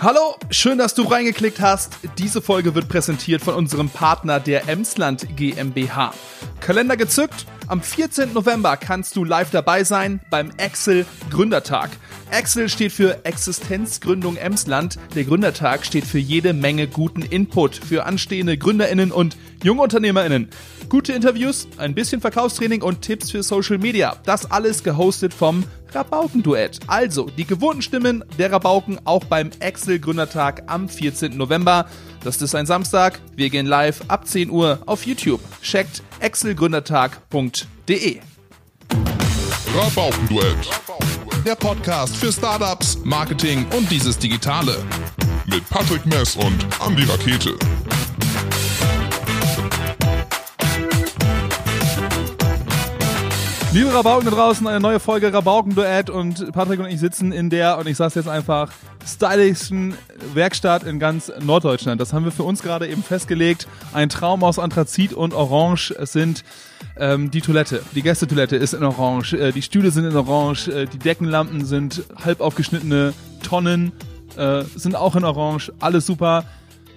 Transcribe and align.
Hallo, 0.00 0.36
schön, 0.50 0.76
dass 0.76 0.94
du 0.94 1.02
reingeklickt 1.02 1.60
hast. 1.60 1.98
Diese 2.18 2.42
Folge 2.42 2.74
wird 2.74 2.88
präsentiert 2.88 3.42
von 3.42 3.54
unserem 3.54 3.88
Partner 3.88 4.40
der 4.40 4.68
Emsland 4.68 5.36
GmbH. 5.36 6.12
Kalender 6.60 6.96
gezückt? 6.96 7.46
Am 7.68 7.80
14. 7.80 8.32
November 8.32 8.76
kannst 8.76 9.16
du 9.16 9.24
live 9.24 9.50
dabei 9.50 9.84
sein 9.84 10.20
beim 10.30 10.50
Excel 10.56 11.06
Gründertag. 11.30 11.90
Excel 12.34 12.68
steht 12.68 12.90
für 12.90 13.24
Existenzgründung 13.24 14.36
Emsland. 14.36 14.98
Der 15.14 15.22
Gründertag 15.22 15.86
steht 15.86 16.04
für 16.04 16.18
jede 16.18 16.52
Menge 16.52 16.88
guten 16.88 17.22
Input 17.22 17.76
für 17.76 18.06
anstehende 18.06 18.58
GründerInnen 18.58 19.12
und 19.12 19.36
JungunternehmerInnen. 19.62 20.48
Gute 20.88 21.12
Interviews, 21.12 21.68
ein 21.76 21.94
bisschen 21.94 22.20
Verkaufstraining 22.20 22.82
und 22.82 23.02
Tipps 23.02 23.30
für 23.30 23.44
Social 23.44 23.78
Media. 23.78 24.16
Das 24.24 24.50
alles 24.50 24.82
gehostet 24.82 25.32
vom 25.32 25.62
Rabauken-Duett. 25.92 26.80
Also, 26.88 27.30
die 27.38 27.44
gewohnten 27.44 27.82
Stimmen 27.82 28.24
der 28.36 28.50
Rabauken 28.50 28.98
auch 29.04 29.22
beim 29.24 29.50
Excel-Gründertag 29.60 30.64
am 30.66 30.88
14. 30.88 31.36
November. 31.36 31.86
Das 32.24 32.42
ist 32.42 32.56
ein 32.56 32.66
Samstag. 32.66 33.20
Wir 33.36 33.48
gehen 33.48 33.66
live 33.66 34.00
ab 34.08 34.26
10 34.26 34.50
Uhr 34.50 34.80
auf 34.86 35.06
YouTube. 35.06 35.40
Checkt 35.62 36.02
excelgründertag.de. 36.18 38.18
Rabaukenduett. 39.72 40.68
Der 41.44 41.56
Podcast 41.56 42.16
für 42.16 42.32
Startups, 42.32 42.98
Marketing 43.04 43.66
und 43.76 43.90
dieses 43.90 44.16
Digitale. 44.16 44.82
Mit 45.44 45.68
Patrick 45.68 46.06
Mess 46.06 46.36
und 46.36 46.66
Andy 46.80 47.04
Rakete. 47.04 47.54
Liebe 53.74 53.92
Rabauken 53.92 54.26
da 54.26 54.30
draußen, 54.30 54.64
eine 54.68 54.78
neue 54.78 55.00
Folge 55.00 55.32
Rabauken-Duett 55.32 56.08
und 56.08 56.52
Patrick 56.52 56.78
und 56.78 56.86
ich 56.86 57.00
sitzen 57.00 57.32
in 57.32 57.50
der, 57.50 57.76
und 57.76 57.88
ich 57.88 57.96
sag's 57.96 58.14
jetzt 58.14 58.28
einfach, 58.28 58.70
stylischen 59.04 59.94
Werkstatt 60.32 60.84
in 60.84 61.00
ganz 61.00 61.32
Norddeutschland. 61.40 62.00
Das 62.00 62.12
haben 62.12 62.24
wir 62.24 62.30
für 62.30 62.44
uns 62.44 62.62
gerade 62.62 62.86
eben 62.86 63.02
festgelegt. 63.02 63.66
Ein 63.92 64.10
Traum 64.10 64.44
aus 64.44 64.60
Anthrazit 64.60 65.12
und 65.12 65.34
Orange. 65.34 65.90
Es 65.90 66.12
sind 66.12 66.44
ähm, 66.96 67.32
die 67.32 67.40
Toilette, 67.40 67.82
die 67.96 68.02
Gästetoilette 68.02 68.54
ist 68.54 68.74
in 68.74 68.84
Orange, 68.84 69.32
äh, 69.32 69.50
die 69.50 69.62
Stühle 69.62 69.90
sind 69.90 70.04
in 70.04 70.14
Orange, 70.14 70.68
äh, 70.68 70.86
die 70.86 70.98
Deckenlampen 70.98 71.64
sind 71.64 72.04
halb 72.24 72.40
aufgeschnittene 72.40 73.12
Tonnen, 73.42 73.90
äh, 74.36 74.62
sind 74.76 74.94
auch 74.94 75.16
in 75.16 75.24
Orange. 75.24 75.72
Alles 75.80 76.06
super. 76.06 76.44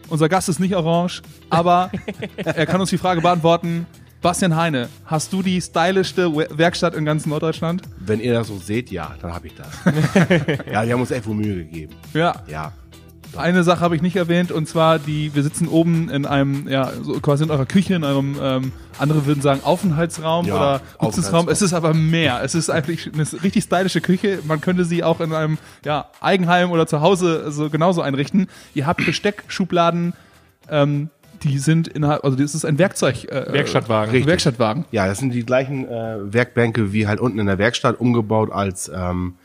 Unser 0.09 0.29
Gast 0.29 0.47
ist 0.47 0.59
nicht 0.59 0.75
orange, 0.75 1.23
aber 1.49 1.89
er 2.35 2.67
kann 2.67 2.79
uns 2.79 2.91
die 2.91 2.99
Frage 2.99 3.21
beantworten, 3.21 3.87
Bastian 4.21 4.55
Heine, 4.55 4.89
hast 5.05 5.31
du 5.31 5.43
die 5.43 5.61
stylischste 5.61 6.35
Werkstatt 6.35 6.95
in 6.95 7.05
ganz 7.05 7.25
Norddeutschland? 7.25 7.83
Wenn 7.99 8.19
ihr 8.19 8.33
das 8.33 8.47
so 8.47 8.57
seht, 8.57 8.89
ja, 8.89 9.15
dann 9.21 9.33
habe 9.33 9.47
ich 9.47 9.53
das. 9.53 9.67
ja, 10.71 10.83
die 10.83 10.91
haben 10.91 11.01
uns 11.01 11.11
echt 11.11 11.27
wohl 11.27 11.35
Mühe 11.35 11.55
gegeben. 11.55 11.93
Ja. 12.13 12.35
Ja. 12.47 12.73
Eine 13.35 13.63
Sache 13.63 13.81
habe 13.81 13.95
ich 13.95 14.01
nicht 14.01 14.15
erwähnt 14.15 14.51
und 14.51 14.67
zwar 14.67 14.97
die, 14.97 15.35
wir 15.35 15.43
sitzen 15.43 15.67
oben 15.67 16.09
in 16.09 16.25
einem, 16.25 16.67
ja, 16.67 16.91
so 17.03 17.19
quasi 17.19 17.43
in 17.43 17.51
eurer 17.51 17.67
Küche, 17.67 17.93
in 17.93 18.03
eurem, 18.03 18.37
ähm, 18.41 18.71
andere 18.97 19.27
würden 19.27 19.41
sagen 19.41 19.61
Aufenthaltsraum 19.63 20.47
Ja, 20.47 20.55
oder 20.55 20.81
Nutzungsraum. 20.99 21.47
Es 21.47 21.61
ist 21.61 21.73
aber 21.73 21.93
mehr. 21.93 22.41
Es 22.43 22.55
ist 22.55 22.71
eigentlich 22.71 23.11
eine 23.13 23.25
richtig 23.43 23.65
stylische 23.65 24.01
Küche. 24.01 24.39
Man 24.47 24.61
könnte 24.61 24.85
sie 24.85 25.03
auch 25.03 25.19
in 25.19 25.33
einem, 25.33 25.59
ja, 25.85 26.09
Eigenheim 26.21 26.71
oder 26.71 26.87
zu 26.87 27.01
Hause 27.01 27.51
so 27.51 27.69
genauso 27.69 28.01
einrichten. 28.01 28.47
Ihr 28.73 28.87
habt 28.87 29.05
Besteckschubladen, 29.05 30.13
ähm, 30.69 31.09
die 31.43 31.59
sind 31.59 31.87
innerhalb, 31.87 32.23
also 32.23 32.37
das 32.37 32.55
ist 32.55 32.65
ein 32.65 32.77
Werkzeug, 32.77 33.25
äh, 33.25 33.51
Werkstattwagen. 33.51 34.11
Richtig. 34.11 34.27
Werkstattwagen. 34.27 34.85
Ja, 34.91 35.07
das 35.07 35.19
sind 35.19 35.33
die 35.33 35.45
gleichen 35.45 35.87
äh, 35.87 36.33
Werkbänke 36.33 36.93
wie 36.93 37.07
halt 37.07 37.19
unten 37.19 37.39
in 37.39 37.47
der 37.47 37.57
Werkstatt, 37.57 37.99
umgebaut 37.99 38.51
als, 38.51 38.91
ähm, 38.93 39.35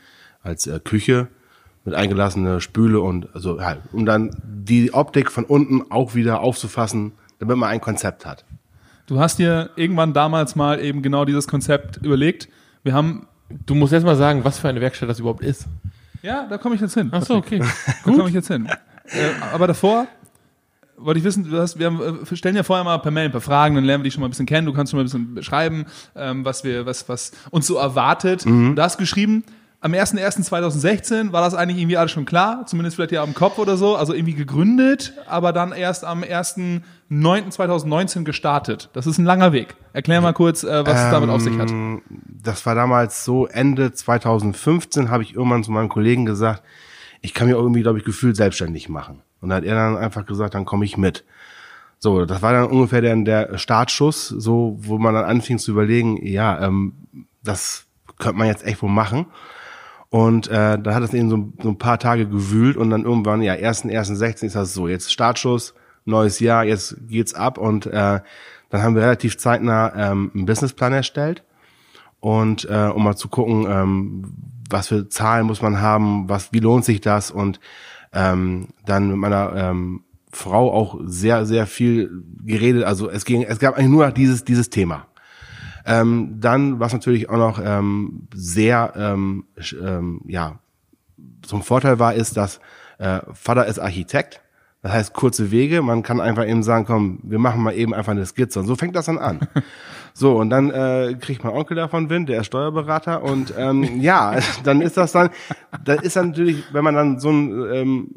als 0.41 0.67
äh, 0.67 0.79
Küche 0.83 1.27
mit 1.85 1.95
eingelassene 1.95 2.61
Spüle 2.61 3.01
und 3.01 3.27
also 3.33 3.61
halt, 3.61 3.79
um 3.91 4.05
dann 4.05 4.31
die 4.43 4.93
Optik 4.93 5.31
von 5.31 5.43
unten 5.43 5.91
auch 5.91 6.15
wieder 6.15 6.39
aufzufassen, 6.39 7.11
damit 7.39 7.57
man 7.57 7.69
ein 7.69 7.81
Konzept 7.81 8.25
hat. 8.25 8.45
Du 9.05 9.19
hast 9.19 9.37
dir 9.37 9.69
irgendwann 9.75 10.13
damals 10.13 10.55
mal 10.55 10.79
eben 10.79 11.01
genau 11.01 11.25
dieses 11.25 11.47
Konzept 11.47 11.97
überlegt. 11.97 12.47
Wir 12.83 12.93
haben 12.93 13.27
Du 13.65 13.75
musst 13.75 13.93
erst 13.93 14.05
mal 14.05 14.15
sagen, 14.15 14.43
was 14.43 14.59
für 14.59 14.69
eine 14.69 14.81
Werkstatt 14.81 15.09
das 15.09 15.19
überhaupt 15.19 15.43
ist. 15.43 15.67
Ja, 16.21 16.47
da 16.49 16.57
komme 16.57 16.75
ich 16.75 16.81
jetzt 16.81 16.93
hin. 16.93 17.09
Ach 17.11 17.23
so, 17.23 17.35
okay. 17.35 17.59
Da 17.59 18.11
komme 18.11 18.29
ich 18.29 18.33
jetzt 18.33 18.47
hin. 18.47 18.67
Äh, 19.05 19.31
aber 19.53 19.67
davor 19.67 20.07
wollte 21.05 21.19
ich 21.19 21.23
wissen, 21.23 21.49
du 21.49 21.57
hast, 21.59 21.79
wir, 21.79 21.87
haben, 21.87 22.01
äh, 22.01 22.29
wir 22.29 22.37
stellen 22.37 22.55
ja 22.55 22.63
vorher 22.63 22.83
mal 22.83 22.97
per 22.99 23.11
Mail 23.11 23.25
ein 23.25 23.31
paar 23.31 23.41
Fragen, 23.41 23.75
dann 23.75 23.83
lernen 23.83 24.03
wir 24.03 24.05
dich 24.05 24.13
schon 24.13 24.21
mal 24.21 24.27
ein 24.27 24.31
bisschen 24.31 24.45
kennen. 24.45 24.65
Du 24.65 24.73
kannst 24.73 24.91
schon 24.91 24.97
mal 24.97 25.03
ein 25.03 25.05
bisschen 25.05 25.35
beschreiben, 25.35 25.85
ähm, 26.15 26.45
was 26.45 26.63
wir, 26.63 26.85
was, 26.85 27.07
was 27.09 27.31
uns 27.51 27.67
so 27.67 27.77
erwartet. 27.77 28.45
Du 28.75 28.81
hast 28.81 28.97
geschrieben, 28.97 29.43
am 29.81 29.91
01.01.2016 29.91 31.33
war 31.33 31.41
das 31.41 31.55
eigentlich 31.55 31.77
irgendwie 31.77 31.97
alles 31.97 32.11
schon 32.11 32.23
klar, 32.23 32.65
zumindest 32.67 32.95
vielleicht 32.95 33.11
ja 33.11 33.21
am 33.21 33.33
Kopf 33.33 33.57
oder 33.57 33.75
so, 33.75 33.97
also 33.97 34.13
irgendwie 34.13 34.33
gegründet, 34.33 35.13
aber 35.27 35.51
dann 35.51 35.73
erst 35.73 36.05
am 36.05 36.23
1.09.2019 36.23 38.23
gestartet. 38.23 38.89
Das 38.93 39.07
ist 39.07 39.17
ein 39.17 39.25
langer 39.25 39.51
Weg. 39.51 39.75
Erklär 39.91 40.21
mal 40.21 40.31
kurz, 40.33 40.63
äh, 40.63 40.85
was 40.85 41.03
es 41.05 41.11
damit 41.11 41.29
auf 41.29 41.41
sich 41.41 41.57
hat. 41.57 41.69
Ähm, 41.69 42.01
Das 42.41 42.65
war 42.65 42.75
damals 42.75 43.25
so 43.25 43.45
Ende 43.47 43.91
2015 43.91 45.09
habe 45.09 45.23
ich 45.23 45.35
irgendwann 45.35 45.65
zu 45.65 45.71
meinem 45.71 45.89
Kollegen 45.89 46.25
gesagt, 46.25 46.63
ich 47.21 47.33
kann 47.33 47.47
mir 47.47 47.53
irgendwie, 47.55 47.81
glaube 47.81 47.99
ich, 47.99 48.05
gefühlt 48.05 48.35
selbstständig 48.35 48.89
machen. 48.89 49.21
Und 49.43 49.49
da 49.49 49.57
hat 49.57 49.63
er 49.63 49.75
dann 49.75 49.97
einfach 49.97 50.25
gesagt, 50.25 50.55
dann 50.55 50.65
komme 50.65 50.85
ich 50.85 50.97
mit. 50.97 51.23
So, 51.99 52.25
das 52.25 52.41
war 52.41 52.53
dann 52.53 52.65
ungefähr 52.65 53.01
der, 53.01 53.15
der 53.17 53.57
Startschuss, 53.57 54.27
so 54.27 54.77
wo 54.79 54.97
man 54.97 55.13
dann 55.13 55.25
anfing 55.25 55.57
zu 55.57 55.71
überlegen, 55.71 56.17
ja, 56.25 56.59
ähm, 56.61 56.93
das 57.43 57.85
könnte 58.17 58.37
man 58.37 58.47
jetzt 58.47 58.65
echt 58.65 58.81
wohl 58.81 58.89
machen. 58.89 59.27
Und 60.09 60.47
äh, 60.47 60.77
da 60.77 60.93
hat 60.93 61.03
es 61.03 61.13
eben 61.13 61.29
so, 61.29 61.53
so 61.61 61.69
ein 61.69 61.77
paar 61.77 61.97
Tage 61.99 62.27
gewühlt 62.27 62.77
und 62.77 62.89
dann 62.89 63.03
irgendwann, 63.03 63.41
ja, 63.41 63.53
1.1.16 63.53 64.45
ist 64.45 64.55
das 64.55 64.73
so, 64.73 64.87
jetzt 64.87 65.11
Startschuss, 65.11 65.73
neues 66.05 66.39
Jahr, 66.39 66.63
jetzt 66.65 66.97
geht's 67.07 67.33
ab 67.33 67.57
und 67.57 67.87
äh, 67.87 68.19
dann 68.69 68.83
haben 68.83 68.95
wir 68.95 69.03
relativ 69.03 69.37
zeitnah 69.37 69.93
ähm, 69.95 70.31
einen 70.33 70.45
Businessplan 70.45 70.93
erstellt 70.93 71.43
und 72.19 72.65
äh, 72.69 72.91
um 72.93 73.03
mal 73.03 73.15
zu 73.15 73.27
gucken, 73.27 73.65
ähm, 73.67 74.33
was 74.69 74.89
für 74.89 75.09
Zahlen 75.09 75.45
muss 75.45 75.61
man 75.61 75.81
haben, 75.81 76.29
was, 76.29 76.53
wie 76.53 76.59
lohnt 76.59 76.85
sich 76.85 77.01
das 77.01 77.31
und 77.31 77.59
ähm, 78.13 78.69
dann 78.85 79.09
mit 79.09 79.17
meiner 79.17 79.53
ähm, 79.55 80.03
Frau 80.31 80.71
auch 80.73 80.99
sehr, 81.03 81.45
sehr 81.45 81.67
viel 81.67 82.23
geredet. 82.43 82.83
Also 82.83 83.09
es 83.09 83.25
ging, 83.25 83.43
es 83.43 83.59
gab 83.59 83.75
eigentlich 83.77 83.89
nur 83.89 84.11
dieses, 84.11 84.43
dieses 84.43 84.69
Thema. 84.69 85.07
Ähm, 85.85 86.37
dann, 86.39 86.79
was 86.79 86.93
natürlich 86.93 87.29
auch 87.29 87.37
noch 87.37 87.61
ähm, 87.63 88.27
sehr, 88.33 88.93
ähm, 88.95 89.45
ähm, 89.81 90.21
ja, 90.25 90.59
zum 91.41 91.61
Vorteil 91.61 91.99
war, 91.99 92.13
ist, 92.13 92.37
dass 92.37 92.59
äh, 92.99 93.19
Vater 93.33 93.65
ist 93.65 93.79
Architekt. 93.79 94.41
Das 94.83 94.91
heißt, 94.91 95.13
kurze 95.13 95.49
Wege. 95.49 95.81
Man 95.81 96.03
kann 96.03 96.19
einfach 96.19 96.45
eben 96.45 96.61
sagen, 96.61 96.85
komm, 96.85 97.19
wir 97.23 97.39
machen 97.39 97.63
mal 97.63 97.73
eben 97.73 97.93
einfach 97.93 98.11
eine 98.11 98.25
Skizze. 98.25 98.59
Und 98.59 98.67
so 98.67 98.75
fängt 98.75 98.95
das 98.95 99.07
dann 99.07 99.17
an. 99.17 99.39
So, 100.15 100.37
und 100.37 100.51
dann 100.51 100.69
äh, 100.69 101.15
kriegt 101.19 101.43
mein 101.43 101.53
Onkel 101.53 101.75
davon 101.75 102.07
Wind, 102.11 102.29
der 102.29 102.41
ist 102.41 102.45
Steuerberater. 102.45 103.23
Und 103.23 103.51
ähm, 103.57 103.83
ja, 103.99 104.37
dann 104.63 104.79
ist 104.79 104.95
das 104.95 105.11
dann, 105.11 105.31
dann 105.83 105.97
ist 105.97 106.15
dann 106.15 106.27
natürlich, 106.27 106.63
wenn 106.71 106.83
man 106.83 106.93
dann 106.93 107.19
so 107.19 107.31
ein 107.31 107.73
ähm, 107.73 108.07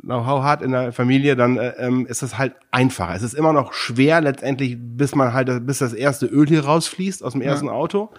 Know-how 0.00 0.44
hat 0.44 0.62
in 0.62 0.70
der 0.70 0.92
Familie, 0.92 1.34
dann 1.34 1.56
äh, 1.56 1.70
ähm, 1.78 2.06
ist 2.06 2.22
das 2.22 2.38
halt 2.38 2.54
einfacher. 2.70 3.16
Es 3.16 3.22
ist 3.24 3.34
immer 3.34 3.52
noch 3.52 3.72
schwer 3.72 4.20
letztendlich, 4.20 4.76
bis 4.78 5.16
man 5.16 5.32
halt, 5.32 5.66
bis 5.66 5.78
das 5.78 5.92
erste 5.92 6.26
Öl 6.26 6.46
hier 6.46 6.64
rausfließt 6.64 7.24
aus 7.24 7.32
dem 7.32 7.42
ersten 7.42 7.68
Auto. 7.68 8.10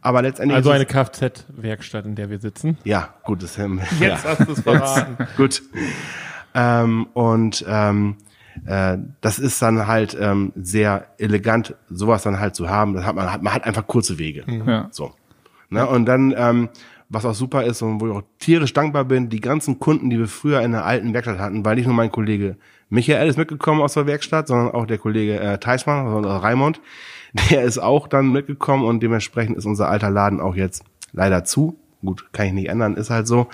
Aber 0.00 0.22
letztendlich 0.22 0.56
Also 0.56 0.70
eine 0.70 0.84
Kfz-Werkstatt, 0.84 2.06
in 2.06 2.16
der 2.16 2.28
wir 2.28 2.40
sitzen. 2.40 2.76
ja, 2.82 3.14
gut, 3.22 3.44
das 3.44 3.56
ähm, 3.58 3.80
Jetzt 4.00 4.24
ja. 4.24 4.30
hast 4.30 4.48
du 4.48 4.52
es 4.52 4.60
verraten. 4.62 5.16
Gut. 5.36 5.62
Ähm, 6.58 7.06
und 7.12 7.64
ähm, 7.68 8.16
äh, 8.66 8.98
das 9.20 9.38
ist 9.38 9.62
dann 9.62 9.86
halt 9.86 10.16
ähm, 10.20 10.52
sehr 10.56 11.06
elegant, 11.18 11.76
sowas 11.88 12.24
dann 12.24 12.40
halt 12.40 12.56
zu 12.56 12.68
haben. 12.68 12.94
Das 12.94 13.04
hat 13.04 13.14
man, 13.14 13.32
hat, 13.32 13.42
man 13.42 13.54
hat 13.54 13.64
einfach 13.64 13.86
kurze 13.86 14.18
Wege. 14.18 14.44
Ja. 14.66 14.88
So. 14.90 15.12
Ne? 15.70 15.86
Und 15.86 16.06
dann, 16.06 16.34
ähm, 16.36 16.68
was 17.08 17.24
auch 17.24 17.34
super 17.34 17.62
ist 17.62 17.80
und 17.80 18.00
wo 18.00 18.08
ich 18.08 18.12
auch 18.12 18.22
tierisch 18.38 18.72
dankbar 18.72 19.04
bin, 19.04 19.28
die 19.28 19.40
ganzen 19.40 19.78
Kunden, 19.78 20.10
die 20.10 20.18
wir 20.18 20.26
früher 20.26 20.60
in 20.62 20.72
der 20.72 20.84
alten 20.84 21.14
Werkstatt 21.14 21.38
hatten, 21.38 21.64
weil 21.64 21.76
nicht 21.76 21.86
nur 21.86 21.94
mein 21.94 22.12
Kollege 22.12 22.56
Michael 22.90 23.28
ist 23.28 23.38
mitgekommen 23.38 23.80
aus 23.80 23.94
der 23.94 24.06
Werkstatt, 24.06 24.48
sondern 24.48 24.72
auch 24.72 24.86
der 24.86 24.98
Kollege 24.98 25.38
äh, 25.38 25.58
Theismann, 25.58 26.06
also 26.06 26.28
Raimund, 26.28 26.80
der 27.50 27.62
ist 27.62 27.78
auch 27.78 28.08
dann 28.08 28.32
mitgekommen 28.32 28.84
und 28.84 29.00
dementsprechend 29.02 29.56
ist 29.56 29.66
unser 29.66 29.88
alter 29.88 30.10
Laden 30.10 30.40
auch 30.40 30.56
jetzt 30.56 30.84
leider 31.12 31.44
zu. 31.44 31.78
Gut, 32.04 32.32
kann 32.32 32.46
ich 32.46 32.52
nicht 32.52 32.68
ändern, 32.68 32.96
ist 32.96 33.10
halt 33.10 33.26
so. 33.26 33.48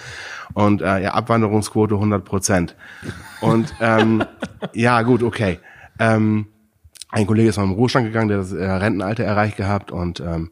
Und 0.53 0.83
äh, 0.83 1.03
ja, 1.03 1.15
Abwanderungsquote 1.15 1.95
100 1.95 2.25
Prozent. 2.25 2.77
Und 3.41 3.75
ähm, 3.81 4.25
ja, 4.75 5.01
gut, 5.03 5.23
okay. 5.23 5.61
Ähm, 5.99 6.49
ein 7.11 7.27
Kollege 7.27 7.49
ist 7.49 7.57
noch 7.57 7.65
im 7.65 7.73
Ruhestand 7.73 8.07
gegangen, 8.07 8.29
der 8.29 8.39
das 8.39 8.53
äh, 8.53 8.65
Rentenalter 8.65 9.25
erreicht 9.25 9.57
gehabt 9.57 9.93
und 9.93 10.21
ähm, 10.21 10.51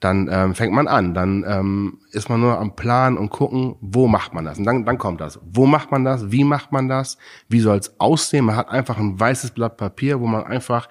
dann 0.00 0.28
ähm, 0.30 0.54
fängt 0.54 0.72
man 0.72 0.86
an, 0.86 1.12
dann 1.12 1.44
ähm, 1.46 1.98
ist 2.12 2.28
man 2.28 2.40
nur 2.40 2.58
am 2.58 2.76
Plan 2.76 3.18
und 3.18 3.30
gucken, 3.30 3.74
wo 3.80 4.06
macht 4.06 4.32
man 4.32 4.44
das? 4.44 4.58
Und 4.58 4.64
dann, 4.64 4.84
dann 4.84 4.96
kommt 4.96 5.20
das. 5.20 5.40
Wo 5.42 5.66
macht 5.66 5.90
man 5.90 6.04
das? 6.04 6.30
Wie 6.30 6.44
macht 6.44 6.70
man 6.70 6.88
das? 6.88 7.18
Wie 7.48 7.58
soll 7.58 7.78
es 7.78 7.98
aussehen? 7.98 8.44
Man 8.44 8.56
hat 8.56 8.68
einfach 8.68 8.96
ein 8.98 9.18
weißes 9.18 9.50
Blatt 9.50 9.76
Papier, 9.76 10.20
wo 10.20 10.26
man 10.26 10.44
einfach 10.44 10.88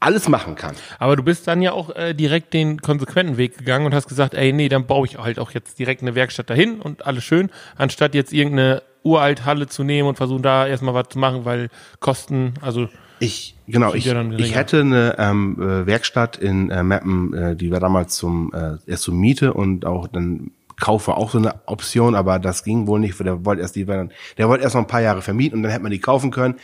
alles 0.00 0.28
machen 0.28 0.54
kann. 0.54 0.74
Aber 0.98 1.16
du 1.16 1.22
bist 1.22 1.46
dann 1.48 1.62
ja 1.62 1.72
auch 1.72 1.94
äh, 1.94 2.14
direkt 2.14 2.54
den 2.54 2.80
konsequenten 2.80 3.36
Weg 3.36 3.58
gegangen 3.58 3.86
und 3.86 3.94
hast 3.94 4.08
gesagt, 4.08 4.34
ey, 4.34 4.52
nee, 4.52 4.68
dann 4.68 4.86
baue 4.86 5.06
ich 5.06 5.18
halt 5.18 5.38
auch 5.38 5.52
jetzt 5.52 5.78
direkt 5.78 6.02
eine 6.02 6.14
Werkstatt 6.14 6.50
dahin 6.50 6.80
und 6.80 7.06
alles 7.06 7.24
schön, 7.24 7.50
anstatt 7.76 8.14
jetzt 8.14 8.32
irgendeine 8.32 8.82
uralt 9.02 9.44
Halle 9.44 9.68
zu 9.68 9.84
nehmen 9.84 10.08
und 10.08 10.16
versuchen 10.16 10.42
da 10.42 10.66
erstmal 10.66 10.94
was 10.94 11.08
zu 11.08 11.18
machen, 11.18 11.44
weil 11.44 11.70
Kosten, 12.00 12.54
also 12.60 12.88
Ich, 13.20 13.56
genau, 13.66 13.94
ich, 13.94 14.04
ja 14.04 14.30
ich 14.32 14.54
hätte 14.54 14.80
eine 14.80 15.16
ähm, 15.18 15.56
äh, 15.60 15.86
Werkstatt 15.86 16.36
in 16.36 16.70
äh, 16.70 16.82
Meppen, 16.82 17.32
äh, 17.32 17.56
die 17.56 17.70
war 17.70 17.80
damals 17.80 18.16
zum 18.16 18.52
äh, 18.52 18.76
erst 18.86 19.04
zur 19.04 19.14
Miete 19.14 19.54
und 19.54 19.86
auch 19.86 20.08
dann 20.08 20.50
Kauf 20.78 21.08
war 21.08 21.16
auch 21.16 21.30
so 21.30 21.38
eine 21.38 21.54
Option, 21.64 22.14
aber 22.14 22.38
das 22.38 22.62
ging 22.62 22.86
wohl 22.86 23.00
nicht, 23.00 23.18
weil 23.18 23.24
der 23.24 23.46
wollte 23.46 23.62
erst 23.62 23.76
die, 23.76 23.86
der 23.86 24.08
wollte 24.40 24.62
erst 24.62 24.74
noch 24.74 24.82
ein 24.82 24.86
paar 24.86 25.00
Jahre 25.00 25.22
vermieten 25.22 25.56
und 25.56 25.62
dann 25.62 25.72
hätte 25.72 25.82
man 25.82 25.90
die 25.90 26.00
kaufen 26.00 26.30
können. 26.30 26.56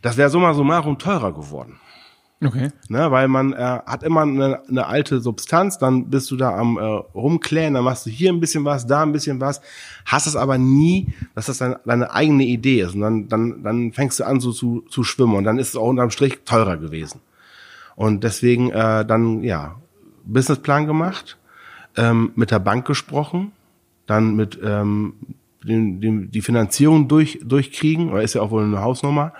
Das 0.00 0.16
wäre 0.16 0.30
summa 0.30 0.54
summarum 0.54 0.98
teurer 0.98 1.34
geworden. 1.34 1.78
Okay. 2.44 2.70
Ne, 2.88 3.10
weil 3.10 3.28
man 3.28 3.52
äh, 3.52 3.56
hat 3.86 4.02
immer 4.02 4.22
eine, 4.22 4.60
eine 4.68 4.86
alte 4.86 5.20
Substanz, 5.20 5.78
dann 5.78 6.10
bist 6.10 6.30
du 6.30 6.36
da 6.36 6.56
am 6.56 6.76
äh, 6.76 6.82
rumklären, 6.82 7.74
dann 7.74 7.84
machst 7.84 8.06
du 8.06 8.10
hier 8.10 8.32
ein 8.32 8.40
bisschen 8.40 8.64
was, 8.64 8.86
da 8.86 9.02
ein 9.02 9.12
bisschen 9.12 9.40
was, 9.40 9.62
hast 10.04 10.26
es 10.26 10.36
aber 10.36 10.58
nie, 10.58 11.14
dass 11.34 11.46
das 11.46 11.58
deine, 11.58 11.80
deine 11.84 12.12
eigene 12.12 12.44
Idee 12.44 12.82
ist 12.82 12.94
und 12.94 13.00
dann, 13.00 13.28
dann, 13.28 13.62
dann 13.62 13.92
fängst 13.92 14.20
du 14.20 14.24
an 14.24 14.40
so 14.40 14.52
zu, 14.52 14.82
zu 14.90 15.04
schwimmen 15.04 15.36
und 15.36 15.44
dann 15.44 15.58
ist 15.58 15.70
es 15.70 15.76
auch 15.76 15.88
unterm 15.88 16.10
Strich 16.10 16.40
teurer 16.44 16.76
gewesen. 16.76 17.20
Und 17.96 18.24
deswegen 18.24 18.70
äh, 18.70 19.06
dann, 19.06 19.42
ja, 19.42 19.76
Businessplan 20.24 20.86
gemacht, 20.86 21.38
ähm, 21.96 22.32
mit 22.34 22.50
der 22.50 22.58
Bank 22.58 22.86
gesprochen, 22.86 23.52
dann 24.06 24.34
mit 24.34 24.58
ähm, 24.62 25.14
den, 25.62 26.00
den, 26.00 26.30
die 26.30 26.42
Finanzierung 26.42 27.08
durch, 27.08 27.40
durchkriegen, 27.42 28.10
oder 28.10 28.22
ist 28.22 28.34
ja 28.34 28.42
auch 28.42 28.50
wohl 28.50 28.64
eine 28.64 28.82
Hausnummer, 28.82 29.32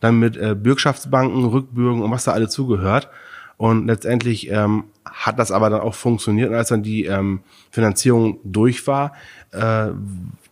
dann 0.00 0.18
mit 0.18 0.36
äh, 0.36 0.54
Bürgschaftsbanken, 0.54 1.44
Rückbürgen 1.44 2.02
und 2.02 2.10
was 2.10 2.24
da 2.24 2.32
alle 2.32 2.48
zugehört. 2.48 3.08
Und 3.56 3.86
letztendlich 3.86 4.50
ähm, 4.50 4.84
hat 5.04 5.38
das 5.38 5.50
aber 5.50 5.68
dann 5.68 5.80
auch 5.80 5.94
funktioniert. 5.94 6.50
Und 6.50 6.54
als 6.54 6.68
dann 6.68 6.82
die 6.82 7.06
ähm, 7.06 7.40
Finanzierung 7.70 8.38
durch 8.44 8.86
war, 8.86 9.14
äh, 9.50 9.88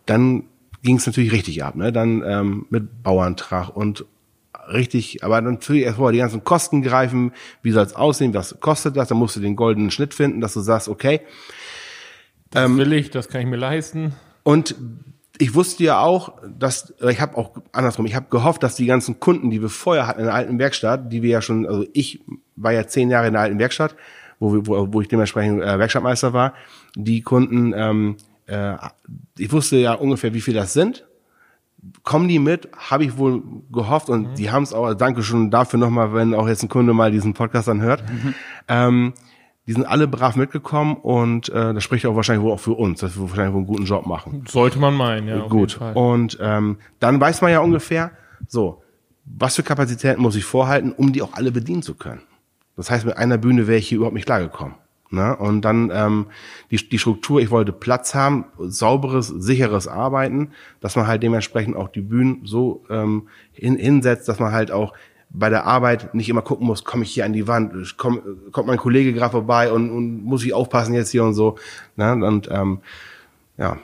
dann 0.05 0.43
ging 0.83 0.97
es 0.97 1.05
natürlich 1.05 1.31
richtig 1.31 1.63
ab. 1.63 1.75
Ne? 1.75 1.93
Dann 1.93 2.21
ähm, 2.25 2.65
mit 2.69 3.03
Bauantrag 3.03 3.69
und 3.75 4.05
richtig, 4.71 5.23
aber 5.23 5.41
dann 5.41 5.53
natürlich 5.53 5.83
erst 5.83 5.97
vorher 5.97 6.11
die 6.11 6.19
ganzen 6.19 6.43
Kosten 6.43 6.81
greifen, 6.81 7.31
wie 7.61 7.71
soll 7.71 7.85
es 7.85 7.95
aussehen, 7.95 8.33
was 8.33 8.59
kostet 8.59 8.97
das, 8.97 9.07
dann 9.07 9.17
musst 9.17 9.35
du 9.35 9.39
den 9.39 9.55
goldenen 9.55 9.91
Schnitt 9.91 10.13
finden, 10.13 10.41
dass 10.41 10.53
du 10.53 10.59
sagst, 10.59 10.89
okay. 10.89 11.21
das 12.51 12.65
Ähm, 12.65 12.77
will 12.77 12.91
ich, 12.93 13.09
das 13.09 13.29
kann 13.29 13.41
ich 13.41 13.47
mir 13.47 13.55
leisten. 13.55 14.13
Und 14.43 14.75
ich 15.39 15.55
wusste 15.55 15.83
ja 15.83 15.99
auch, 15.99 16.33
dass, 16.47 16.93
ich 17.07 17.21
habe 17.21 17.37
auch 17.37 17.51
andersrum, 17.71 18.05
ich 18.05 18.15
habe 18.15 18.27
gehofft, 18.29 18.63
dass 18.63 18.75
die 18.75 18.85
ganzen 18.85 19.19
Kunden, 19.19 19.49
die 19.49 19.61
wir 19.61 19.69
vorher 19.69 20.07
hatten 20.07 20.19
in 20.19 20.25
der 20.25 20.33
alten 20.33 20.59
Werkstatt, 20.59 21.11
die 21.11 21.21
wir 21.21 21.29
ja 21.29 21.41
schon, 21.41 21.65
also 21.65 21.85
ich 21.93 22.21
war 22.55 22.71
ja 22.71 22.87
zehn 22.87 23.09
Jahre 23.09 23.27
in 23.27 23.33
der 23.33 23.43
alten 23.43 23.59
Werkstatt, 23.59 23.95
wo, 24.39 24.53
wir, 24.53 24.67
wo, 24.67 24.93
wo 24.93 25.01
ich 25.01 25.07
dementsprechend 25.07 25.61
äh, 25.61 25.79
Werkstattmeister 25.79 26.33
war, 26.33 26.53
die 26.95 27.21
Kunden, 27.21 27.73
ähm, 27.75 28.17
äh, 28.47 28.75
ich 29.37 29.51
wusste 29.51 29.77
ja 29.77 29.93
ungefähr, 29.93 30.33
wie 30.33 30.41
viel 30.41 30.53
das 30.53 30.73
sind. 30.73 31.05
Kommen 32.03 32.27
die 32.27 32.39
mit, 32.39 32.69
habe 32.75 33.05
ich 33.05 33.17
wohl 33.17 33.43
gehofft 33.71 34.09
und 34.09 34.35
die 34.35 34.49
haben 34.49 34.63
es 34.63 34.73
auch, 34.73 34.93
danke 34.95 35.21
schon 35.23 35.51
dafür 35.51 35.79
nochmal, 35.79 36.13
wenn 36.13 36.33
auch 36.33 36.47
jetzt 36.47 36.63
ein 36.63 36.69
Kunde 36.69 36.93
mal 36.93 37.11
diesen 37.11 37.33
Podcast 37.33 37.67
dann 37.67 37.81
hört. 37.81 38.03
Ähm, 38.67 39.13
die 39.67 39.73
sind 39.73 39.85
alle 39.85 40.07
brav 40.07 40.37
mitgekommen 40.37 40.95
und 40.95 41.49
äh, 41.49 41.73
das 41.73 41.83
spricht 41.83 42.05
auch 42.05 42.15
wahrscheinlich 42.15 42.43
wohl 42.43 42.53
auch 42.53 42.59
für 42.59 42.71
uns, 42.71 43.01
dass 43.01 43.17
wir 43.17 43.29
wahrscheinlich 43.29 43.53
wohl 43.53 43.59
einen 43.59 43.67
guten 43.67 43.85
Job 43.85 44.05
machen. 44.05 44.45
Sollte 44.47 44.79
man 44.79 44.93
meinen, 44.93 45.27
ja. 45.27 45.45
Gut. 45.47 45.79
Und 45.93 46.37
ähm, 46.41 46.77
dann 46.99 47.19
weiß 47.19 47.41
man 47.41 47.51
ja 47.51 47.59
ungefähr, 47.59 48.11
so, 48.47 48.81
was 49.25 49.57
für 49.57 49.63
Kapazitäten 49.63 50.21
muss 50.21 50.37
ich 50.37 50.45
vorhalten, 50.45 50.93
um 50.93 51.11
die 51.11 51.21
auch 51.21 51.33
alle 51.33 51.51
bedienen 51.51 51.81
zu 51.81 51.95
können. 51.95 52.21
Das 52.77 52.89
heißt, 52.89 53.05
mit 53.05 53.17
einer 53.17 53.37
Bühne 53.37 53.67
wäre 53.67 53.79
ich 53.79 53.89
hier 53.89 53.97
überhaupt 53.97 54.15
nicht 54.15 54.25
klargekommen. 54.25 54.75
Ne? 55.09 55.35
Und 55.35 55.61
dann 55.61 55.91
ähm, 55.93 56.27
die, 56.71 56.77
die 56.89 56.99
Struktur, 56.99 57.41
ich 57.41 57.49
wollte 57.49 57.71
Platz 57.71 58.15
haben, 58.15 58.45
sauberes, 58.59 59.27
sicheres 59.27 59.87
Arbeiten, 59.87 60.51
dass 60.79 60.95
man 60.95 61.07
halt 61.07 61.23
dementsprechend 61.23 61.75
auch 61.75 61.89
die 61.89 62.01
Bühnen 62.01 62.41
so 62.45 62.83
ähm, 62.89 63.27
hin, 63.51 63.77
hinsetzt, 63.77 64.29
dass 64.29 64.39
man 64.39 64.51
halt 64.51 64.71
auch 64.71 64.93
bei 65.29 65.49
der 65.49 65.65
Arbeit 65.65 66.13
nicht 66.13 66.29
immer 66.29 66.41
gucken 66.41 66.67
muss, 66.67 66.83
komme 66.83 67.03
ich 67.03 67.11
hier 67.11 67.25
an 67.25 67.33
die 67.33 67.47
Wand, 67.47 67.97
komm, 67.97 68.21
kommt 68.51 68.67
mein 68.67 68.77
Kollege 68.77 69.13
gerade 69.13 69.31
vorbei 69.31 69.71
und, 69.71 69.89
und 69.91 70.23
muss 70.23 70.43
ich 70.45 70.53
aufpassen 70.53 70.93
jetzt 70.93 71.11
hier 71.11 71.23
und 71.23 71.33
so. 71.33 71.57
Ne? 71.95 72.13
Und 72.13 72.49
ähm, 72.51 72.79
ja, 73.57 73.77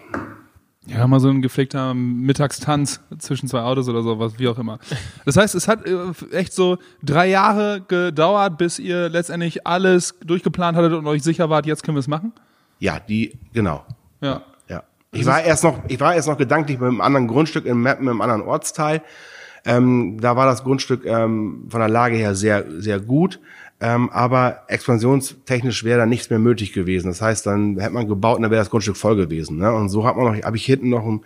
Ja, 0.88 1.08
mal 1.08 1.20
so 1.20 1.30
ein 1.30 1.42
gepflegter 1.42 1.94
Mittagstanz 1.94 3.00
zwischen 3.18 3.48
zwei 3.48 3.62
Autos 3.62 3.88
oder 3.88 4.04
sowas, 4.04 4.34
wie 4.38 4.48
auch 4.48 4.58
immer. 4.58 4.80
Das 5.26 5.38
heißt, 5.38 5.56
es 5.56 5.68
hat 5.68 5.86
äh, 5.86 6.12
echt 6.32 6.54
so 6.54 6.78
drei 7.02 7.30
Jahre 7.30 7.82
gedauert, 7.88 8.58
bis 8.58 8.80
ihr 8.80 9.10
letztendlich 9.10 9.66
alles 9.66 10.16
durchgeplant 10.26 10.78
hattet 10.78 10.94
und 10.94 11.08
euch 11.08 11.24
sicher 11.24 11.50
wart, 11.50 11.66
jetzt 11.66 11.84
können 11.84 11.96
wir 11.96 12.02
es 12.02 12.08
machen? 12.08 12.34
ja, 12.80 13.00
die, 13.00 13.38
genau. 13.54 13.86
Ja. 14.20 14.42
Ja. 14.68 14.84
Ich 15.12 15.26
war 15.26 15.42
erst 15.42 15.64
noch, 15.64 15.80
ich 15.88 16.00
war 16.02 16.16
erst 16.16 16.28
noch 16.28 16.38
gedanklich 16.38 16.80
mit 16.80 16.90
einem 16.90 17.00
anderen 17.00 17.28
Grundstück 17.28 17.66
in 17.66 17.78
Meppen, 17.82 18.08
im 18.10 18.20
anderen 18.20 18.42
Ortsteil. 18.42 19.02
Ähm, 19.66 20.18
da 20.20 20.36
war 20.36 20.46
das 20.46 20.64
Grundstück 20.64 21.06
ähm, 21.06 21.66
von 21.70 21.80
der 21.80 21.90
Lage 21.90 22.16
her 22.16 22.36
sehr, 22.36 22.66
sehr 22.82 23.00
gut. 23.00 23.40
Ähm, 23.80 24.10
aber 24.12 24.62
expansionstechnisch 24.68 25.84
wäre 25.84 26.00
da 26.00 26.06
nichts 26.06 26.30
mehr 26.30 26.40
möglich 26.40 26.72
gewesen. 26.72 27.08
Das 27.08 27.22
heißt, 27.22 27.46
dann 27.46 27.78
hätte 27.80 27.94
man 27.94 28.08
gebaut 28.08 28.38
und 28.38 28.44
dann 28.44 28.52
wäre 28.52 28.62
das 28.62 28.70
Grundstück 28.70 28.96
voll 28.96 29.16
gewesen. 29.18 29.58
Ne? 29.58 29.74
Und 29.74 29.90
so 29.90 30.06
hat 30.06 30.16
man 30.16 30.26
noch, 30.26 30.42
habe 30.42 30.56
ich 30.56 30.66
hinten 30.66 30.90
noch 30.90 31.06
ein, 31.06 31.22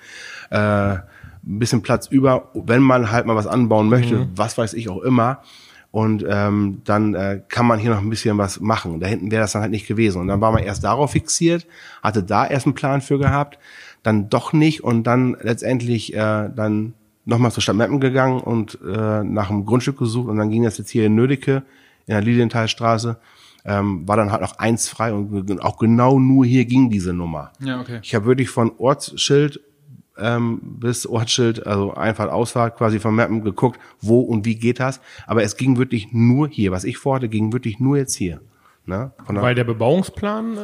äh, 0.50 0.98
ein 0.98 1.60
bisschen 1.60 1.84
Platz 1.84 2.07
über, 2.07 2.50
wenn 2.56 2.81
man 2.81 3.12
halt 3.12 3.28
mal 3.28 3.36
was 3.36 3.48
anbauen 3.48 3.89
möchte, 3.89 4.28
was 4.36 4.57
weiß 4.57 4.74
ich 4.74 4.90
auch 4.90 5.01
immer. 5.04 5.44
Und 5.92 6.25
ähm, 6.28 6.81
dann 6.83 7.13
äh, 7.13 7.42
kann 7.48 7.66
man 7.66 7.80
hier 7.80 7.92
noch 7.92 8.01
ein 8.01 8.10
bisschen 8.10 8.38
was 8.38 8.60
machen. 8.60 9.00
Da 9.00 9.07
hinten 9.07 9.31
wäre 9.31 9.42
das 9.42 9.51
dann 9.51 9.62
halt 9.62 9.72
nicht 9.72 9.88
gewesen. 9.88 10.19
Und 10.22 10.28
dann 10.28 10.42
war 10.42 10.51
man 10.51 10.63
erst 10.63 10.83
darauf 10.83 11.12
fixiert, 11.12 11.68
hatte 12.01 12.24
da 12.24 12.45
erst 12.45 12.66
einen 12.66 12.75
Plan 12.75 13.01
für 13.01 13.19
gehabt, 13.19 13.60
dann 14.04 14.30
doch 14.30 14.51
nicht 14.51 14.83
und 14.83 15.04
dann 15.04 15.38
letztendlich 15.42 16.13
äh, 16.13 16.50
dann 16.56 16.94
nochmal 17.28 17.52
zur 17.52 17.62
Stadt 17.62 17.76
Meppen 17.76 18.00
gegangen 18.00 18.40
und 18.40 18.80
äh, 18.84 19.24
nach 19.24 19.50
einem 19.50 19.66
Grundstück 19.66 19.98
gesucht 19.98 20.30
und 20.30 20.38
dann 20.38 20.50
ging 20.50 20.64
das 20.64 20.78
jetzt 20.78 20.90
hier 20.90 21.06
in 21.06 21.16
Nödecke 21.16 21.64
in 22.08 22.14
der 22.14 22.22
Lilienthalstraße. 22.22 23.18
Ähm, 23.66 24.08
war 24.08 24.16
dann 24.16 24.32
halt 24.32 24.42
noch 24.42 24.58
eins 24.60 24.88
frei 24.88 25.14
und 25.14 25.62
auch 25.62 25.78
genau 25.78 26.20
nur 26.20 26.46
hier 26.46 26.64
ging 26.64 26.90
diese 26.90 27.12
Nummer. 27.12 27.52
Ja, 27.60 27.82
okay. 27.82 28.00
Ich 28.02 28.16
habe 28.16 28.26
wirklich 28.26 28.50
von 28.50 28.72
Ortsschild 28.78 29.60
ähm, 30.18 30.60
bis 30.64 31.06
Ortsschild, 31.06 31.68
also 31.68 31.94
Einfahrt, 31.94 32.32
Ausfahrt 32.32 32.78
quasi 32.78 33.00
von 33.00 33.14
Mappen 33.14 33.44
geguckt, 33.44 33.80
wo 34.00 34.22
und 34.22 34.46
wie 34.46 34.56
geht 34.56 34.80
das. 34.80 35.02
Aber 35.28 35.44
es 35.44 35.58
ging 35.58 35.78
wirklich 35.78 36.14
nur 36.14 36.48
hier. 36.48 36.72
Was 36.72 36.86
ich 36.86 36.98
vorhatte, 36.98 37.28
ging 37.28 37.52
wirklich 37.52 37.80
nur 37.80 37.98
jetzt 37.98 38.16
hier. 38.16 38.40
Ne? 38.88 39.12
Von 39.25 39.36
der, 39.36 39.44
Weil 39.44 39.54
der 39.54 39.66
Bebauungsplan, 39.66 40.56
äh, 40.56 40.60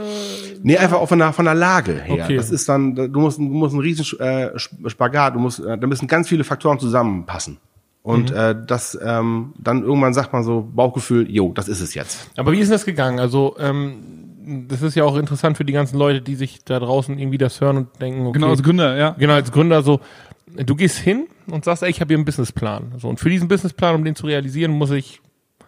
nee, 0.63 0.77
einfach 0.77 0.97
auch 0.97 1.09
von 1.09 1.19
der, 1.19 1.33
von 1.33 1.43
der 1.43 1.55
Lage 1.55 2.01
her. 2.01 2.23
Okay. 2.23 2.37
Das 2.37 2.51
ist 2.51 2.69
dann, 2.69 2.95
du 2.95 3.19
musst, 3.19 3.37
du 3.37 3.43
musst 3.43 3.73
einen 3.73 3.81
riesen 3.81 4.17
äh, 4.19 4.57
Spagat, 4.57 5.35
du 5.35 5.39
musst, 5.39 5.59
äh, 5.59 5.77
da 5.77 5.87
müssen 5.87 6.07
ganz 6.07 6.29
viele 6.29 6.45
Faktoren 6.45 6.79
zusammenpassen. 6.79 7.57
Und 8.01 8.31
äh, 8.31 8.55
das 8.65 8.97
ähm, 9.03 9.53
dann 9.57 9.83
irgendwann 9.83 10.13
sagt 10.13 10.31
man 10.31 10.43
so 10.43 10.69
Bauchgefühl, 10.73 11.29
jo, 11.29 11.51
das 11.53 11.67
ist 11.67 11.81
es 11.81 11.93
jetzt. 11.93 12.29
Aber 12.37 12.53
wie 12.53 12.59
ist 12.59 12.69
denn 12.69 12.75
das 12.75 12.85
gegangen? 12.85 13.19
Also, 13.19 13.55
ähm, 13.59 14.67
das 14.69 14.81
ist 14.81 14.95
ja 14.95 15.03
auch 15.03 15.17
interessant 15.17 15.57
für 15.57 15.65
die 15.65 15.73
ganzen 15.73 15.97
Leute, 15.97 16.21
die 16.21 16.35
sich 16.35 16.63
da 16.63 16.79
draußen 16.79 17.17
irgendwie 17.17 17.37
das 17.37 17.59
hören 17.59 17.77
und 17.77 18.01
denken, 18.01 18.21
okay, 18.25 18.39
Genau, 18.39 18.49
als 18.49 18.63
Gründer, 18.63 18.95
ja. 18.95 19.15
genau 19.17 19.33
als 19.33 19.51
Gründer 19.51 19.83
so, 19.83 19.99
du 20.47 20.75
gehst 20.75 20.97
hin 20.97 21.27
und 21.47 21.65
sagst, 21.65 21.83
ey, 21.83 21.89
ich 21.89 21.99
habe 21.99 22.09
hier 22.09 22.17
einen 22.17 22.25
Businessplan. 22.25 22.93
So, 22.99 23.09
und 23.09 23.19
für 23.19 23.29
diesen 23.29 23.49
Businessplan, 23.49 23.95
um 23.95 24.05
den 24.05 24.15
zu 24.15 24.27
realisieren, 24.27 24.71
muss 24.71 24.91
ich 24.91 25.21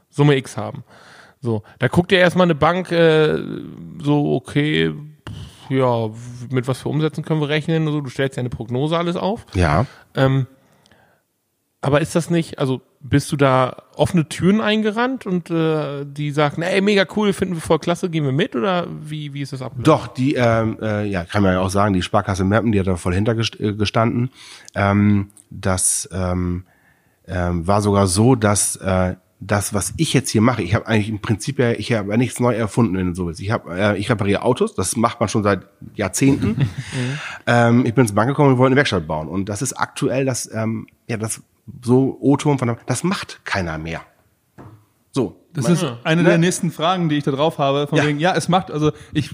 Summe 0.09 0.37
X 0.37 0.55
haben. 0.55 0.83
So, 1.45 1.63
da 1.79 1.87
guckt 1.87 2.11
ja 2.11 2.17
erstmal 2.17 2.45
eine 2.45 2.55
Bank 2.55 2.91
äh, 2.91 3.37
so, 4.01 4.33
okay, 4.33 4.91
pff, 4.91 5.69
ja, 5.71 6.09
mit 6.49 6.67
was 6.67 6.81
für 6.81 6.89
Umsätzen 6.89 7.23
können 7.23 7.39
wir 7.39 7.49
rechnen? 7.49 7.87
So, 7.87 8.01
du 8.01 8.09
stellst 8.09 8.35
ja 8.35 8.41
eine 8.41 8.49
Prognose 8.49 8.97
alles 8.97 9.15
auf. 9.15 9.45
Ja. 9.53 9.85
Ähm, 10.15 10.47
aber 11.81 12.01
ist 12.01 12.15
das 12.15 12.31
nicht, 12.31 12.57
also 12.57 12.81
bist 12.99 13.31
du 13.31 13.37
da 13.37 13.83
offene 13.95 14.27
Türen 14.27 14.59
eingerannt 14.59 15.27
und 15.27 15.51
äh, 15.51 16.03
die 16.03 16.31
sagten, 16.31 16.63
ey, 16.63 16.81
mega 16.81 17.05
cool, 17.15 17.31
finden 17.31 17.53
wir 17.53 17.61
voll 17.61 17.77
klasse, 17.77 18.09
gehen 18.09 18.25
wir 18.25 18.31
mit 18.31 18.55
oder 18.55 18.87
wie, 18.89 19.35
wie 19.35 19.41
ist 19.41 19.53
das 19.53 19.61
abgelaufen? 19.61 19.83
Doch, 19.83 20.07
die, 20.07 20.33
ähm, 20.33 20.79
äh, 20.81 21.05
ja, 21.05 21.25
kann 21.25 21.43
man 21.43 21.53
ja 21.53 21.59
auch 21.59 21.69
sagen, 21.69 21.93
die 21.93 22.01
Sparkasse 22.01 22.43
Meppen, 22.43 22.71
die 22.71 22.79
hat 22.79 22.87
da 22.87 22.95
voll 22.95 23.13
hintergestanden. 23.13 24.31
Ähm, 24.73 25.29
das 25.51 26.09
ähm, 26.11 26.65
ähm, 27.27 27.67
war 27.67 27.83
sogar 27.83 28.07
so, 28.07 28.33
dass 28.33 28.77
äh, 28.77 29.15
das, 29.39 29.73
was 29.73 29.93
ich 29.97 30.13
jetzt 30.13 30.29
hier 30.29 30.41
mache, 30.41 30.63
ich 30.63 30.73
habe 30.75 30.87
eigentlich 30.87 31.09
im 31.09 31.19
Prinzip 31.19 31.59
ja, 31.59 31.71
ich 31.71 31.91
habe 31.93 32.11
ja 32.11 32.17
nichts 32.17 32.39
neu 32.39 32.53
erfunden 32.55 32.95
in 32.95 33.15
so 33.15 33.29
Ich 33.29 33.51
habe, 33.51 33.77
äh, 33.77 33.97
ich 33.97 34.09
repariere 34.09 34.41
Autos, 34.43 34.75
das 34.75 34.95
macht 34.95 35.19
man 35.19 35.29
schon 35.29 35.43
seit 35.43 35.67
Jahrzehnten. 35.95 36.69
ähm, 37.47 37.85
ich 37.85 37.93
bin 37.93 38.07
zur 38.07 38.15
Bank 38.15 38.29
gekommen 38.29 38.51
und 38.53 38.57
wollte 38.57 38.69
eine 38.69 38.75
Werkstatt 38.77 39.07
bauen. 39.07 39.27
Und 39.27 39.49
das 39.49 39.61
ist 39.61 39.73
aktuell 39.73 40.25
das, 40.25 40.49
ähm, 40.53 40.87
ja, 41.07 41.17
das 41.17 41.41
so 41.83 42.17
O-Ton 42.21 42.59
von, 42.59 42.69
der- 42.69 42.77
das 42.85 43.03
macht 43.03 43.41
keiner 43.43 43.77
mehr. 43.77 44.01
So. 45.11 45.41
Das 45.53 45.69
ist 45.69 45.85
eine 46.03 46.23
ne? 46.23 46.29
der 46.29 46.37
nächsten 46.37 46.69
Fragen, 46.69 47.07
die 47.07 47.15
ich 47.15 47.23
da 47.23 47.31
drauf 47.31 47.57
habe. 47.59 47.87
Von 47.87 47.97
Ja. 47.97 48.05
wegen, 48.05 48.19
ja, 48.19 48.35
es 48.35 48.49
macht, 48.49 48.71
also 48.71 48.91
ich, 49.13 49.31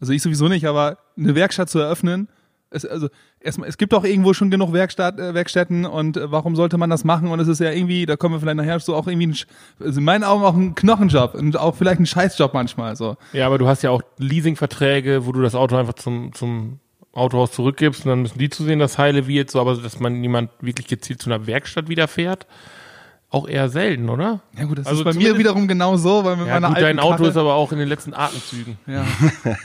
also 0.00 0.12
ich 0.14 0.22
sowieso 0.22 0.48
nicht, 0.48 0.66
aber 0.66 0.96
eine 1.18 1.34
Werkstatt 1.34 1.68
zu 1.68 1.78
eröffnen, 1.78 2.28
es, 2.72 2.84
also 2.86 3.08
erstmal, 3.40 3.68
es 3.68 3.78
gibt 3.78 3.92
doch 3.92 4.04
irgendwo 4.04 4.32
schon 4.34 4.50
genug 4.50 4.72
Werkstatt, 4.72 5.18
äh, 5.20 5.34
Werkstätten 5.34 5.84
und 5.86 6.16
äh, 6.16 6.30
warum 6.30 6.56
sollte 6.56 6.78
man 6.78 6.90
das 6.90 7.04
machen? 7.04 7.28
Und 7.28 7.40
es 7.40 7.48
ist 7.48 7.60
ja 7.60 7.70
irgendwie, 7.70 8.06
da 8.06 8.16
kommen 8.16 8.34
wir 8.34 8.40
vielleicht 8.40 8.56
nachher 8.56 8.80
so 8.80 8.94
auch 8.94 9.06
irgendwie, 9.06 9.28
ein, 9.28 9.36
also 9.84 9.98
in 10.00 10.04
meinen 10.04 10.24
Augen 10.24 10.44
auch 10.44 10.54
ein 10.54 10.74
Knochenjob 10.74 11.34
und 11.34 11.56
auch 11.58 11.74
vielleicht 11.76 12.00
ein 12.00 12.06
Scheißjob 12.06 12.54
manchmal. 12.54 12.96
So. 12.96 13.16
Ja, 13.32 13.46
aber 13.46 13.58
du 13.58 13.66
hast 13.68 13.82
ja 13.82 13.90
auch 13.90 14.02
Leasingverträge, 14.18 15.26
wo 15.26 15.32
du 15.32 15.42
das 15.42 15.54
Auto 15.54 15.76
einfach 15.76 15.94
zum, 15.94 16.32
zum 16.34 16.80
Autohaus 17.12 17.52
zurückgibst 17.52 18.04
und 18.06 18.10
dann 18.10 18.22
müssen 18.22 18.38
die 18.38 18.48
zu 18.48 18.64
sehen, 18.64 18.78
dass 18.78 18.96
heile 18.98 19.26
wird, 19.26 19.50
so, 19.50 19.60
aber 19.60 19.76
dass 19.76 20.00
man 20.00 20.20
niemand 20.20 20.50
wirklich 20.60 20.86
gezielt 20.86 21.20
zu 21.20 21.30
einer 21.30 21.46
Werkstatt 21.46 21.88
wieder 21.88 22.08
fährt, 22.08 22.46
auch 23.28 23.48
eher 23.48 23.68
selten, 23.70 24.08
oder? 24.10 24.40
Ja 24.58 24.64
gut, 24.64 24.78
das 24.78 24.86
Also 24.86 25.00
ist 25.00 25.04
bei 25.04 25.14
mir 25.14 25.38
wiederum 25.38 25.66
genau 25.68 25.96
so, 25.96 26.24
weil 26.24 26.36
mit 26.36 26.46
Ja, 26.46 26.54
meiner 26.54 26.68
gut, 26.68 26.76
alten 26.76 26.96
dein 26.96 26.98
Auto 26.98 27.16
Karre, 27.16 27.28
ist 27.28 27.36
aber 27.36 27.54
auch 27.54 27.72
in 27.72 27.78
den 27.78 27.88
letzten 27.88 28.12
Atemzügen. 28.14 28.76
Ja. 28.86 29.04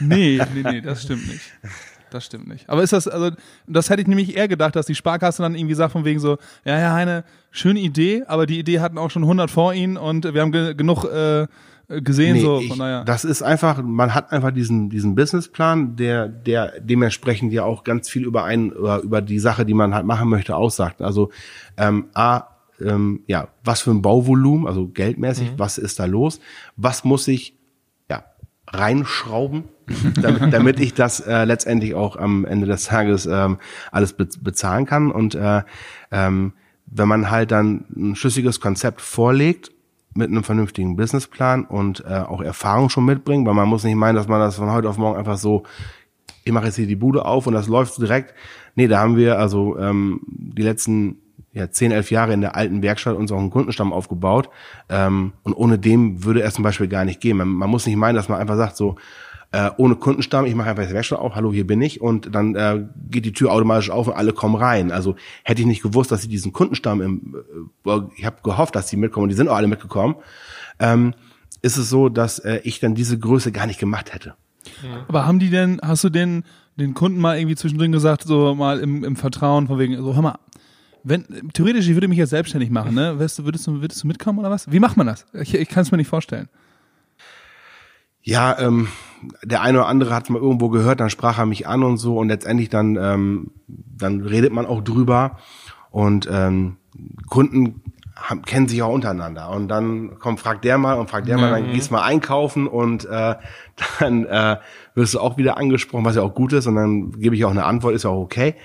Nee, 0.00 0.40
nee, 0.54 0.62
nee, 0.62 0.80
das 0.80 1.02
stimmt 1.02 1.26
nicht. 1.28 1.40
Das 2.10 2.24
stimmt 2.24 2.48
nicht. 2.48 2.68
Aber 2.68 2.82
ist 2.82 2.92
das, 2.92 3.08
also, 3.08 3.30
das 3.66 3.90
hätte 3.90 4.02
ich 4.02 4.08
nämlich 4.08 4.36
eher 4.36 4.48
gedacht, 4.48 4.76
dass 4.76 4.86
die 4.86 4.94
Sparkasse 4.94 5.42
dann 5.42 5.54
irgendwie 5.54 5.74
sagt 5.74 5.92
von 5.92 6.04
wegen 6.04 6.20
so, 6.20 6.38
ja, 6.64 6.76
Herr 6.76 6.92
Heine, 6.92 7.24
schöne 7.50 7.80
Idee, 7.80 8.24
aber 8.26 8.46
die 8.46 8.58
Idee 8.58 8.80
hatten 8.80 8.98
auch 8.98 9.10
schon 9.10 9.22
100 9.22 9.50
vor 9.50 9.74
Ihnen 9.74 9.96
und 9.96 10.32
wir 10.32 10.40
haben 10.40 10.52
ge 10.52 10.74
genug 10.74 11.04
äh, 11.04 11.46
gesehen, 11.88 12.36
Nee, 12.36 12.42
so, 12.42 12.60
ich, 12.60 12.68
von 12.68 12.78
daher. 12.78 13.04
Das 13.04 13.24
ist 13.24 13.42
einfach, 13.42 13.82
man 13.82 14.14
hat 14.14 14.32
einfach 14.32 14.50
diesen, 14.50 14.90
diesen 14.90 15.14
Businessplan, 15.14 15.96
der, 15.96 16.28
der 16.28 16.80
dementsprechend 16.80 17.52
ja 17.52 17.64
auch 17.64 17.82
ganz 17.82 18.08
viel 18.10 18.24
über 18.24 18.44
einen, 18.44 18.70
über, 18.70 19.00
über 19.00 19.22
die 19.22 19.38
Sache, 19.38 19.64
die 19.64 19.74
man 19.74 19.94
halt 19.94 20.04
machen 20.04 20.28
möchte, 20.28 20.54
aussagt. 20.54 21.00
Also, 21.00 21.30
ähm, 21.76 22.08
A, 22.14 22.44
ähm, 22.80 23.22
ja, 23.26 23.48
was 23.64 23.80
für 23.80 23.90
ein 23.90 24.02
Bauvolumen, 24.02 24.66
also 24.66 24.86
geldmäßig, 24.86 25.52
was 25.56 25.78
ist 25.78 25.98
da 25.98 26.04
los? 26.04 26.40
Was 26.76 27.04
muss 27.04 27.26
ich, 27.26 27.56
ja, 28.10 28.24
reinschrauben, 28.66 29.64
damit, 30.20 30.52
damit 30.52 30.80
ich 30.80 30.94
das 30.94 31.20
äh, 31.20 31.44
letztendlich 31.44 31.94
auch 31.94 32.16
am 32.16 32.44
Ende 32.44 32.66
des 32.66 32.84
Tages 32.84 33.26
ähm, 33.26 33.58
alles 33.90 34.12
be 34.12 34.28
bezahlen 34.40 34.86
kann. 34.86 35.10
Und 35.10 35.34
äh, 35.34 35.62
ähm, 36.10 36.52
wenn 36.86 37.08
man 37.08 37.30
halt 37.30 37.50
dann 37.50 37.84
ein 37.96 38.16
schlüssiges 38.16 38.60
Konzept 38.60 39.00
vorlegt, 39.00 39.70
mit 40.14 40.30
einem 40.30 40.42
vernünftigen 40.42 40.96
Businessplan 40.96 41.64
und 41.64 42.04
äh, 42.04 42.18
auch 42.18 42.40
Erfahrung 42.40 42.88
schon 42.88 43.04
mitbringen, 43.04 43.46
weil 43.46 43.54
man 43.54 43.68
muss 43.68 43.84
nicht 43.84 43.94
meinen, 43.94 44.16
dass 44.16 44.26
man 44.26 44.40
das 44.40 44.56
von 44.56 44.72
heute 44.72 44.88
auf 44.88 44.98
morgen 44.98 45.16
einfach 45.16 45.38
so, 45.38 45.62
ich 46.44 46.52
mache 46.52 46.66
jetzt 46.66 46.76
hier 46.76 46.86
die 46.86 46.96
Bude 46.96 47.24
auf 47.24 47.46
und 47.46 47.54
das 47.54 47.68
läuft 47.68 47.98
direkt. 47.98 48.34
Nee, 48.74 48.88
da 48.88 48.98
haben 48.98 49.16
wir 49.16 49.38
also 49.38 49.78
ähm, 49.78 50.20
die 50.26 50.62
letzten 50.62 51.18
ja, 51.52 51.70
10, 51.70 51.92
11 51.92 52.10
Jahre 52.10 52.32
in 52.32 52.40
der 52.40 52.56
alten 52.56 52.82
Werkstatt 52.82 53.16
unseren 53.16 53.50
Kundenstamm 53.50 53.92
aufgebaut. 53.92 54.48
Ähm, 54.88 55.32
und 55.42 55.54
ohne 55.54 55.78
dem 55.78 56.24
würde 56.24 56.42
es 56.42 56.54
zum 56.54 56.64
Beispiel 56.64 56.88
gar 56.88 57.04
nicht 57.04 57.20
gehen. 57.20 57.36
Man, 57.36 57.48
man 57.48 57.70
muss 57.70 57.86
nicht 57.86 57.96
meinen, 57.96 58.16
dass 58.16 58.28
man 58.28 58.40
einfach 58.40 58.56
sagt, 58.56 58.76
so, 58.76 58.96
äh, 59.50 59.70
ohne 59.78 59.96
Kundenstamm, 59.96 60.44
ich 60.44 60.54
mache 60.54 60.70
einfach 60.70 60.86
die 60.86 60.92
Werkstatt 60.92 61.18
auf, 61.18 61.34
hallo, 61.34 61.52
hier 61.52 61.66
bin 61.66 61.80
ich 61.80 62.00
und 62.00 62.34
dann 62.34 62.54
äh, 62.54 62.84
geht 63.10 63.24
die 63.24 63.32
Tür 63.32 63.52
automatisch 63.52 63.90
auf 63.90 64.08
und 64.08 64.14
alle 64.14 64.32
kommen 64.32 64.56
rein. 64.56 64.92
Also 64.92 65.16
hätte 65.42 65.62
ich 65.62 65.66
nicht 65.66 65.82
gewusst, 65.82 66.12
dass 66.12 66.22
sie 66.22 66.28
diesen 66.28 66.52
Kundenstamm 66.52 67.00
im, 67.00 67.36
äh, 67.86 68.00
ich 68.16 68.26
habe 68.26 68.36
gehofft, 68.42 68.74
dass 68.76 68.88
sie 68.88 68.96
mitkommen 68.96 69.24
und 69.24 69.28
die 69.30 69.36
sind 69.36 69.48
auch 69.48 69.56
alle 69.56 69.68
mitgekommen, 69.68 70.16
ähm, 70.78 71.14
ist 71.62 71.78
es 71.78 71.88
so, 71.88 72.08
dass 72.08 72.38
äh, 72.40 72.60
ich 72.64 72.80
dann 72.80 72.94
diese 72.94 73.18
Größe 73.18 73.50
gar 73.50 73.66
nicht 73.66 73.80
gemacht 73.80 74.12
hätte. 74.12 74.34
Aber 75.08 75.26
haben 75.26 75.38
die 75.38 75.50
denn, 75.50 75.80
hast 75.82 76.04
du 76.04 76.10
den, 76.10 76.44
den 76.76 76.94
Kunden 76.94 77.18
mal 77.18 77.38
irgendwie 77.38 77.56
zwischendrin 77.56 77.90
gesagt, 77.90 78.24
so 78.24 78.54
mal 78.54 78.80
im, 78.80 79.02
im 79.02 79.16
Vertrauen, 79.16 79.66
von 79.66 79.78
wegen, 79.78 79.96
so, 79.96 80.14
hör 80.14 80.22
mal, 80.22 80.38
wenn, 81.04 81.24
theoretisch, 81.54 81.88
ich 81.88 81.94
würde 81.94 82.08
mich 82.08 82.18
jetzt 82.18 82.30
selbstständig 82.30 82.70
machen, 82.70 82.94
ne? 82.94 83.18
Würdest 83.18 83.38
du, 83.38 83.44
würdest 83.44 83.66
du, 83.66 83.80
würdest 83.80 84.02
du 84.02 84.06
mitkommen 84.06 84.38
oder 84.40 84.50
was? 84.50 84.70
Wie 84.70 84.80
macht 84.80 84.96
man 84.96 85.06
das? 85.06 85.24
Ich, 85.32 85.54
ich 85.54 85.68
kann 85.68 85.82
es 85.82 85.90
mir 85.90 85.96
nicht 85.96 86.08
vorstellen. 86.08 86.48
Ja, 88.28 88.58
ähm, 88.58 88.88
der 89.42 89.62
eine 89.62 89.78
oder 89.78 89.88
andere 89.88 90.14
hat 90.14 90.28
mal 90.28 90.38
irgendwo 90.38 90.68
gehört, 90.68 91.00
dann 91.00 91.08
sprach 91.08 91.38
er 91.38 91.46
mich 91.46 91.66
an 91.66 91.82
und 91.82 91.96
so 91.96 92.18
und 92.18 92.28
letztendlich 92.28 92.68
dann, 92.68 92.96
ähm, 92.96 93.52
dann 93.66 94.20
redet 94.20 94.52
man 94.52 94.66
auch 94.66 94.82
drüber 94.82 95.38
und 95.90 96.28
ähm, 96.30 96.76
Kunden 97.30 97.80
haben, 98.14 98.42
kennen 98.42 98.68
sich 98.68 98.82
auch 98.82 98.92
untereinander 98.92 99.48
und 99.48 99.68
dann 99.68 100.18
kommt, 100.18 100.40
fragt 100.40 100.66
der 100.66 100.76
mal 100.76 100.98
und 100.98 101.08
fragt 101.08 101.26
der 101.26 101.38
mal, 101.38 101.50
dann 101.50 101.72
gehst 101.72 101.90
mal 101.90 102.02
einkaufen 102.02 102.66
und 102.66 103.06
äh, 103.06 103.36
dann 103.98 104.26
äh, 104.26 104.58
wirst 104.94 105.14
du 105.14 105.20
auch 105.20 105.38
wieder 105.38 105.56
angesprochen, 105.56 106.04
was 106.04 106.16
ja 106.16 106.20
auch 106.22 106.34
gut 106.34 106.52
ist 106.52 106.66
und 106.66 106.74
dann 106.74 107.12
gebe 107.12 107.34
ich 107.34 107.46
auch 107.46 107.50
eine 107.50 107.64
Antwort, 107.64 107.94
ist 107.94 108.04
ja 108.04 108.10
auch 108.10 108.20
okay. 108.20 108.56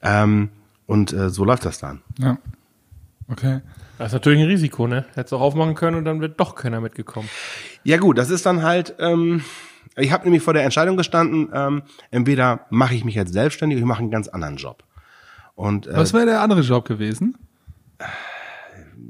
Ähm, 0.00 0.48
und 0.86 1.12
äh, 1.12 1.28
so 1.28 1.44
läuft 1.44 1.66
das 1.66 1.78
dann. 1.78 2.00
Ja. 2.18 2.38
Okay. 3.30 3.60
Das 3.98 4.08
ist 4.08 4.14
natürlich 4.14 4.40
ein 4.40 4.48
Risiko, 4.48 4.86
ne? 4.86 5.04
Hättest 5.14 5.32
du 5.32 5.36
auch 5.36 5.42
aufmachen 5.42 5.74
können 5.74 5.98
und 5.98 6.04
dann 6.04 6.20
wird 6.20 6.40
doch 6.40 6.54
keiner 6.54 6.80
mitgekommen. 6.80 7.28
Ja 7.84 7.98
gut, 7.98 8.18
das 8.18 8.30
ist 8.30 8.46
dann 8.46 8.62
halt, 8.62 8.94
ähm, 8.98 9.44
ich 9.96 10.10
habe 10.12 10.24
nämlich 10.24 10.42
vor 10.42 10.54
der 10.54 10.64
Entscheidung 10.64 10.96
gestanden, 10.96 11.50
ähm, 11.52 11.82
entweder 12.10 12.66
mache 12.70 12.94
ich 12.94 13.04
mich 13.04 13.14
jetzt 13.14 13.32
selbstständig 13.32 13.76
oder 13.76 13.84
ich 13.84 13.88
mache 13.88 14.00
einen 14.00 14.10
ganz 14.10 14.28
anderen 14.28 14.56
Job. 14.56 14.82
Und 15.54 15.86
äh, 15.86 15.96
Was 15.96 16.12
wäre 16.12 16.26
der 16.26 16.40
andere 16.40 16.60
Job 16.62 16.86
gewesen? 16.86 17.36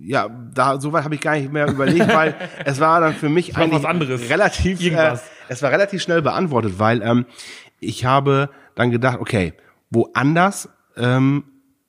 ja, 0.05 0.29
da 0.29 0.81
soweit 0.81 1.05
habe 1.05 1.15
ich 1.15 1.21
gar 1.21 1.37
nicht 1.37 1.53
mehr 1.53 1.67
überlegt, 1.69 2.09
weil 2.13 2.35
es 2.65 2.81
war 2.81 3.01
dann 3.01 3.15
für 3.15 3.29
mich 3.29 3.57
eigentlich 3.57 3.83
was 3.83 3.85
anderes. 3.85 4.29
relativ, 4.29 4.81
äh, 4.83 5.17
es 5.49 5.63
war 5.63 5.71
relativ 5.71 6.03
schnell 6.03 6.23
beantwortet, 6.23 6.75
weil 6.79 7.03
ähm, 7.03 7.27
ich 7.81 8.05
habe 8.05 8.51
dann 8.75 8.91
gedacht, 8.91 9.19
okay, 9.21 9.55
woanders 9.91 10.69
ähm, 10.97 11.45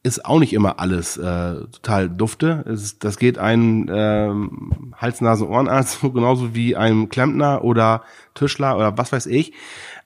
ist 0.06 0.24
auch 0.24 0.40
nicht 0.40 0.54
immer 0.54 0.80
alles 0.80 1.18
äh, 1.18 1.56
total 1.72 2.10
dufte. 2.10 2.64
Es 2.68 3.00
das 3.00 3.18
geht 3.18 3.40
einem 3.40 3.90
ähm, 3.92 4.94
Hals-Nasen-Ohrenarzt 4.96 6.00
so 6.00 6.12
genauso 6.14 6.54
wie 6.54 6.76
einem 6.76 7.10
Klempner 7.10 7.64
oder 7.64 8.04
Tischler 8.36 8.78
oder 8.78 8.98
was 9.00 9.12
weiß 9.12 9.26
ich. 9.26 9.54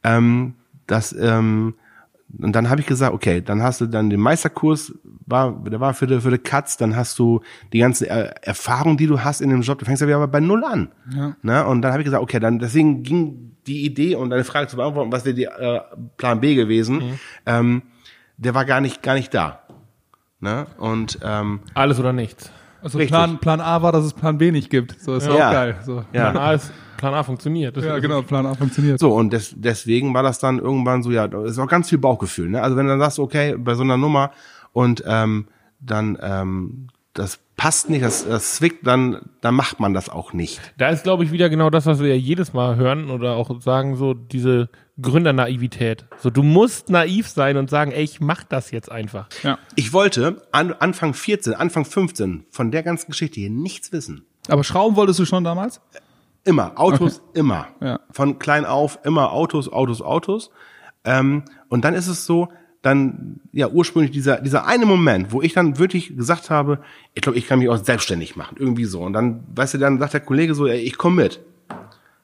Ähm, 0.04 0.56
das 0.88 1.12
ähm, 1.12 1.76
und 2.38 2.56
dann 2.56 2.70
habe 2.70 2.80
ich 2.80 2.88
gesagt, 2.88 3.14
okay, 3.14 3.42
dann 3.42 3.62
hast 3.62 3.82
du 3.82 3.88
dann 3.88 4.10
den 4.10 4.20
Meisterkurs, 4.20 4.94
war, 5.26 5.52
der 5.66 5.80
war 5.80 5.94
für 5.96 6.06
die, 6.06 6.22
für 6.22 6.30
die 6.30 6.38
Katz, 6.38 6.78
dann 6.78 6.96
hast 6.96 7.18
du 7.18 7.42
die 7.74 7.80
ganze 7.80 8.08
er 8.08 8.48
Erfahrung, 8.48 8.98
die 8.98 9.08
du 9.08 9.22
hast 9.24 9.42
in 9.42 9.50
dem 9.50 9.62
Job, 9.62 9.80
du 9.80 9.86
fängst 9.86 10.02
ja 10.02 10.08
wieder 10.08 10.26
bei 10.28 10.40
Null 10.40 10.64
an. 10.64 10.90
Ja. 11.14 11.36
Ne? 11.42 11.66
Und 11.66 11.82
dann 11.82 11.92
habe 11.92 12.02
ich 12.02 12.06
gesagt, 12.06 12.22
okay, 12.22 12.40
dann 12.40 12.60
deswegen 12.60 13.04
ging 13.04 13.58
die 13.66 13.84
Idee 13.84 14.16
und 14.16 14.30
deine 14.30 14.44
Frage 14.44 14.68
zu 14.68 14.78
beantworten, 14.78 15.12
was 15.12 15.26
wäre 15.26 15.36
die 15.36 15.46
äh, 15.46 15.82
Plan 16.18 16.40
B 16.40 16.56
gewesen, 16.56 17.20
ähm, 17.46 17.82
der 18.38 18.54
war 18.54 18.64
gar 18.64 18.80
nicht, 18.80 19.04
gar 19.04 19.16
nicht 19.16 19.34
da. 19.34 19.64
Ne? 20.40 20.68
Und 20.78 21.20
ähm, 21.24 21.60
Alles 21.74 22.00
oder 22.00 22.14
nichts. 22.14 22.52
Also 22.82 22.98
Richtig. 22.98 23.12
Plan, 23.12 23.40
Plan 23.40 23.60
A 23.60 23.82
war, 23.82 23.92
dass 23.92 24.06
es 24.06 24.14
Plan 24.14 24.38
B 24.38 24.52
nicht 24.52 24.70
gibt. 24.70 25.00
So 25.02 25.16
ist 25.16 25.28
Ja. 25.28 25.34
auch 25.34 25.52
geil. 25.52 25.76
So. 25.86 26.04
ja. 26.14 26.32
Plan 26.32 26.38
A, 26.38 26.54
ist, 26.54 26.72
Plan 26.96 27.14
A 27.14 27.24
funktioniert. 27.24 27.76
Das 27.76 27.84
Ja, 27.84 27.96
ist- 27.98 28.02
genau, 28.02 28.22
Plan 28.22 28.46
A 28.46 28.56
funktioniert. 28.56 29.00
So, 29.00 29.14
und 29.14 29.34
des, 29.34 29.54
deswegen 29.58 30.14
war 30.14 30.24
das 30.24 30.40
dann 30.40 30.60
irgendwann 30.60 31.04
so, 31.04 31.12
ja, 31.12 31.26
ist 31.26 31.60
auch 31.60 31.68
ganz 31.68 31.90
viel 31.90 31.98
Bauchgefühl. 31.98 32.50
Ne? 32.50 32.62
Also 32.62 32.78
wenn 32.78 32.86
du 32.86 32.92
dann 32.92 33.00
sagst, 33.02 33.20
okay, 33.20 33.56
bei 33.58 33.74
so 33.76 33.84
einer 33.84 33.98
Nummer 33.98 34.32
und 34.72 35.04
ähm, 35.06 35.48
dann 35.82 36.18
ähm, 36.22 36.88
das 37.14 37.40
passt 37.60 37.90
nicht, 37.90 38.06
das, 38.06 38.26
das 38.26 38.56
zwickt, 38.56 38.88
dann, 38.88 39.20
dann 39.42 39.54
macht 39.54 39.82
man 39.82 39.94
das 39.94 40.08
auch 40.08 40.32
nicht. 40.32 40.62
Da 40.78 40.90
ist, 40.90 41.04
glaube 41.04 41.26
ich, 41.26 41.34
wieder 41.34 41.50
genau 41.50 41.70
das, 41.70 41.86
was 41.86 42.00
wir 42.00 42.08
ja 42.08 42.16
jedes 42.16 42.54
Mal 42.54 42.78
hören 42.78 43.12
oder 43.12 43.34
auch 43.36 43.62
sagen, 43.62 43.98
so 43.98 44.14
diese 44.14 44.70
Gründernaivität. 45.02 46.06
So, 46.20 46.30
du 46.30 46.42
musst 46.42 46.90
naiv 46.90 47.28
sein 47.28 47.58
und 47.58 47.70
sagen, 47.70 47.92
ey, 47.92 48.02
ich 48.02 48.22
mach 48.22 48.46
das 48.46 48.72
jetzt 48.72 48.90
einfach. 48.90 49.28
Ja. 49.44 49.60
Ich 49.76 49.92
wollte 49.92 50.42
an, 50.54 50.72
Anfang 50.72 51.14
14, 51.14 51.54
Anfang 51.54 51.84
15 51.84 52.46
von 52.50 52.72
der 52.72 52.82
ganzen 52.82 53.12
Geschichte 53.12 53.42
hier 53.42 53.50
nichts 53.50 53.92
wissen. 53.92 54.26
Aber 54.48 54.64
Schrauben 54.64 54.96
wolltest 54.96 55.20
du 55.20 55.26
schon 55.26 55.44
damals? 55.44 55.82
Immer, 56.46 56.80
Autos, 56.80 57.22
immer. 57.34 57.68
Ja. 57.82 58.00
Von 58.12 58.40
klein 58.40 58.64
auf, 58.64 59.00
immer 59.04 59.34
Autos, 59.34 59.70
Autos, 59.70 60.02
Autos. 60.02 60.50
Ähm, 61.04 61.44
und 61.68 61.84
dann 61.84 61.94
ist 61.94 62.08
es 62.08 62.26
so, 62.26 62.48
dann, 62.82 63.42
ja, 63.52 63.68
ursprünglich 63.68 64.12
dieser, 64.12 64.40
dieser 64.42 64.66
eine 64.66 64.86
Moment, 64.86 65.32
wo 65.32 65.42
ich 65.42 65.54
dann 65.54 65.78
wirklich 65.78 66.16
gesagt 66.16 66.50
habe, 66.50 66.80
ich 67.14 67.22
glaube, 67.22 67.38
ich 67.38 67.48
kann 67.48 67.60
mich 67.60 67.70
auch 67.70 67.78
selbstständig 67.78 68.36
machen, 68.36 68.56
irgendwie 68.58 68.86
so. 68.86 69.02
Und 69.02 69.14
dann, 69.14 69.44
weißt 69.56 69.74
du, 69.74 69.78
dann 69.80 70.00
sagt 70.00 70.14
der 70.14 70.22
Kollege 70.22 70.56
so, 70.56 70.66
ey, 70.68 70.80
ich 70.80 70.98
komme 70.98 71.24
mit. 71.24 71.40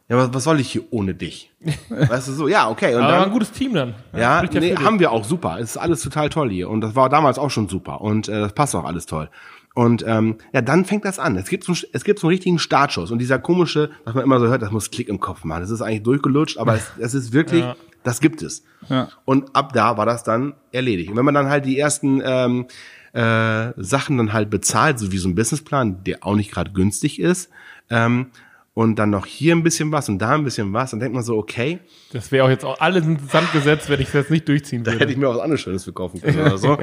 Ja, 0.07 0.17
was, 0.17 0.33
was 0.33 0.43
soll 0.43 0.59
ich 0.59 0.71
hier 0.71 0.83
ohne 0.91 1.15
dich? 1.15 1.51
Weißt 1.89 2.27
du, 2.27 2.33
so, 2.33 2.47
ja, 2.47 2.69
okay. 2.69 2.93
Und 2.93 3.01
Aber 3.01 3.12
dann, 3.12 3.24
ein 3.24 3.31
gutes 3.31 3.51
Team 3.51 3.74
dann. 3.74 3.95
ja, 4.15 4.38
Spricht 4.45 4.53
nee, 4.62 4.75
haben 4.75 5.00
wir 5.00 5.12
auch 5.12 5.25
super. 5.25 5.57
Es 5.59 5.71
ist 5.71 5.77
alles 5.77 6.03
total 6.03 6.29
toll 6.29 6.51
hier. 6.51 6.69
Und 6.69 6.81
das 6.81 6.95
war 6.95 7.09
damals 7.09 7.39
auch 7.39 7.50
schon 7.50 7.67
super. 7.69 8.01
Und 8.01 8.29
äh, 8.29 8.39
das 8.41 8.53
passt 8.53 8.75
auch 8.75 8.85
alles 8.85 9.07
toll. 9.07 9.31
Und 9.74 10.05
ähm, 10.07 10.35
ja, 10.53 10.62
dann 10.62 10.85
fängt 10.85 11.05
das 11.05 11.17
an. 11.17 11.35
Es 11.38 11.50
gibt 11.50 11.63
so, 11.63 11.74
es 11.91 12.03
gibt 12.03 12.19
so 12.19 12.27
einen 12.27 12.33
richtigen 12.35 12.59
Startschuss. 12.59 13.09
Und 13.09 13.17
dieser 13.17 13.39
komische, 13.39 13.89
was 14.03 14.13
man 14.13 14.24
immer 14.24 14.39
so 14.39 14.45
hört, 14.47 14.62
das 14.62 14.69
muss 14.69 14.91
Klick 14.91 15.09
im 15.09 15.19
Kopf 15.19 15.43
machen. 15.43 15.62
Das 15.62 15.71
ist 15.71 15.81
eigentlich 15.81 16.03
durchgelutscht, 16.03 16.59
aber 16.59 16.75
es, 16.75 16.91
es 17.00 17.15
ist 17.15 17.33
wirklich, 17.33 17.62
Ja. 17.62 17.75
Das 18.05 18.21
gibt 18.21 18.41
es. 18.41 18.63
Ja. 18.88 19.09
Und 19.25 19.55
ab 19.55 19.74
da 19.74 19.97
war 19.97 20.05
das 20.05 20.24
dann 20.24 20.53
erledigt. 20.71 21.09
Und 21.09 21.17
wenn 21.17 21.25
man 21.25 21.33
dann 21.33 21.50
halt 21.50 21.65
die 21.65 21.77
ersten 21.77 22.21
ähm, 22.24 22.67
äh, 23.13 23.74
Sachen 23.77 24.17
dann 24.17 24.31
halt 24.31 24.50
bezahlt, 24.50 25.00
so 25.00 25.12
wie 25.12 25.17
so 25.17 25.27
ein 25.27 25.35
Businessplan, 25.35 26.03
der 26.03 26.25
auch 26.25 26.35
nicht 26.35 26.51
gerade 26.51 26.71
günstig 26.71 27.19
ist, 27.19 27.50
ähm, 27.89 28.27
und 28.75 29.00
dann 29.00 29.09
noch 29.09 29.25
hier 29.25 29.55
ein 29.55 29.63
bisschen 29.63 29.93
was 29.93 30.09
und 30.09 30.19
da 30.19 30.31
ein 30.31 30.43
bisschen 30.43 30.74
was, 30.74 30.91
dann 30.91 31.00
denkt 31.00 31.15
man 31.15 31.24
so, 31.24 31.38
okay, 31.38 31.79
Das 32.12 32.33
wäre 32.33 32.43
auch 32.43 32.50
jetzt 32.50 32.65
auch 32.65 32.79
alles 32.81 33.05
in 33.05 33.17
Sand 33.19 33.53
gesetzt, 33.53 33.89
wenn 33.89 34.01
ich 34.01 34.12
das 34.12 34.29
nicht 34.29 34.50
durchziehen 34.50 34.83
da 34.83 34.91
würde. 34.91 35.00
hätte 35.00 35.13
ich 35.13 35.17
mir 35.17 35.29
auch 35.29 35.35
was 35.35 35.41
anderes 35.41 35.62
Schönes 35.62 35.85
verkaufen 35.85 36.21
können 36.21 36.41
oder 36.41 36.57
so. 36.57 36.77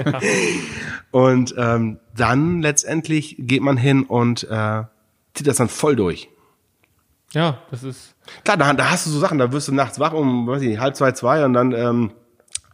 Und 1.10 1.54
ähm, 1.58 1.98
dann 2.16 2.62
letztendlich 2.62 3.36
geht 3.38 3.60
man 3.60 3.76
hin 3.76 4.04
und 4.04 4.44
äh, 4.44 4.84
zieht 5.34 5.46
das 5.46 5.58
dann 5.58 5.68
voll 5.68 5.94
durch. 5.94 6.30
Ja, 7.32 7.58
das 7.70 7.82
ist. 7.82 8.14
Klar, 8.44 8.56
da, 8.56 8.72
da 8.72 8.90
hast 8.90 9.06
du 9.06 9.10
so 9.10 9.18
Sachen, 9.18 9.38
da 9.38 9.52
wirst 9.52 9.68
du 9.68 9.74
nachts 9.74 9.98
wach 9.98 10.12
um, 10.12 10.46
weiß 10.46 10.62
ich 10.62 10.68
nicht, 10.68 10.80
halb 10.80 10.96
zwei, 10.96 11.12
zwei 11.12 11.44
und 11.44 11.54
dann, 11.54 11.72
ähm, 11.72 12.12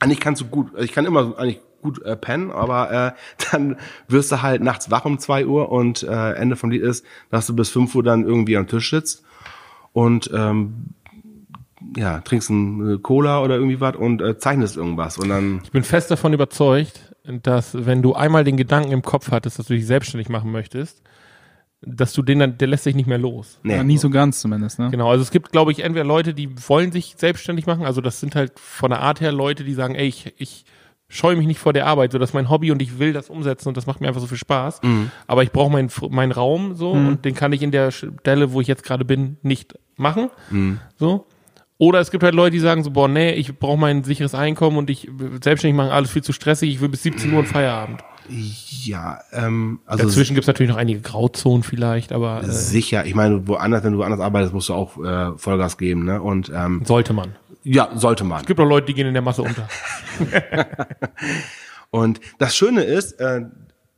eigentlich 0.01 0.21
kannst 0.21 0.41
du 0.41 0.47
gut, 0.47 0.71
ich 0.79 0.93
kann 0.93 1.07
immer 1.07 1.39
eigentlich 1.39 1.61
gut 1.83 2.03
äh, 2.03 2.17
pennen, 2.17 2.51
aber 2.51 2.91
äh, 2.91 3.13
dann 3.51 3.77
wirst 4.09 4.33
du 4.33 4.43
halt 4.43 4.63
nachts 4.63 4.91
wach 4.91 5.05
um 5.05 5.19
zwei 5.19 5.47
Uhr 5.47 5.71
und 5.71 6.03
äh, 6.03 6.33
Ende 6.33 6.57
vom 6.57 6.71
Lied 6.71 6.83
ist, 6.83 7.05
dass 7.31 7.47
du 7.47 7.55
bis 7.55 7.71
fünf 7.71 7.95
Uhr 7.95 8.03
dann 8.03 8.25
irgendwie 8.25 8.57
am 8.57 8.67
Tisch 8.67 8.91
sitzt 8.91 9.25
und 9.93 10.31
ähm, 10.35 10.95
ja, 11.97 12.21
trinkst 12.21 12.51
ein 12.51 12.95
äh, 12.95 12.99
Cola 12.99 13.43
oder 13.43 13.55
irgendwie 13.57 13.81
was 13.81 13.97
und 13.97 14.21
äh, 14.21 14.39
zeichnest 14.39 14.77
irgendwas 14.77 15.19
und 15.19 15.29
dann 15.29 15.61
Ich 15.65 15.71
bin 15.71 15.85
fest 15.85 16.11
davon 16.11 16.33
überzeugt, 16.33 17.15
dass 17.25 17.87
wenn 17.87 18.03
du 18.03 18.15
einmal 18.15 18.45
den 18.45 18.57
Gedanken 18.57 18.93
im 18.93 19.03
Kopf 19.03 19.31
hattest, 19.31 19.59
dass 19.59 19.67
du 19.67 19.75
dich 19.75 19.87
selbstständig 19.87 20.29
machen 20.29 20.51
möchtest, 20.51 21.03
dass 21.81 22.13
du 22.13 22.23
den 22.23 22.41
dann, 22.41 22.59
der 22.59 22.69
lässt 22.69 22.85
sich 22.85 22.95
nicht 22.95 23.07
mehr 23.07 23.19
los. 23.19 23.61
nee, 23.63 23.75
Ja, 23.77 23.85
nie 23.85 23.99
so 23.99 24.11
ganz 24.11 24.41
zumindest, 24.41 24.79
ne? 24.79 24.91
Genau, 24.91 25.11
also 25.11 25.23
es 25.23 25.31
gibt, 25.31 25.53
glaube 25.53 25.73
ich, 25.73 25.81
entweder 25.81 26.05
Leute, 26.05 26.35
die 26.35 26.51
wollen 26.69 26.91
sich 26.91 27.15
selbstständig 27.17 27.67
machen, 27.67 27.85
also 27.85 28.01
das 28.01 28.21
sind 28.21 28.35
halt 28.35 28.59
von 28.59 28.91
der 28.91 29.01
Art 29.01 29.21
her 29.21 29.31
Leute, 29.33 29.65
die 29.65 29.75
sagen, 29.75 29.95
ey, 29.95 30.07
ich, 30.09 30.35
ich 30.39 30.65
scheue 31.09 31.37
mich 31.37 31.47
nicht 31.47 31.61
vor 31.61 31.73
der 31.73 31.87
Arbeit, 31.87 32.13
so 32.13 32.19
das 32.19 32.31
ist 32.31 32.35
mein 32.35 32.51
Hobby 32.51 32.71
und 32.73 32.83
ich 32.83 32.99
will 32.99 33.13
das 33.13 33.31
umsetzen 33.31 33.69
und 33.69 33.77
das 33.77 33.87
macht 33.87 34.01
mir 34.01 34.09
einfach 34.09 34.21
so 34.21 34.27
viel 34.27 34.37
Spaß. 34.39 34.81
Aber 35.27 35.43
ich 35.43 35.53
brauche 35.53 35.71
meinen 35.71 35.91
meinen 36.11 36.33
Raum 36.33 36.75
so 36.75 36.91
und 36.91 37.25
den 37.25 37.35
kann 37.35 37.53
ich 37.53 37.63
in 37.63 37.71
der 37.71 37.91
Stelle, 37.93 38.53
wo 38.53 38.61
ich 38.61 38.67
jetzt 38.67 38.83
gerade 38.83 39.05
bin, 39.05 39.39
nicht 39.43 39.79
machen. 39.97 40.29
So. 40.97 41.27
Oder 41.79 42.01
es 42.01 42.11
gibt 42.11 42.25
halt 42.25 42.35
Leute, 42.35 42.51
die 42.51 42.59
sagen 42.59 42.83
so, 42.83 42.91
boah, 42.91 43.07
nee, 43.09 43.33
ich 43.35 43.57
brauche 43.57 43.79
mein 43.79 44.03
sicheres 44.05 44.35
Einkommen 44.35 44.77
und 44.77 44.91
ich 44.91 45.09
selbstständig 45.43 45.77
machen 45.77 45.91
alles 45.91 46.11
viel 46.11 46.23
zu 46.23 46.33
stressig, 46.33 46.69
ich 46.71 46.81
will 46.81 46.89
bis 46.89 47.05
17 47.05 47.33
Uhr 47.33 47.39
und 47.39 47.47
Feierabend. 47.47 48.03
Ja, 48.29 49.21
ähm, 49.33 49.81
also 49.87 50.05
Dazwischen 50.05 50.35
gibt's 50.35 50.47
natürlich 50.47 50.71
noch 50.71 50.79
einige 50.79 51.01
Grauzonen 51.01 51.63
vielleicht, 51.63 52.13
aber 52.13 52.43
äh, 52.43 52.51
sicher. 52.51 53.05
Ich 53.07 53.15
meine, 53.15 53.47
woanders, 53.49 53.85
wenn 53.85 53.93
du 53.93 53.99
woanders 53.99 54.21
arbeitest, 54.21 54.53
musst 54.53 54.69
du 54.69 54.75
auch 54.75 55.03
äh, 55.03 55.37
Vollgas 55.37 55.79
geben, 55.79 56.05
ne? 56.05 56.21
Und 56.21 56.51
ähm, 56.55 56.83
sollte 56.85 57.13
man. 57.13 57.37
ja, 57.63 57.91
sollte 57.95 58.25
man. 58.25 58.41
Es 58.41 58.47
gibt 58.47 58.61
auch 58.61 58.69
Leute, 58.69 58.87
die 58.87 58.95
gehen 58.95 59.07
in 59.07 59.15
der 59.15 59.23
Masse 59.23 59.43
unter. 59.43 59.69
Und 61.91 62.21
das 62.39 62.55
Schöne 62.57 62.83
ist, 62.83 63.13
äh, 63.21 63.43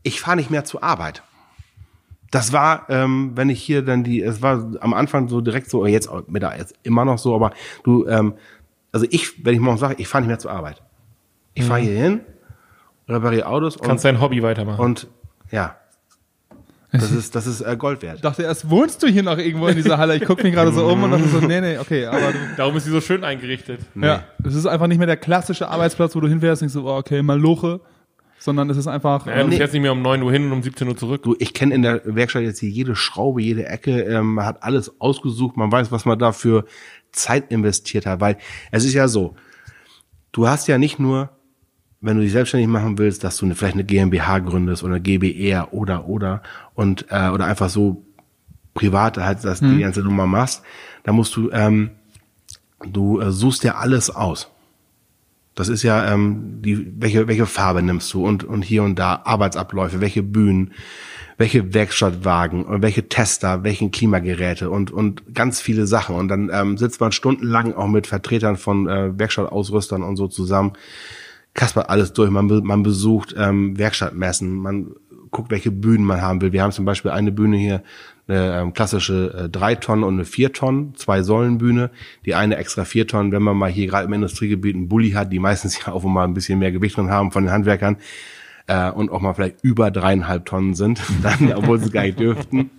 ich 0.02 0.20
fahre 0.20 0.36
nicht 0.36 0.50
mehr 0.50 0.64
zur 0.64 0.82
Arbeit. 0.82 1.22
Das 2.30 2.52
war, 2.52 2.88
ähm, 2.88 3.32
wenn 3.34 3.50
ich 3.50 3.60
hier 3.60 3.82
dann 3.82 4.04
die, 4.04 4.22
es 4.22 4.40
war 4.40 4.70
am 4.80 4.94
Anfang 4.94 5.28
so 5.28 5.40
direkt 5.40 5.68
so, 5.68 5.84
jetzt 5.84 6.08
mit 6.28 6.42
der 6.42 6.56
jetzt 6.56 6.74
immer 6.84 7.04
noch 7.04 7.18
so, 7.18 7.34
aber 7.34 7.52
du, 7.82 8.06
ähm, 8.06 8.34
also 8.92 9.06
ich, 9.10 9.44
wenn 9.44 9.54
ich 9.54 9.60
morgen 9.60 9.78
sage, 9.78 9.96
ich 9.98 10.06
fahre 10.06 10.22
nicht 10.22 10.28
mehr 10.28 10.38
zur 10.38 10.52
Arbeit. 10.52 10.82
Ich 11.54 11.64
fahre 11.64 11.80
hier 11.80 12.00
hin, 12.00 12.20
repariere 13.10 13.46
Autos 13.46 13.76
und, 13.76 13.86
Kannst 13.86 14.04
dein 14.04 14.20
Hobby 14.20 14.42
weitermachen. 14.42 14.80
und 14.80 15.06
ja, 15.50 15.76
das 16.92 17.10
ist, 17.12 17.34
das 17.34 17.46
ist 17.46 17.60
äh, 17.60 17.76
Gold 17.76 18.02
wert. 18.02 18.16
Ich 18.16 18.22
dachte 18.22 18.42
erst, 18.42 18.68
wohnst 18.68 19.02
du 19.02 19.06
hier 19.06 19.22
noch 19.22 19.38
irgendwo 19.38 19.68
in 19.68 19.76
dieser 19.76 19.98
Halle? 19.98 20.16
Ich 20.16 20.24
gucke 20.24 20.42
mich 20.42 20.52
gerade 20.52 20.72
so 20.72 20.86
um 20.86 21.02
und 21.04 21.12
dachte 21.12 21.28
so, 21.28 21.38
nee, 21.38 21.60
nee, 21.60 21.78
okay, 21.78 22.06
aber 22.06 22.32
du, 22.32 22.38
Darum 22.56 22.76
ist 22.76 22.84
sie 22.84 22.90
so 22.90 23.00
schön 23.00 23.22
eingerichtet. 23.24 23.80
ja, 23.94 24.24
es 24.44 24.54
ist 24.54 24.66
einfach 24.66 24.86
nicht 24.86 24.98
mehr 24.98 25.06
der 25.06 25.16
klassische 25.16 25.68
Arbeitsplatz, 25.68 26.14
wo 26.16 26.20
du 26.20 26.28
hinfährst 26.28 26.62
und 26.62 26.72
denkst 26.72 26.74
so, 26.74 26.90
oh, 26.90 26.96
okay, 26.98 27.22
mal 27.22 27.38
Loche, 27.38 27.80
sondern 28.38 28.70
es 28.70 28.76
ist 28.76 28.86
einfach, 28.88 29.26
Ja, 29.26 29.34
du 29.34 29.40
ähm, 29.42 29.52
fährst 29.52 29.72
nicht 29.72 29.82
mehr 29.82 29.92
um 29.92 30.02
9 30.02 30.22
Uhr 30.22 30.32
hin 30.32 30.46
und 30.46 30.52
um 30.52 30.62
17 30.62 30.88
Uhr 30.88 30.96
zurück. 30.96 31.22
Du, 31.22 31.36
ich 31.38 31.54
kenne 31.54 31.74
in 31.74 31.82
der 31.82 32.00
Werkstatt 32.04 32.42
jetzt 32.42 32.58
hier 32.58 32.70
jede 32.70 32.96
Schraube, 32.96 33.42
jede 33.42 33.66
Ecke, 33.66 34.00
ähm, 34.02 34.34
man 34.34 34.46
hat 34.46 34.62
alles 34.62 35.00
ausgesucht, 35.00 35.56
man 35.56 35.70
weiß, 35.70 35.92
was 35.92 36.06
man 36.06 36.18
da 36.18 36.32
für 36.32 36.64
Zeit 37.12 37.52
investiert 37.52 38.06
hat, 38.06 38.20
weil 38.20 38.36
es 38.72 38.84
ist 38.84 38.94
ja 38.94 39.08
so, 39.08 39.36
du 40.32 40.48
hast 40.48 40.66
ja 40.68 40.78
nicht 40.78 40.98
nur, 40.98 41.30
wenn 42.00 42.16
du 42.16 42.22
dich 42.22 42.32
selbstständig 42.32 42.68
machen 42.68 42.98
willst, 42.98 43.24
dass 43.24 43.36
du 43.36 43.44
eine, 43.44 43.54
vielleicht 43.54 43.74
eine 43.74 43.84
GmbH 43.84 44.38
gründest 44.38 44.82
oder 44.82 44.94
eine 44.94 45.02
GBR 45.02 45.72
oder 45.72 46.06
oder. 46.08 46.42
Und 46.74 47.06
äh, 47.10 47.28
oder 47.28 47.44
einfach 47.44 47.68
so 47.68 48.04
privat 48.74 49.18
halt 49.18 49.44
dass 49.44 49.60
die 49.60 49.80
ganze 49.80 50.00
Nummer 50.00 50.26
machst, 50.26 50.62
da 51.02 51.12
musst 51.12 51.36
du 51.36 51.50
ähm, 51.50 51.90
du 52.84 53.20
äh, 53.20 53.30
suchst 53.30 53.64
ja 53.64 53.74
alles 53.74 54.10
aus. 54.10 54.48
Das 55.54 55.68
ist 55.68 55.82
ja 55.82 56.12
ähm, 56.12 56.62
die 56.62 56.90
welche 56.98 57.28
welche 57.28 57.46
Farbe 57.46 57.82
nimmst 57.82 58.12
du 58.14 58.24
und 58.24 58.44
und 58.44 58.62
hier 58.62 58.82
und 58.82 58.98
da 58.98 59.20
Arbeitsabläufe, 59.24 60.00
welche 60.00 60.22
Bühnen, 60.22 60.72
welche 61.36 61.74
Werkstattwagen 61.74 62.64
und 62.64 62.80
welche 62.80 63.08
Tester, 63.08 63.62
welchen 63.62 63.90
Klimageräte 63.90 64.70
und 64.70 64.90
und 64.90 65.34
ganz 65.34 65.60
viele 65.60 65.86
Sachen. 65.86 66.16
Und 66.16 66.28
dann 66.28 66.50
ähm, 66.50 66.78
sitzt 66.78 67.00
man 67.00 67.12
stundenlang 67.12 67.74
auch 67.74 67.88
mit 67.88 68.06
Vertretern 68.06 68.56
von 68.56 68.88
äh, 68.88 69.18
Werkstattausrüstern 69.18 70.02
und 70.02 70.16
so 70.16 70.28
zusammen, 70.28 70.72
kaspert 71.54 71.88
alles 71.88 72.12
durch, 72.12 72.30
man 72.30 72.46
man 72.46 72.82
besucht 72.82 73.34
ähm, 73.36 73.78
Werkstattmessen, 73.78 74.54
man 74.54 74.94
guckt, 75.30 75.50
welche 75.50 75.70
Bühnen 75.70 76.04
man 76.04 76.20
haben 76.20 76.40
will. 76.40 76.52
Wir 76.52 76.62
haben 76.62 76.72
zum 76.72 76.84
Beispiel 76.84 77.10
eine 77.10 77.32
Bühne 77.32 77.56
hier, 77.56 77.82
eine 78.28 78.60
ähm, 78.60 78.72
klassische 78.72 79.44
äh, 79.44 79.48
drei 79.48 79.74
Tonnen 79.74 80.04
und 80.04 80.14
eine 80.14 80.24
vier 80.24 80.52
Tonnen, 80.52 80.94
zwei 80.96 81.22
Säulenbühne. 81.22 81.90
Die 82.26 82.34
eine 82.34 82.56
extra 82.56 82.84
vier 82.84 83.06
Tonnen, 83.06 83.32
wenn 83.32 83.42
man 83.42 83.56
mal 83.56 83.70
hier 83.70 83.86
gerade 83.86 84.06
im 84.06 84.12
Industriegebiet 84.12 84.76
einen 84.76 84.88
Bulli 84.88 85.10
hat, 85.12 85.32
die 85.32 85.38
meistens 85.38 85.78
ja 85.86 85.92
auch 85.92 86.02
mal 86.04 86.24
ein 86.24 86.34
bisschen 86.34 86.58
mehr 86.58 86.72
Gewicht 86.72 86.96
drin 86.96 87.10
haben 87.10 87.32
von 87.32 87.44
den 87.44 87.52
Handwerkern 87.52 87.96
äh, 88.66 88.90
und 88.90 89.10
auch 89.10 89.20
mal 89.20 89.34
vielleicht 89.34 89.62
über 89.62 89.90
dreieinhalb 89.90 90.46
Tonnen 90.46 90.74
sind, 90.74 91.00
dann, 91.22 91.52
obwohl 91.52 91.80
sie 91.80 91.90
gar 91.90 92.02
nicht 92.02 92.20
dürften, 92.20 92.70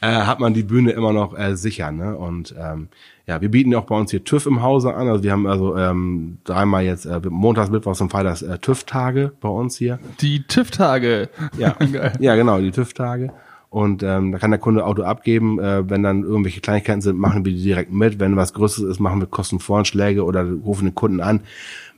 äh, 0.00 0.08
hat 0.08 0.40
man 0.40 0.54
die 0.54 0.64
Bühne 0.64 0.92
immer 0.92 1.12
noch 1.12 1.38
äh, 1.38 1.56
sicher. 1.56 1.92
Ne? 1.92 2.16
Und 2.16 2.54
ähm, 2.58 2.88
ja, 3.26 3.40
wir 3.40 3.50
bieten 3.50 3.72
ja 3.72 3.78
auch 3.78 3.86
bei 3.86 3.96
uns 3.96 4.10
hier 4.10 4.24
TÜV 4.24 4.46
im 4.46 4.62
Hause 4.62 4.94
an. 4.94 5.08
Also 5.08 5.22
wir 5.22 5.32
haben 5.32 5.46
also 5.46 5.76
ähm, 5.76 6.38
dreimal 6.44 6.82
jetzt 6.84 7.04
äh, 7.06 7.20
montags, 7.28 7.70
mittwochs 7.70 8.00
und 8.00 8.10
freitags 8.10 8.42
äh, 8.42 8.58
TÜV-Tage 8.58 9.32
bei 9.40 9.48
uns 9.48 9.76
hier. 9.76 9.98
die 10.20 10.42
TÜV-Tage. 10.42 11.28
Ja, 11.56 11.76
ja 12.18 12.34
genau, 12.34 12.58
die 12.58 12.72
TÜV-Tage. 12.72 13.32
Und 13.70 14.02
ähm, 14.02 14.32
da 14.32 14.38
kann 14.38 14.50
der 14.50 14.60
Kunde 14.60 14.84
Auto 14.84 15.02
abgeben. 15.02 15.58
Äh, 15.58 15.88
wenn 15.88 16.02
dann 16.02 16.24
irgendwelche 16.24 16.60
Kleinigkeiten 16.60 17.00
sind, 17.00 17.18
machen 17.18 17.44
wir 17.44 17.52
die 17.52 17.62
direkt 17.62 17.92
mit. 17.92 18.20
Wenn 18.20 18.36
was 18.36 18.52
Größeres 18.52 18.90
ist, 18.90 19.00
machen 19.00 19.20
wir 19.20 19.26
Kostenvoranschläge 19.26 20.24
oder 20.24 20.44
rufen 20.44 20.86
den 20.86 20.94
Kunden 20.94 21.20
an. 21.20 21.40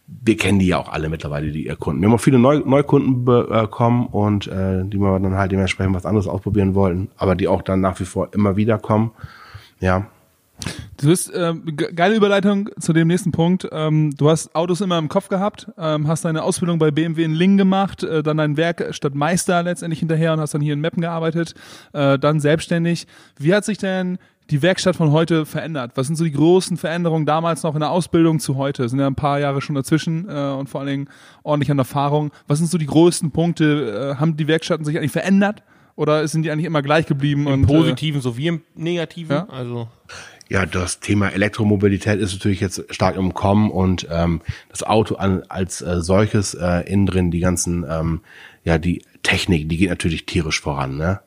Wir 0.06 0.36
kennen 0.36 0.58
die 0.58 0.66
ja 0.66 0.78
auch 0.78 0.92
alle 0.92 1.08
mittlerweile, 1.08 1.50
die 1.50 1.66
ihr 1.66 1.76
Kunden. 1.76 2.02
Wir 2.02 2.08
haben 2.08 2.14
auch 2.14 2.20
viele 2.20 2.38
Neu 2.38 2.60
Neukunden 2.64 3.24
bekommen 3.24 4.06
und 4.06 4.46
äh, 4.46 4.84
die 4.84 4.98
wir 4.98 5.18
dann 5.18 5.34
halt 5.34 5.50
dementsprechend 5.50 5.94
was 5.94 6.04
anderes 6.04 6.28
ausprobieren 6.28 6.74
wollten, 6.74 7.08
aber 7.16 7.34
die 7.34 7.48
auch 7.48 7.62
dann 7.62 7.80
nach 7.80 7.98
wie 7.98 8.04
vor 8.04 8.28
immer 8.32 8.54
wieder 8.56 8.78
kommen. 8.78 9.12
Ja, 9.80 10.06
Du 10.96 11.10
hast 11.10 11.30
ähm, 11.34 11.64
ge- 11.76 11.92
geile 11.92 12.14
Überleitung 12.14 12.70
zu 12.78 12.92
dem 12.92 13.08
nächsten 13.08 13.32
Punkt. 13.32 13.68
Ähm, 13.72 14.14
du 14.16 14.30
hast 14.30 14.54
Autos 14.54 14.80
immer 14.80 14.98
im 14.98 15.08
Kopf 15.08 15.28
gehabt, 15.28 15.68
ähm, 15.76 16.08
hast 16.08 16.24
deine 16.24 16.42
Ausbildung 16.42 16.78
bei 16.78 16.90
BMW 16.90 17.24
in 17.24 17.34
Lingen 17.34 17.58
gemacht, 17.58 18.02
äh, 18.02 18.22
dann 18.22 18.36
dein 18.38 18.56
Werk 18.56 18.94
statt 18.94 19.14
Meister 19.14 19.62
letztendlich 19.62 19.98
hinterher 19.98 20.32
und 20.32 20.40
hast 20.40 20.54
dann 20.54 20.60
hier 20.62 20.72
in 20.72 20.80
Meppen 20.80 21.00
gearbeitet, 21.02 21.54
äh, 21.92 22.18
dann 22.18 22.40
selbstständig. 22.40 23.06
Wie 23.38 23.52
hat 23.54 23.64
sich 23.64 23.78
denn 23.78 24.18
die 24.50 24.60
Werkstatt 24.62 24.94
von 24.96 25.10
heute 25.10 25.46
verändert? 25.46 25.92
Was 25.94 26.06
sind 26.06 26.16
so 26.16 26.24
die 26.24 26.32
großen 26.32 26.76
Veränderungen 26.76 27.26
damals 27.26 27.62
noch 27.62 27.74
in 27.74 27.80
der 27.80 27.90
Ausbildung 27.90 28.38
zu 28.40 28.56
heute? 28.56 28.84
Es 28.84 28.90
sind 28.90 29.00
ja 29.00 29.06
ein 29.06 29.14
paar 29.14 29.40
Jahre 29.40 29.60
schon 29.62 29.74
dazwischen 29.74 30.28
äh, 30.28 30.50
und 30.52 30.68
vor 30.68 30.80
allen 30.80 30.88
Dingen 30.90 31.08
ordentlich 31.42 31.70
an 31.70 31.78
Erfahrung. 31.78 32.30
Was 32.46 32.58
sind 32.58 32.70
so 32.70 32.78
die 32.78 32.86
größten 32.86 33.30
Punkte? 33.30 34.14
Äh, 34.16 34.20
haben 34.20 34.36
die 34.36 34.46
Werkstätten 34.46 34.84
sich 34.84 34.96
eigentlich 34.98 35.12
verändert? 35.12 35.62
Oder 35.96 36.26
sind 36.26 36.42
die 36.42 36.50
eigentlich 36.50 36.66
immer 36.66 36.82
gleich 36.82 37.06
geblieben? 37.06 37.46
Im 37.46 37.52
und, 37.52 37.64
äh, 37.64 37.66
Positiven 37.66 38.20
sowie 38.20 38.48
im 38.48 38.62
Negativen. 38.74 39.36
Ja. 39.36 39.48
Also 39.48 39.88
Ja, 40.50 40.66
das 40.66 41.00
Thema 41.00 41.28
Elektromobilität 41.30 42.20
ist 42.20 42.32
natürlich 42.34 42.60
jetzt 42.60 42.84
stark 42.90 43.16
im 43.16 43.32
Kommen 43.32 43.70
und 43.70 44.06
ähm, 44.10 44.40
das 44.68 44.82
Auto 44.82 45.14
an, 45.14 45.42
als 45.48 45.80
äh, 45.80 46.02
solches 46.02 46.54
äh, 46.54 46.80
innen 46.90 47.06
drin, 47.06 47.30
die 47.30 47.40
ganzen, 47.40 47.84
ähm, 47.88 48.20
ja, 48.62 48.78
die 48.78 49.02
Technik, 49.22 49.68
die 49.68 49.78
geht 49.78 49.88
natürlich 49.88 50.26
tierisch 50.26 50.60
voran, 50.60 50.96
ne? 50.96 51.20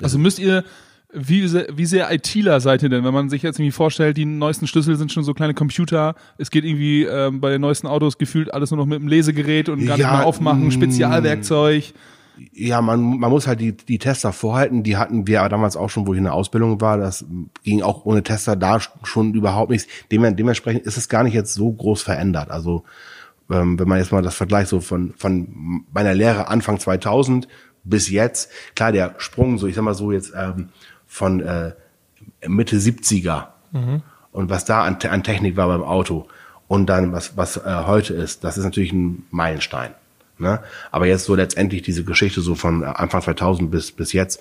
Also 0.00 0.18
müsst 0.18 0.38
ihr, 0.38 0.64
wie 1.12 1.46
sehr, 1.46 1.66
wie 1.74 1.86
sehr 1.86 2.10
ITler 2.12 2.60
seid 2.60 2.82
ihr 2.82 2.88
denn, 2.88 3.04
wenn 3.04 3.12
man 3.12 3.28
sich 3.28 3.42
jetzt 3.42 3.58
irgendwie 3.58 3.72
vorstellt, 3.72 4.16
die 4.16 4.24
neuesten 4.24 4.66
Schlüssel 4.66 4.96
sind 4.96 5.12
schon 5.12 5.24
so 5.24 5.34
kleine 5.34 5.54
Computer, 5.54 6.14
es 6.38 6.50
geht 6.50 6.64
irgendwie 6.64 7.02
ähm, 7.02 7.40
bei 7.40 7.50
den 7.50 7.60
neuesten 7.60 7.86
Autos 7.86 8.16
gefühlt 8.16 8.54
alles 8.54 8.70
nur 8.70 8.78
noch 8.78 8.86
mit 8.86 9.00
dem 9.00 9.08
Lesegerät 9.08 9.68
und 9.68 9.84
gar 9.84 9.96
nicht 9.96 10.04
Ja, 10.04 10.18
mehr 10.18 10.26
aufmachen, 10.26 10.68
mm. 10.68 10.70
Spezialwerkzeug. 10.70 11.92
Ja, 12.52 12.80
man, 12.80 13.18
man 13.18 13.30
muss 13.30 13.46
halt 13.46 13.60
die, 13.60 13.76
die 13.76 13.98
Tester 13.98 14.32
vorhalten. 14.32 14.82
Die 14.82 14.96
hatten 14.96 15.26
wir 15.26 15.40
aber 15.40 15.48
damals 15.48 15.76
auch 15.76 15.90
schon, 15.90 16.06
wo 16.06 16.14
ich 16.14 16.18
in 16.18 16.24
der 16.24 16.34
Ausbildung 16.34 16.80
war. 16.80 16.98
Das 16.98 17.24
ging 17.62 17.82
auch 17.82 18.04
ohne 18.04 18.22
Tester 18.22 18.56
da 18.56 18.78
schon 19.02 19.34
überhaupt 19.34 19.70
nichts. 19.70 19.86
Dem, 20.10 20.36
dementsprechend 20.36 20.86
ist 20.86 20.96
es 20.96 21.08
gar 21.08 21.24
nicht 21.24 21.34
jetzt 21.34 21.54
so 21.54 21.72
groß 21.72 22.02
verändert. 22.02 22.50
Also 22.50 22.84
ähm, 23.50 23.78
wenn 23.78 23.88
man 23.88 23.98
jetzt 23.98 24.12
mal 24.12 24.22
das 24.22 24.34
Vergleich 24.34 24.68
so 24.68 24.80
von, 24.80 25.12
von 25.16 25.84
meiner 25.92 26.14
Lehre 26.14 26.48
Anfang 26.48 26.78
2000 26.78 27.48
bis 27.84 28.10
jetzt, 28.10 28.50
klar, 28.74 28.92
der 28.92 29.14
Sprung, 29.18 29.58
so 29.58 29.66
ich 29.66 29.74
sag 29.74 29.82
mal 29.82 29.94
so 29.94 30.12
jetzt 30.12 30.32
ähm, 30.36 30.68
von 31.06 31.40
äh, 31.40 31.72
Mitte 32.46 32.76
70er 32.76 33.48
und 34.32 34.50
was 34.50 34.64
da 34.64 34.82
an, 34.84 34.98
an 35.08 35.22
Technik 35.22 35.56
war 35.56 35.68
beim 35.68 35.82
Auto 35.82 36.28
und 36.68 36.86
dann 36.86 37.12
was, 37.12 37.36
was 37.36 37.56
äh, 37.58 37.82
heute 37.86 38.14
ist, 38.14 38.44
das 38.44 38.56
ist 38.56 38.64
natürlich 38.64 38.92
ein 38.92 39.26
Meilenstein. 39.30 39.92
Ne? 40.38 40.60
Aber 40.90 41.06
jetzt 41.06 41.24
so 41.24 41.34
letztendlich 41.34 41.82
diese 41.82 42.04
Geschichte 42.04 42.40
so 42.40 42.54
von 42.54 42.82
äh, 42.82 42.86
Anfang 42.86 43.22
2000 43.22 43.70
bis, 43.70 43.92
bis 43.92 44.12
jetzt 44.12 44.40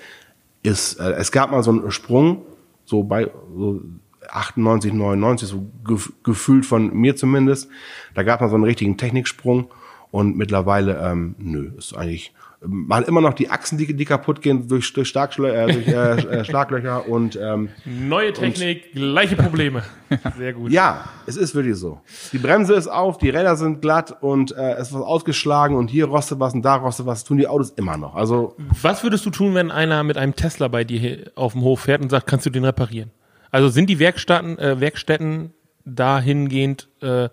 ist, 0.63 0.99
äh, 0.99 1.11
es 1.13 1.31
gab 1.31 1.51
mal 1.51 1.63
so 1.63 1.71
einen 1.71 1.91
Sprung, 1.91 2.43
so 2.85 3.03
bei 3.03 3.29
so 3.55 3.81
98, 4.29 4.93
99, 4.93 5.47
so 5.47 5.65
gef 5.85 6.13
gefühlt 6.23 6.65
von 6.65 6.93
mir 6.93 7.15
zumindest. 7.15 7.69
Da 8.13 8.23
gab 8.23 8.41
man 8.41 8.49
so 8.49 8.55
einen 8.55 8.63
richtigen 8.63 8.97
Techniksprung 8.97 9.71
und 10.11 10.37
mittlerweile, 10.37 11.01
ähm, 11.01 11.35
nö, 11.39 11.71
ist 11.77 11.95
eigentlich, 11.95 12.33
man 12.59 13.03
immer 13.05 13.21
noch 13.21 13.33
die 13.33 13.49
Achsen, 13.49 13.77
die, 13.77 13.95
die 13.95 14.05
kaputt 14.05 14.41
gehen 14.41 14.67
durch, 14.67 14.93
durch, 14.93 15.07
Starkschlö 15.07 15.49
äh, 15.49 15.71
durch 15.71 15.87
äh, 15.87 15.91
äh, 16.39 16.45
Schlaglöcher 16.45 17.07
und 17.07 17.39
ähm, 17.41 17.69
neue 17.85 18.33
Technik, 18.33 18.91
gleiche 18.91 19.35
Probleme. 19.37 19.83
Sehr 20.37 20.53
gut. 20.53 20.71
ja, 20.71 21.05
es 21.25 21.37
ist 21.37 21.55
wirklich 21.55 21.77
so. 21.77 22.01
Die 22.33 22.37
Bremse 22.37 22.73
ist 22.73 22.87
auf, 22.87 23.17
die 23.17 23.29
Räder 23.29 23.55
sind 23.55 23.81
glatt 23.81 24.21
und 24.21 24.51
äh, 24.51 24.73
es 24.73 24.89
ist 24.89 24.93
was 24.93 25.01
ausgeschlagen 25.01 25.75
und 25.75 25.89
hier 25.89 26.05
rostet 26.05 26.39
was 26.39 26.53
und 26.53 26.61
da 26.61 26.75
rostet 26.75 27.05
was, 27.05 27.23
tun 27.23 27.37
die 27.37 27.47
Autos 27.47 27.71
immer 27.71 27.97
noch. 27.97 28.15
Also 28.15 28.55
Was 28.81 29.03
würdest 29.03 29.25
du 29.25 29.29
tun, 29.29 29.55
wenn 29.55 29.71
einer 29.71 30.03
mit 30.03 30.17
einem 30.17 30.35
Tesla 30.35 30.67
bei 30.67 30.83
dir 30.83 31.31
auf 31.35 31.53
dem 31.53 31.61
Hof 31.61 31.81
fährt 31.81 32.01
und 32.01 32.09
sagt, 32.09 32.27
kannst 32.27 32.45
du 32.45 32.49
den 32.49 32.65
reparieren? 32.65 33.11
Also 33.49 33.69
sind 33.69 33.89
die 33.89 33.99
Werkstätten, 33.99 34.59
äh, 34.59 34.79
Werkstätten 34.79 35.53
dahingehend 35.85 36.89
äh, 37.01 37.29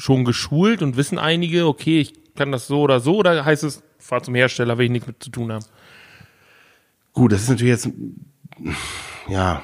schon 0.00 0.24
geschult 0.24 0.82
und 0.82 0.96
wissen 0.96 1.18
einige, 1.18 1.66
okay, 1.66 2.00
ich 2.00 2.14
kann 2.34 2.50
das 2.52 2.66
so 2.66 2.80
oder 2.80 3.00
so, 3.00 3.16
oder 3.16 3.44
heißt 3.44 3.64
es, 3.64 3.82
fahr 3.98 4.22
zum 4.22 4.34
Hersteller, 4.34 4.78
will 4.78 4.86
ich 4.86 4.90
nichts 4.90 5.06
mit 5.06 5.22
zu 5.22 5.30
tun 5.30 5.52
haben? 5.52 5.64
Gut, 7.12 7.32
das 7.32 7.42
ist 7.42 7.50
natürlich 7.50 7.72
jetzt, 7.72 7.90
ja, 9.28 9.62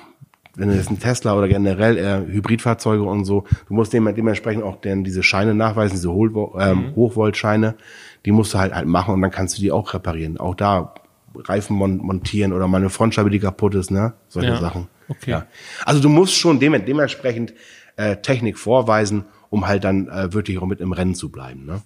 wenn 0.57 0.69
du 0.69 0.75
jetzt 0.75 0.91
ein 0.91 0.99
Tesla 0.99 1.37
oder 1.37 1.49
generell 1.49 1.99
äh, 1.99 2.33
Hybridfahrzeuge 2.33 3.03
und 3.03 3.25
so, 3.25 3.45
du 3.69 3.75
musst 3.75 3.93
dem, 3.93 4.13
dementsprechend 4.15 4.65
auch 4.65 4.77
denn 4.81 5.05
diese 5.05 5.23
Scheine 5.23 5.55
nachweisen, 5.55 5.97
diese 5.97 6.13
Hohl, 6.13 6.33
ähm, 6.59 6.95
Hochvoltscheine, 6.95 7.77
die 8.25 8.33
musst 8.33 8.55
du 8.55 8.59
halt 8.59 8.75
halt 8.75 8.87
machen 8.87 9.15
und 9.15 9.23
dann 9.23 9.31
kannst 9.31 9.57
du 9.57 9.63
die 9.63 9.71
auch 9.71 9.93
reparieren. 9.95 10.39
Auch 10.39 10.55
da 10.55 10.95
Reifen 11.35 11.77
mon 11.77 11.99
montieren 11.99 12.55
oder 12.55 12.67
mal 12.67 12.79
eine 12.79 12.89
Frontscheibe, 12.89 13.29
die 13.29 13.39
kaputt 13.39 13.75
ist, 13.75 13.91
ne? 13.91 14.15
Solche 14.29 14.49
Ja, 14.49 14.57
Sachen. 14.57 14.89
okay. 15.09 15.31
Ja. 15.33 15.47
Also 15.85 16.01
du 16.01 16.09
musst 16.09 16.35
schon 16.35 16.59
dem, 16.59 16.73
dementsprechend 16.87 17.53
äh, 17.97 18.17
Technik 18.17 18.59
vorweisen, 18.59 19.27
um 19.51 19.67
halt 19.67 19.85
dann 19.85 20.09
äh, 20.09 20.33
wirklich 20.33 20.59
auch 20.59 20.67
mit 20.67 20.81
im 20.81 20.93
Rennen 20.93 21.15
zu 21.15 21.31
bleiben, 21.31 21.65
ne? 21.65 21.83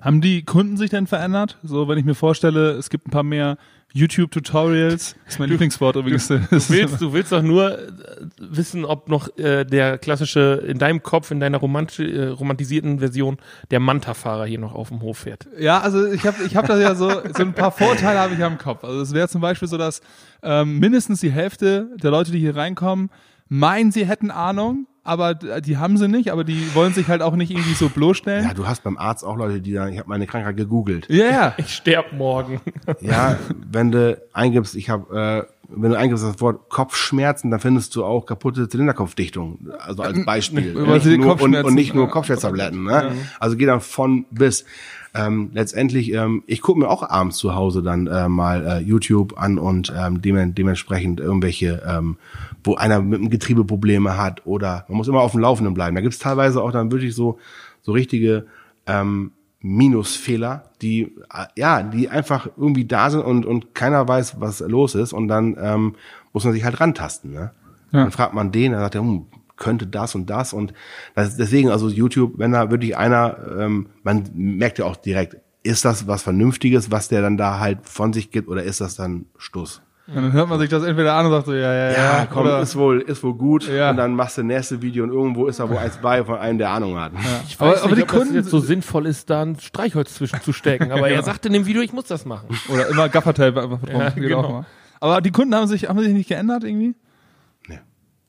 Haben 0.00 0.20
die 0.20 0.44
Kunden 0.44 0.76
sich 0.76 0.90
denn 0.90 1.06
verändert? 1.06 1.58
So, 1.62 1.88
wenn 1.88 1.96
ich 1.96 2.04
mir 2.04 2.14
vorstelle, 2.14 2.72
es 2.72 2.90
gibt 2.90 3.06
ein 3.06 3.10
paar 3.10 3.22
mehr 3.22 3.56
YouTube-Tutorials. 3.94 5.16
Das 5.24 5.34
ist 5.34 5.38
mein 5.38 5.50
Lieblingswort 5.50 5.96
übrigens. 5.96 6.28
Du 6.28 6.40
willst, 6.50 7.00
du 7.00 7.12
willst 7.12 7.32
doch 7.32 7.42
nur 7.42 7.78
äh, 7.78 7.92
wissen, 8.38 8.84
ob 8.84 9.08
noch 9.08 9.36
äh, 9.36 9.64
der 9.64 9.98
klassische, 9.98 10.62
in 10.66 10.78
deinem 10.78 11.02
Kopf, 11.02 11.30
in 11.30 11.40
deiner 11.40 11.58
romanti 11.58 12.04
äh, 12.04 12.28
romantisierten 12.28 13.00
Version, 13.00 13.36
der 13.70 13.80
Manta-Fahrer 13.80 14.46
hier 14.46 14.58
noch 14.58 14.74
auf 14.74 14.88
dem 14.88 15.02
Hof 15.02 15.18
fährt. 15.18 15.46
Ja, 15.58 15.80
also 15.80 16.10
ich 16.10 16.26
habe 16.26 16.42
ich 16.44 16.56
hab 16.56 16.66
da 16.66 16.78
ja 16.78 16.94
so, 16.94 17.10
so 17.10 17.42
ein 17.42 17.52
paar 17.52 17.72
Vorteile 17.72 18.18
habe 18.18 18.34
ich 18.34 18.40
ja 18.40 18.46
im 18.46 18.58
Kopf. 18.58 18.82
Also 18.84 19.00
es 19.02 19.12
wäre 19.12 19.28
zum 19.28 19.40
Beispiel 19.40 19.68
so, 19.68 19.76
dass 19.76 20.00
ähm, 20.42 20.78
mindestens 20.78 21.20
die 21.20 21.30
Hälfte 21.30 21.88
der 22.02 22.10
Leute, 22.10 22.32
die 22.32 22.38
hier 22.38 22.56
reinkommen, 22.56 23.10
meinen, 23.48 23.92
sie 23.92 24.06
hätten 24.06 24.30
Ahnung, 24.30 24.86
aber 25.04 25.34
die 25.34 25.78
haben 25.78 25.96
sie 25.96 26.06
nicht, 26.06 26.30
aber 26.30 26.44
die 26.44 26.74
wollen 26.74 26.94
sich 26.94 27.08
halt 27.08 27.22
auch 27.22 27.34
nicht 27.34 27.50
irgendwie 27.50 27.74
so 27.74 27.88
bloßstellen. 27.88 28.44
Ja, 28.44 28.54
du 28.54 28.66
hast 28.68 28.84
beim 28.84 28.96
Arzt 28.96 29.24
auch 29.24 29.36
Leute, 29.36 29.60
die 29.60 29.72
sagen, 29.72 29.92
ich 29.92 29.98
habe 29.98 30.08
meine 30.08 30.26
Krankheit 30.26 30.56
gegoogelt. 30.56 31.08
Ja, 31.08 31.26
ja. 31.26 31.54
Ich 31.62 31.74
sterb 31.74 32.12
morgen. 32.12 32.60
Ja, 33.00 33.38
wenn 33.70 33.90
du 33.90 34.20
eingibst, 34.32 34.76
ich 34.76 34.90
habe, 34.90 35.46
äh, 35.48 35.52
wenn 35.68 35.90
du 35.90 35.98
eingibst 35.98 36.24
das 36.24 36.40
Wort 36.40 36.68
Kopfschmerzen, 36.68 37.50
dann 37.50 37.58
findest 37.58 37.96
du 37.96 38.04
auch 38.04 38.26
kaputte 38.26 38.68
Zylinderkopfdichtung. 38.68 39.70
Also 39.78 40.02
als 40.02 40.24
Beispiel. 40.24 40.74
Nicht 40.74 40.74
nur, 40.74 40.86
und, 40.86 41.20
Kopfschmerzen. 41.20 41.66
und 41.66 41.74
nicht 41.74 41.94
nur 41.94 42.08
Kopfschmerztabletten. 42.08 42.84
Ne? 42.84 43.12
Also 43.40 43.56
geht 43.56 43.68
dann 43.68 43.80
von 43.80 44.26
bis. 44.30 44.64
Ähm, 45.14 45.50
letztendlich, 45.52 46.12
ähm, 46.12 46.42
ich 46.46 46.62
gucke 46.62 46.78
mir 46.78 46.88
auch 46.88 47.02
abends 47.02 47.36
zu 47.36 47.54
Hause 47.54 47.82
dann 47.82 48.06
äh, 48.06 48.28
mal 48.30 48.66
äh, 48.66 48.78
YouTube 48.78 49.38
an 49.38 49.58
und 49.58 49.92
ähm, 49.94 50.22
dem, 50.22 50.54
dementsprechend 50.54 51.20
irgendwelche, 51.20 51.82
ähm, 51.86 52.16
wo 52.64 52.76
einer 52.76 53.02
mit 53.02 53.20
dem 53.20 53.28
Getriebe 53.28 53.64
Probleme 53.64 54.16
hat 54.16 54.46
oder 54.46 54.86
man 54.88 54.96
muss 54.96 55.08
immer 55.08 55.20
auf 55.20 55.32
dem 55.32 55.40
Laufenden 55.40 55.74
bleiben. 55.74 55.94
Da 55.94 56.00
gibt's 56.00 56.18
teilweise 56.18 56.62
auch 56.62 56.72
dann 56.72 56.90
wirklich 56.90 57.14
so 57.14 57.38
so 57.82 57.92
richtige 57.92 58.46
ähm, 58.86 59.32
Minusfehler, 59.60 60.64
die 60.80 61.14
äh, 61.32 61.46
ja, 61.56 61.82
die 61.82 62.08
einfach 62.08 62.48
irgendwie 62.56 62.86
da 62.86 63.10
sind 63.10 63.20
und 63.20 63.44
und 63.44 63.74
keiner 63.74 64.08
weiß, 64.08 64.40
was 64.40 64.60
los 64.60 64.94
ist 64.94 65.12
und 65.12 65.28
dann 65.28 65.58
ähm, 65.60 65.94
muss 66.32 66.44
man 66.44 66.54
sich 66.54 66.64
halt 66.64 66.80
rantasten. 66.80 67.32
Ne? 67.32 67.50
Ja. 67.92 68.04
Dann 68.04 68.12
fragt 68.12 68.32
man 68.32 68.50
den, 68.50 68.72
dann 68.72 68.80
sagt 68.80 68.94
er, 68.94 69.02
hm, 69.02 69.26
könnte 69.56 69.86
das 69.86 70.14
und 70.14 70.28
das 70.30 70.52
und 70.52 70.72
das, 71.14 71.36
deswegen 71.36 71.70
also 71.70 71.88
YouTube, 71.88 72.34
wenn 72.38 72.52
da 72.52 72.70
wirklich 72.70 72.96
einer, 72.96 73.36
ähm, 73.58 73.86
man 74.02 74.24
merkt 74.34 74.78
ja 74.78 74.84
auch 74.86 74.96
direkt, 74.96 75.36
ist 75.62 75.84
das 75.84 76.06
was 76.08 76.22
Vernünftiges, 76.22 76.90
was 76.90 77.08
der 77.08 77.22
dann 77.22 77.36
da 77.36 77.58
halt 77.60 77.78
von 77.88 78.12
sich 78.12 78.30
gibt 78.30 78.48
oder 78.48 78.62
ist 78.62 78.80
das 78.80 78.96
dann 78.96 79.26
Stuss? 79.38 79.82
Und 80.08 80.16
dann 80.16 80.32
hört 80.32 80.48
man 80.48 80.58
sich 80.58 80.68
das 80.68 80.82
entweder 80.82 81.14
an 81.14 81.26
und 81.26 81.32
sagt 81.32 81.46
so, 81.46 81.54
ja, 81.54 81.72
ja, 81.72 81.90
ja. 81.92 81.96
Ja, 82.18 82.26
komm, 82.30 82.42
oder- 82.46 82.60
ist 82.60 82.74
wohl, 82.74 83.00
ist 83.00 83.22
wohl 83.22 83.34
gut. 83.34 83.68
Ja. 83.68 83.90
Und 83.90 83.96
dann 83.98 84.16
machst 84.16 84.36
du 84.36 84.42
nächste 84.42 84.82
Video 84.82 85.04
und 85.04 85.10
irgendwo 85.10 85.46
ist 85.46 85.60
da 85.60 85.70
wohl 85.70 85.78
eins 85.78 85.96
bei 85.98 86.24
von 86.24 86.38
einem, 86.38 86.58
der 86.58 86.70
Ahnung 86.70 86.98
hat. 86.98 87.12
Ich 87.46 87.54
Aber- 87.60 87.70
weiß 87.70 87.82
aber 87.82 87.90
nicht, 87.94 87.98
die 87.98 88.02
ob 88.02 88.08
das 88.08 88.18
Kunden- 88.18 88.34
jetzt 88.34 88.50
so 88.50 88.58
sinnvoll 88.58 89.06
ist, 89.06 89.30
da 89.30 89.42
ein 89.42 89.56
Streichholz 89.60 90.14
zwischenzustecken. 90.14 90.90
Aber 90.90 91.08
er 91.08 91.22
sagt 91.22 91.46
in 91.46 91.52
dem 91.52 91.66
Video, 91.66 91.80
ich 91.82 91.92
muss 91.92 92.06
das 92.06 92.24
machen. 92.24 92.48
Oder 92.68 92.88
immer 92.88 93.08
Gaffertape 93.08 93.62
einfach 93.62 93.78
drum. 93.80 94.00
Ja, 94.00 94.10
genau. 94.10 94.50
mal. 94.50 94.66
Aber 94.98 95.20
die 95.20 95.30
Kunden 95.30 95.54
haben 95.54 95.68
sich, 95.68 95.88
haben 95.88 96.00
sich 96.00 96.12
nicht 96.12 96.28
geändert 96.28 96.64
irgendwie? 96.64 96.96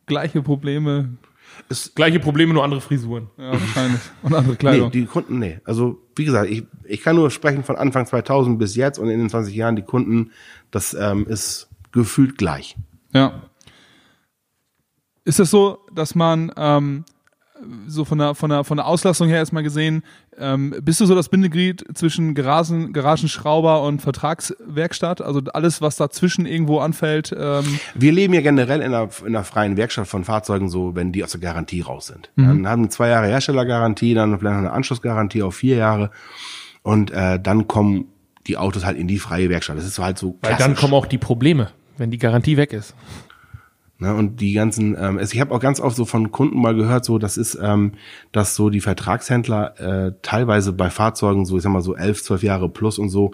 Nee. 0.03 0.13
Gleiche 0.13 0.41
Probleme. 0.41 1.17
Gleiche 1.95 2.19
Probleme, 2.19 2.53
nur 2.53 2.63
andere 2.63 2.81
Frisuren. 2.81 3.29
Ja, 3.37 3.51
wahrscheinlich. 3.51 4.01
Und 4.23 4.33
andere 4.33 4.51
Nee, 4.53 4.57
Kleidung. 4.57 4.91
die 4.91 5.05
Kunden, 5.05 5.39
nee. 5.39 5.59
Also, 5.65 6.01
wie 6.15 6.25
gesagt, 6.25 6.49
ich, 6.49 6.63
ich 6.83 7.01
kann 7.01 7.15
nur 7.15 7.29
sprechen 7.31 7.63
von 7.63 7.75
Anfang 7.75 8.05
2000 8.05 8.57
bis 8.57 8.75
jetzt 8.75 8.97
und 8.97 9.09
in 9.09 9.19
den 9.19 9.29
20 9.29 9.53
Jahren, 9.55 9.75
die 9.75 9.83
Kunden, 9.83 10.31
das 10.71 10.93
ähm, 10.93 11.27
ist 11.27 11.69
gefühlt 11.91 12.37
gleich. 12.37 12.75
Ja. 13.13 13.43
Ist 15.25 15.39
es 15.39 15.51
so, 15.51 15.79
dass 15.93 16.15
man 16.15 16.51
ähm, 16.57 17.05
so 17.87 18.05
von 18.05 18.17
der, 18.17 18.35
von 18.35 18.49
der, 18.49 18.63
von 18.63 18.77
der 18.77 18.85
Auslastung 18.87 19.27
her 19.27 19.37
erstmal 19.37 19.63
gesehen, 19.63 20.03
ähm, 20.39 20.73
bist 20.81 20.99
du 21.01 21.05
so 21.05 21.15
das 21.15 21.29
Bindeglied 21.29 21.83
zwischen 21.93 22.33
Garagen, 22.33 22.93
Garagenschrauber 22.93 23.83
und 23.83 24.01
Vertragswerkstatt? 24.01 25.21
Also 25.21 25.41
alles, 25.53 25.81
was 25.81 25.95
dazwischen 25.97 26.45
irgendwo 26.45 26.79
anfällt. 26.79 27.33
Ähm, 27.37 27.79
Wir 27.95 28.11
leben 28.11 28.33
ja 28.33 28.41
generell 28.41 28.81
in 28.81 28.93
einer, 28.93 29.09
in 29.21 29.27
einer 29.35 29.43
freien 29.43 29.77
Werkstatt 29.77 30.07
von 30.07 30.23
Fahrzeugen 30.23 30.69
so, 30.69 30.95
wenn 30.95 31.11
die 31.11 31.23
aus 31.23 31.31
der 31.31 31.41
Garantie 31.41 31.81
raus 31.81 32.07
sind. 32.07 32.31
Dann 32.35 32.67
haben 32.67 32.89
zwei 32.89 33.09
Jahre 33.09 33.27
Herstellergarantie, 33.27 34.13
dann 34.13 34.37
vielleicht 34.39 34.57
eine 34.57 34.71
Anschlussgarantie 34.71 35.43
auf 35.43 35.55
vier 35.55 35.77
Jahre 35.77 36.11
und 36.81 37.11
äh, 37.11 37.39
dann 37.39 37.67
kommen 37.67 38.05
die 38.47 38.57
Autos 38.57 38.83
halt 38.85 38.97
in 38.97 39.07
die 39.07 39.19
freie 39.19 39.49
Werkstatt. 39.49 39.77
Das 39.77 39.85
ist 39.85 39.95
so 39.95 40.03
halt 40.03 40.17
so 40.17 40.37
Weil 40.41 40.51
dann 40.51 40.57
klassisch. 40.57 40.79
kommen 40.79 40.93
auch 40.93 41.05
die 41.05 41.17
Probleme, 41.17 41.69
wenn 41.97 42.11
die 42.11 42.17
Garantie 42.17 42.57
weg 42.57 42.73
ist. 42.73 42.93
Ne, 43.99 44.13
und 44.13 44.41
die 44.41 44.53
ganzen, 44.53 44.95
ähm, 44.99 45.19
also 45.19 45.33
ich 45.33 45.39
habe 45.39 45.53
auch 45.53 45.59
ganz 45.59 45.79
oft 45.79 45.95
so 45.95 46.05
von 46.05 46.31
Kunden 46.31 46.59
mal 46.59 46.73
gehört, 46.73 47.05
so 47.05 47.19
das 47.19 47.37
ist, 47.37 47.57
ähm, 47.61 47.93
dass 48.31 48.55
so 48.55 48.71
die 48.71 48.81
Vertragshändler 48.81 49.79
äh, 49.79 50.13
teilweise 50.23 50.73
bei 50.73 50.89
Fahrzeugen 50.89 51.45
so, 51.45 51.57
ich 51.57 51.63
sag 51.63 51.71
mal 51.71 51.81
so 51.81 51.95
elf, 51.95 52.23
zwölf 52.23 52.41
Jahre 52.41 52.69
plus 52.69 52.97
und 52.97 53.09
so 53.09 53.33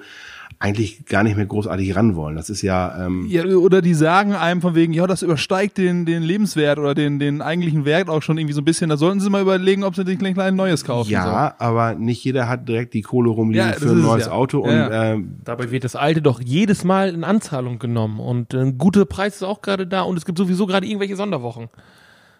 eigentlich 0.57 1.05
gar 1.05 1.23
nicht 1.23 1.37
mehr 1.37 1.45
großartig 1.45 1.95
ran 1.95 2.15
wollen. 2.15 2.35
Das 2.35 2.49
ist 2.49 2.61
ja, 2.61 3.05
ähm, 3.05 3.25
ja, 3.29 3.45
oder 3.45 3.81
die 3.81 3.93
sagen 3.93 4.33
einem 4.33 4.61
von 4.61 4.75
wegen, 4.75 4.91
ja, 4.91 5.07
das 5.07 5.21
übersteigt 5.21 5.77
den, 5.77 6.05
den 6.05 6.21
Lebenswert 6.21 6.79
oder 6.79 6.93
den, 6.93 7.17
den 7.17 7.41
eigentlichen 7.41 7.85
Wert 7.85 8.09
auch 8.09 8.21
schon 8.21 8.37
irgendwie 8.37 8.53
so 8.53 8.61
ein 8.61 8.65
bisschen. 8.65 8.89
Da 8.89 8.97
sollten 8.97 9.21
sie 9.21 9.29
mal 9.29 9.41
überlegen, 9.41 9.83
ob 9.83 9.95
sie 9.95 10.03
sich 10.03 10.21
ein 10.21 10.33
kleines 10.33 10.57
neues 10.57 10.83
kaufen. 10.83 11.11
ja, 11.11 11.55
aber 11.59 11.95
nicht 11.95 12.23
jeder 12.25 12.49
hat 12.49 12.67
direkt 12.67 12.93
die 12.93 13.01
Kohle 13.01 13.29
rumliegen 13.29 13.67
Ja, 13.67 13.73
für 13.73 13.89
ein 13.91 13.99
es 13.99 14.03
neues 14.03 14.25
ja. 14.25 14.31
Auto 14.33 14.65
Ja, 14.65 14.71
und 14.71 14.91
ja. 14.91 15.03
ähm, 15.13 15.35
Dabei 15.45 15.71
wird 15.71 15.85
das 15.85 15.95
alte 15.95 16.21
doch 16.21 16.41
jedes 16.41 16.83
Mal 16.83 17.13
in 17.13 17.23
Anzahlung 17.23 17.79
genommen. 17.79 18.19
Und 18.19 18.53
ein 18.53 18.77
guter 18.77 19.05
Preis 19.05 19.35
ist 19.35 19.43
auch 19.43 19.61
gerade 19.61 19.87
da 19.87 20.01
und 20.01 20.17
es 20.17 20.25
gibt 20.25 20.37
sowieso 20.37 20.65
gerade 20.65 20.85
irgendwelche 20.85 21.15
Sonderwochen. 21.15 21.69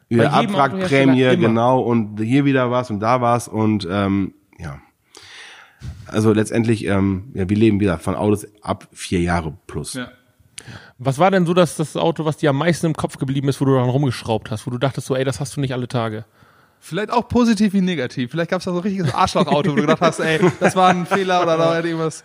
jedem 0.10 0.26
Abwrackprämie, 0.28 1.38
genau, 1.38 1.80
und 1.82 2.20
hier 2.20 2.44
wieder 2.44 2.72
was 2.72 2.90
und 2.90 3.00
da 3.00 3.22
was 3.22 3.48
und 3.48 3.88
ähm, 3.90 4.34
ja. 4.34 4.39
Also 6.08 6.34
letztendlich, 6.34 6.86
ähm, 6.86 7.32
ja, 7.34 7.50
wir 7.50 7.58
leben 7.58 7.80
wieder 7.80 8.00
von 8.00 8.16
Autos 8.16 8.48
ab 8.62 8.88
vier 8.92 9.22
Jahre 9.22 9.58
plus. 9.68 9.94
Ja. 9.94 10.10
Was 10.98 11.20
war 11.20 11.32
denn 11.32 11.46
so 11.46 11.54
das, 11.54 11.78
das 11.78 11.96
Auto, 11.96 12.26
was 12.26 12.38
dir 12.38 12.50
am 12.50 12.58
meisten 12.58 12.88
im 12.88 12.94
Kopf 12.94 13.18
geblieben 13.18 13.48
ist, 13.48 13.62
wo 13.62 13.66
du 13.66 13.76
dran 13.76 13.90
rumgeschraubt 13.90 14.52
hast, 14.52 14.68
wo 14.68 14.72
du 14.72 14.78
dachtest 14.78 15.08
so, 15.08 15.16
ey, 15.16 15.24
das 15.24 15.40
hast 15.40 15.56
du 15.56 15.62
nicht 15.62 15.74
alle 15.74 15.88
Tage? 15.88 16.26
Vielleicht 16.82 17.12
auch 17.12 17.28
positiv 17.28 17.74
wie 17.74 17.82
negativ. 17.82 18.32
Vielleicht 18.32 18.52
gab 18.52 18.60
es 18.60 18.66
da 18.66 18.72
so 18.72 18.78
ein 18.78 18.84
richtiges 18.84 19.14
Arschlochauto, 19.14 19.72
wo 19.72 19.76
du 19.76 19.82
gedacht 19.82 20.02
hast, 20.02 20.20
ey, 20.20 20.40
das 20.60 20.76
war 20.76 20.90
ein 20.90 21.06
Fehler 21.06 21.42
oder 21.42 21.58
da 21.58 21.66
war 21.66 21.86
irgendwas. 21.86 22.24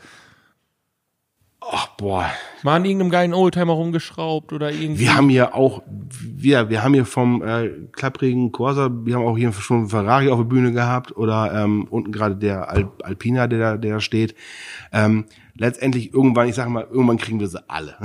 Ach, 1.70 1.88
boah, 1.96 2.31
Mal 2.64 2.77
an 2.77 2.85
irgendeinem 2.87 3.11
geilen 3.11 3.35
Oldtimer 3.35 3.74
rumgeschraubt 3.74 4.55
oder 4.55 4.70
irgendwie. 4.70 5.00
Wir 5.00 5.14
haben 5.14 5.29
hier 5.29 5.55
auch, 5.55 5.83
wir, 5.87 6.70
wir 6.70 6.83
haben 6.83 6.94
hier 6.94 7.05
vom 7.05 7.42
äh, 7.42 7.68
klapprigen 7.92 8.53
Corsa, 8.53 8.90
wir 8.90 9.16
haben 9.16 9.27
auch 9.27 9.37
hier 9.37 9.53
schon 9.53 9.81
einen 9.81 9.88
Ferrari 9.90 10.31
auf 10.31 10.38
der 10.38 10.44
Bühne 10.44 10.72
gehabt 10.72 11.14
oder 11.14 11.53
ähm, 11.55 11.87
unten 11.90 12.11
gerade 12.11 12.37
der 12.37 12.70
Al 12.70 12.88
Alpina, 13.03 13.46
der 13.48 13.59
da, 13.59 13.77
der 13.77 13.94
da 13.94 14.00
steht. 14.00 14.35
Ähm, 14.92 15.27
letztendlich 15.57 16.12
irgendwann, 16.12 16.49
ich 16.49 16.57
sag 16.57 16.69
mal, 16.69 16.87
irgendwann 16.90 17.17
kriegen 17.17 17.38
wir 17.38 17.47
sie 17.47 17.62
alle. 17.69 17.97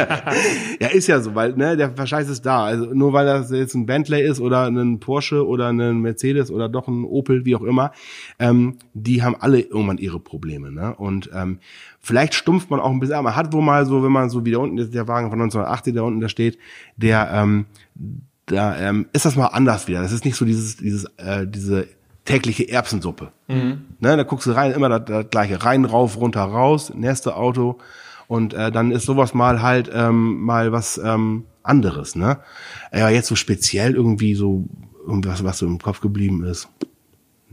ja, 0.80 0.88
ist 0.88 1.08
ja 1.08 1.20
so, 1.20 1.34
weil 1.34 1.54
ne, 1.56 1.76
der 1.76 1.90
Verscheiß 1.90 2.28
ist 2.28 2.46
da. 2.46 2.64
Also 2.64 2.86
nur 2.86 3.12
weil 3.12 3.26
das 3.26 3.50
jetzt 3.50 3.74
ein 3.74 3.86
Bentley 3.86 4.22
ist 4.22 4.40
oder 4.40 4.66
ein 4.66 5.00
Porsche 5.00 5.46
oder 5.46 5.68
ein 5.68 6.00
Mercedes 6.00 6.50
oder 6.50 6.68
doch 6.68 6.86
ein 6.86 7.04
Opel, 7.04 7.44
wie 7.44 7.56
auch 7.56 7.62
immer, 7.62 7.92
ähm, 8.38 8.78
die 8.94 9.22
haben 9.22 9.34
alle 9.34 9.60
irgendwann 9.60 9.98
ihre 9.98 10.20
Probleme. 10.20 10.70
Ne? 10.70 10.94
Und 10.94 11.30
ähm, 11.34 11.58
vielleicht 12.00 12.34
stumpft 12.34 12.70
man 12.70 12.80
auch 12.80 12.90
ein 12.90 13.00
bisschen, 13.00 13.16
aber 13.16 13.30
man 13.30 13.36
hat 13.36 13.52
wohl 13.52 13.62
mal 13.62 13.84
so, 13.84 14.04
wenn 14.04 14.12
man 14.12 14.30
so 14.30 14.44
wie 14.44 14.52
da 14.52 14.58
unten 14.58 14.78
ist, 14.78 14.94
der 14.94 15.08
Wagen 15.08 15.30
von 15.30 15.40
1980, 15.40 15.92
der 15.92 16.04
unten 16.04 16.20
da 16.20 16.28
steht, 16.28 16.58
der 16.96 17.30
ähm, 17.32 17.66
da 18.46 18.78
ähm, 18.78 19.06
ist 19.12 19.24
das 19.24 19.34
mal 19.34 19.46
anders 19.46 19.88
wieder. 19.88 20.02
Das 20.02 20.12
ist 20.12 20.24
nicht 20.24 20.36
so 20.36 20.44
dieses, 20.44 20.76
dieses, 20.76 21.04
äh, 21.16 21.46
diese 21.48 21.88
tägliche 22.26 22.68
Erbsensuppe. 22.68 23.32
Ne, 24.00 24.16
da 24.16 24.22
guckst 24.24 24.46
du 24.46 24.52
rein, 24.52 24.72
immer 24.72 24.88
das, 24.88 25.04
das 25.06 25.30
gleiche, 25.30 25.64
rein, 25.64 25.84
rauf, 25.84 26.18
runter, 26.18 26.42
raus, 26.42 26.92
nächste 26.94 27.36
Auto 27.36 27.78
und 28.26 28.52
äh, 28.52 28.70
dann 28.70 28.90
ist 28.90 29.06
sowas 29.06 29.32
mal 29.32 29.62
halt 29.62 29.90
ähm, 29.92 30.42
mal 30.42 30.72
was 30.72 30.98
ähm, 30.98 31.44
anderes. 31.62 32.14
Ne, 32.14 32.38
ja, 32.92 33.08
jetzt 33.08 33.28
so 33.28 33.36
speziell 33.36 33.94
irgendwie 33.94 34.34
so 34.34 34.64
irgendwas, 35.06 35.42
was 35.44 35.58
so 35.58 35.66
im 35.66 35.78
Kopf 35.78 36.00
geblieben 36.00 36.44
ist. 36.44 36.68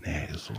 Nee, 0.03 0.27
ist 0.33 0.45
so. 0.45 0.53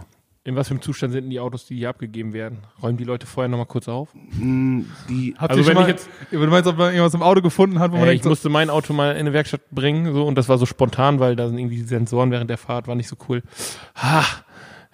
In 0.47 0.57
was 0.57 0.69
für 0.69 0.73
einem 0.75 0.83
Zustand 0.83 1.15
sind 1.15 1.23
denn 1.25 1.31
die 1.31 1.41
Autos, 1.41 1.65
die 1.65 1.77
hier 1.77 1.89
abgegeben 1.89 2.35
werden? 2.35 2.59
Räumen 2.83 2.99
die 2.99 3.05
Leute 3.05 3.27
vorher 3.27 3.49
nochmal 3.49 3.65
kurz 3.65 3.89
auf? 3.89 4.11
Die, 4.15 5.35
Habt 5.39 5.51
Also 5.53 5.67
wenn 5.67 5.75
mal, 5.75 5.83
ich 5.83 5.89
jetzt- 5.89 6.09
wenn 6.31 6.41
du 6.41 6.47
meinst, 6.49 6.69
ob 6.69 6.77
man 6.77 6.89
irgendwas 6.93 7.15
im 7.15 7.23
Auto 7.23 7.41
gefunden 7.41 7.79
hat, 7.79 7.93
wo 7.93 7.97
man 7.97 8.05
Äh, 8.05 8.09
denkt, 8.09 8.21
ich 8.21 8.23
so, 8.25 8.29
musste 8.29 8.51
mein 8.51 8.69
Auto 8.69 8.93
mal 8.93 9.13
in 9.13 9.21
eine 9.21 9.33
Werkstatt 9.33 9.63
bringen 9.71 10.13
so 10.13 10.27
und 10.27 10.37
das 10.37 10.51
war 10.51 10.59
so 10.59 10.67
spontan, 10.67 11.19
weil 11.19 11.35
da 11.35 11.49
sind 11.49 11.57
irgendwie 11.57 11.77
die 11.77 11.83
Sensoren 11.85 12.31
während 12.31 12.51
der 12.51 12.59
Fahrt, 12.59 12.87
war 12.89 12.95
nicht 12.95 13.09
so 13.09 13.17
cool. 13.27 13.43
Ha, 13.97 14.23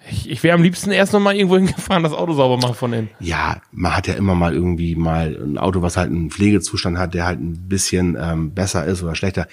ich, 0.09 0.29
ich 0.29 0.41
wäre 0.41 0.55
am 0.55 0.63
liebsten 0.63 0.89
erst 0.91 1.11
noch 1.11 1.19
mal 1.19 1.35
irgendwo 1.35 1.57
hingefahren, 1.57 2.03
das 2.03 2.13
Auto 2.13 2.31
sauber 2.31 2.55
machen 2.55 2.75
von 2.75 2.93
innen. 2.93 3.09
ja, 3.19 3.57
man 3.73 3.93
hat 3.97 4.07
ja 4.07 4.13
immer 4.13 4.35
mal 4.35 4.53
irgendwie 4.53 4.95
mal 4.95 5.37
ein 5.43 5.57
Auto, 5.57 5.81
was 5.81 5.97
halt 5.97 6.09
einen 6.11 6.31
Pflegezustand 6.31 6.97
hat, 6.97 7.13
der 7.13 7.25
halt 7.25 7.41
ein 7.41 7.67
bisschen 7.67 8.17
ähm, 8.17 8.53
besser 8.53 8.85
ist 8.85 9.03
oder 9.03 9.15
schlechter. 9.15 9.47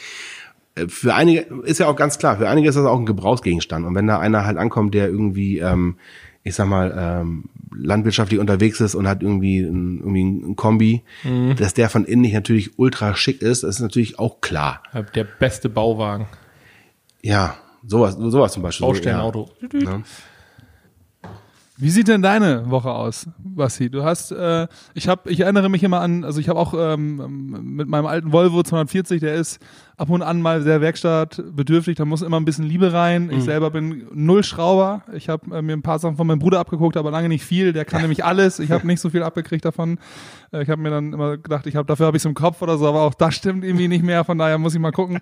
Äh, 0.79 0.88
Für 0.88 1.14
einige 1.14 1.41
ist 1.64 1.79
ja 1.79 1.87
auch 1.87 1.97
ganz 1.97 2.19
klar, 2.19 2.37
für 2.38 2.49
einige 2.49 2.69
ist 2.69 2.75
das 2.77 2.87
auch 2.87 2.99
ein 2.99 3.07
Gebrauchsgegenstand. 3.07 3.87
Und 3.87 3.95
wenn 3.95 4.07
da 4.07 4.19
einer 4.19 4.45
halt 4.45 4.57
ankommt, 4.59 4.95
der 4.95 5.09
irgendwie, 5.09 5.59
ähm, 5.59 5.97
ich 6.45 6.55
sag 6.55 6.67
mal, 6.69 6.95
ähm, 6.97 7.45
landwirtschaftlich 7.75 8.41
unterwegs 8.41 8.81
ist 8.81 8.95
und 8.95 9.07
hat 9.07 9.23
irgendwie 9.23 9.61
ein, 9.61 9.99
irgendwie 9.99 10.25
ein 10.25 10.57
Kombi, 10.57 11.03
dass 11.59 11.75
der 11.75 11.91
von 11.91 12.05
innen 12.07 12.23
nicht 12.23 12.33
natürlich 12.33 12.79
ultra 12.79 13.14
schick 13.14 13.43
ist, 13.43 13.62
das 13.62 13.77
ist 13.77 13.81
natürlich 13.81 14.19
auch 14.19 14.41
klar. 14.41 14.83
Der 15.14 15.25
beste 15.25 15.69
Bauwagen, 15.69 16.27
Ja, 17.23 17.57
sowas, 17.87 18.17
sowas 18.19 18.53
zum 18.53 18.62
Beispiel. 18.62 18.87
Baustellenauto. 18.87 19.51
Ja. 19.75 20.03
Wie 21.81 21.91
sieht 21.91 22.09
denn 22.09 22.23
deine 22.23 22.69
Woche 22.71 22.91
aus, 22.91 23.29
Basti? 23.38 23.88
Du 23.88 24.03
hast, 24.03 24.33
äh, 24.33 24.67
ich 24.95 25.07
habe, 25.07 25.31
ich 25.31 25.41
erinnere 25.41 25.69
mich 25.69 25.85
immer 25.85 26.01
an, 26.01 26.25
also 26.25 26.41
ich 26.41 26.49
habe 26.49 26.59
auch 26.59 26.75
ähm, 26.77 27.77
mit 27.77 27.87
meinem 27.88 28.07
alten 28.07 28.33
Volvo 28.33 28.64
240, 28.64 29.21
der 29.21 29.35
ist 29.35 29.61
ab 29.99 30.11
und 30.11 30.23
an 30.23 30.41
mal 30.41 30.63
sehr 30.63 30.81
werkstattbedürftig, 30.81 31.97
da 31.97 32.05
muss 32.05 32.23
immer 32.23 32.39
ein 32.39 32.45
bisschen 32.45 32.65
Liebe 32.65 32.93
rein. 32.93 33.27
Mhm. 33.27 33.33
Ich 33.33 33.45
selber 33.45 33.71
bin 33.71 34.07
null 34.15 34.45
Schrauber. 34.45 35.03
Ich 35.13 35.29
habe 35.29 35.57
äh, 35.57 35.61
mir 35.61 35.73
ein 35.73 35.83
paar 35.83 35.99
Sachen 35.99 36.17
von 36.17 36.27
meinem 36.27 36.39
Bruder 36.39 36.61
abgeguckt, 36.61 36.97
aber 36.97 37.11
lange 37.11 37.29
nicht 37.29 37.45
viel. 37.45 37.73
Der 37.73 37.85
kann 37.85 38.01
nämlich 38.03 38.25
alles. 38.25 38.61
Ich 38.61 38.71
habe 38.71 38.87
nicht 38.87 39.01
so 39.01 39.11
viel 39.11 39.23
abgekriegt 39.25 39.65
davon. 39.65 39.99
Äh, 40.53 40.63
ich 40.63 40.71
habe 40.71 40.81
mir 40.81 40.91
dann 40.91 41.13
immer 41.13 41.37
gedacht, 41.37 41.67
ich 41.67 41.75
habe 41.75 41.87
dafür 41.87 42.07
habe 42.07 42.17
ich 42.17 42.25
im 42.25 42.35
Kopf 42.35 42.63
oder 42.63 42.79
so, 42.79 42.87
aber 42.87 43.03
auch 43.03 43.15
das 43.15 43.35
stimmt 43.35 43.65
irgendwie 43.65 43.89
nicht 43.89 44.05
mehr. 44.05 44.25
Von 44.25 44.39
daher 44.39 44.57
muss 44.59 44.75
ich 44.75 44.81
mal 44.81 44.93
gucken. 44.93 45.19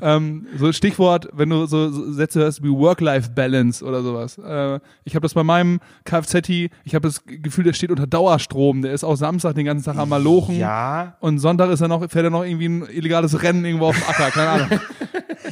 Ähm, 0.00 0.46
so 0.56 0.72
Stichwort, 0.72 1.28
wenn 1.32 1.50
du 1.50 1.66
so, 1.66 1.90
so 1.90 2.10
Sätze 2.10 2.40
hörst 2.40 2.62
wie 2.62 2.70
Work-Life-Balance 2.70 3.84
oder 3.84 4.02
sowas. 4.02 4.38
Äh, 4.38 4.80
ich 5.04 5.14
habe 5.14 5.22
das 5.22 5.34
bei 5.34 5.44
meinem 5.44 5.80
Kfz, 6.04 6.48
ich 6.48 6.94
habe 6.94 7.06
das 7.06 7.24
Gefühl, 7.26 7.64
der 7.64 7.74
steht 7.74 7.90
unter 7.90 8.06
Dauerstrom. 8.06 8.80
Der 8.80 8.92
ist 8.92 9.04
auch 9.04 9.16
Samstag 9.16 9.54
den 9.54 9.66
ganzen 9.66 9.84
Tag 9.84 9.98
am 9.98 10.08
Malochen. 10.08 10.56
Ja, 10.58 11.16
Und 11.20 11.38
Sonntag 11.40 11.70
ist 11.70 11.82
er 11.82 11.88
noch, 11.88 12.00
fährt 12.10 12.24
er 12.24 12.30
noch 12.30 12.44
irgendwie 12.44 12.68
ein 12.68 12.86
illegales 12.88 13.42
Rennen 13.42 13.64
irgendwo 13.64 13.86
auf 13.86 13.96
dem 13.98 14.13
Acker, 14.14 14.30
keine 14.30 14.48
Ahnung. 14.50 14.80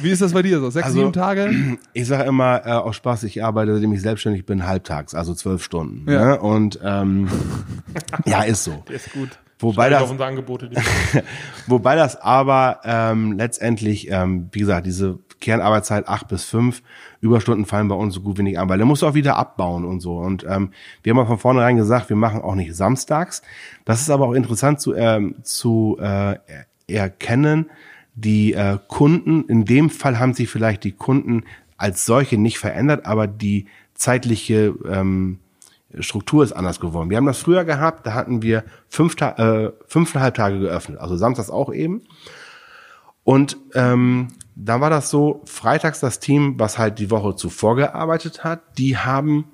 Wie 0.01 0.09
ist 0.09 0.21
das 0.21 0.33
bei 0.33 0.41
dir 0.41 0.59
so? 0.59 0.69
Sechs, 0.69 0.85
Also- 0.87 0.99
sieben 0.99 1.13
Tage? 1.13 1.77
ich 1.93 2.07
sage 2.07 2.23
immer 2.23 2.65
äh, 2.65 2.71
aus 2.71 2.95
Spaß, 2.95 3.23
ich 3.23 3.43
arbeite, 3.43 3.73
seitdem 3.73 3.93
ich 3.93 4.01
selbstständig 4.01 4.45
bin, 4.45 4.65
halbtags, 4.65 5.13
also 5.15 5.33
zwölf 5.33 5.63
Stunden. 5.63 6.09
Ja. 6.09 6.25
Ne? 6.25 6.39
Und 6.39 6.79
ähm, 6.83 7.29
ja, 8.25 8.43
ist 8.43 8.63
so. 8.63 8.83
Der 8.87 8.95
ist 8.95 9.11
gut. 9.13 9.39
Wobei 9.59 9.89
das, 9.89 10.19
Angebote. 10.19 10.69
wobei 11.67 11.95
das 11.95 12.19
aber 12.19 12.81
ähm, 12.83 13.33
letztendlich, 13.37 14.11
ähm, 14.11 14.49
wie 14.51 14.59
gesagt, 14.59 14.85
diese 14.85 15.19
Kernarbeitszeit 15.39 16.07
acht 16.07 16.27
bis 16.27 16.43
fünf 16.43 16.81
Überstunden 17.21 17.65
fallen 17.65 17.87
bei 17.87 17.95
uns 17.95 18.13
so 18.13 18.21
gut 18.21 18.37
wie 18.37 18.43
nicht 18.43 18.59
an, 18.59 18.67
weil 18.67 18.83
musst 18.83 19.03
du 19.03 19.07
auch 19.07 19.13
wieder 19.13 19.37
abbauen 19.37 19.85
und 19.85 20.01
so. 20.01 20.17
Und 20.17 20.45
ähm, 20.49 20.71
wir 21.01 21.11
haben 21.11 21.19
auch 21.19 21.27
von 21.27 21.37
vornherein 21.37 21.77
gesagt, 21.77 22.09
wir 22.09 22.17
machen 22.17 22.41
auch 22.41 22.55
nicht 22.55 22.75
samstags. 22.75 23.41
Das 23.85 24.01
ist 24.01 24.09
aber 24.09 24.27
auch 24.27 24.33
interessant 24.33 24.81
zu, 24.81 24.93
ähm, 24.95 25.35
zu 25.43 25.97
äh, 26.01 26.35
erkennen. 26.87 27.69
Die 28.15 28.53
äh, 28.53 28.77
Kunden, 28.87 29.45
in 29.45 29.65
dem 29.65 29.89
Fall 29.89 30.19
haben 30.19 30.33
sich 30.33 30.49
vielleicht 30.49 30.83
die 30.83 30.91
Kunden 30.91 31.43
als 31.77 32.05
solche 32.05 32.37
nicht 32.37 32.59
verändert, 32.59 33.05
aber 33.05 33.27
die 33.27 33.65
zeitliche 33.95 34.75
ähm, 34.89 35.39
Struktur 35.99 36.43
ist 36.43 36.53
anders 36.53 36.79
geworden. 36.79 37.09
Wir 37.09 37.17
haben 37.17 37.25
das 37.25 37.39
früher 37.39 37.65
gehabt, 37.65 38.05
da 38.05 38.13
hatten 38.13 38.41
wir 38.41 38.63
fünf, 38.89 39.19
äh, 39.21 39.69
fünfeinhalb 39.87 40.33
Tage 40.35 40.59
geöffnet, 40.59 40.99
also 40.99 41.17
samstags 41.17 41.49
auch 41.49 41.73
eben. 41.73 42.01
Und 43.23 43.57
ähm, 43.73 44.29
da 44.55 44.81
war 44.81 44.89
das 44.89 45.09
so, 45.09 45.41
freitags 45.45 45.99
das 45.99 46.19
Team, 46.19 46.55
was 46.57 46.77
halt 46.77 46.99
die 46.99 47.11
Woche 47.11 47.35
zuvor 47.35 47.75
gearbeitet 47.75 48.43
hat, 48.43 48.61
die 48.77 48.97
haben 48.97 49.45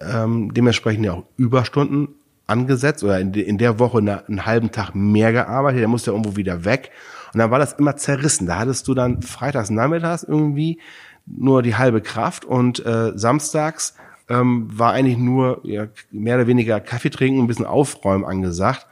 ähm, 0.00 0.54
dementsprechend 0.54 1.04
ja 1.04 1.12
auch 1.12 1.24
Überstunden 1.36 2.08
angesetzt 2.46 3.04
oder 3.04 3.20
in, 3.20 3.32
de, 3.32 3.42
in 3.42 3.58
der 3.58 3.78
Woche 3.78 3.98
eine, 3.98 4.26
einen 4.26 4.46
halben 4.46 4.72
Tag 4.72 4.94
mehr 4.94 5.32
gearbeitet, 5.32 5.80
der 5.80 5.88
musste 5.88 6.10
ja 6.10 6.16
irgendwo 6.16 6.36
wieder 6.36 6.64
weg. 6.64 6.90
Und 7.32 7.38
dann 7.38 7.50
war 7.50 7.58
das 7.58 7.74
immer 7.74 7.96
zerrissen. 7.96 8.46
Da 8.46 8.58
hattest 8.58 8.88
du 8.88 8.94
dann 8.94 9.22
freitags 9.22 9.70
nachmittags 9.70 10.22
irgendwie 10.22 10.80
nur 11.26 11.62
die 11.62 11.76
halbe 11.76 12.00
Kraft 12.00 12.44
und 12.44 12.84
äh, 12.84 13.12
samstags 13.14 13.94
ähm, 14.28 14.68
war 14.72 14.92
eigentlich 14.92 15.18
nur 15.18 15.60
ja, 15.64 15.86
mehr 16.10 16.36
oder 16.36 16.46
weniger 16.46 16.80
Kaffee 16.80 17.10
trinken, 17.10 17.40
ein 17.40 17.46
bisschen 17.46 17.66
aufräumen 17.66 18.24
angesagt. 18.24 18.86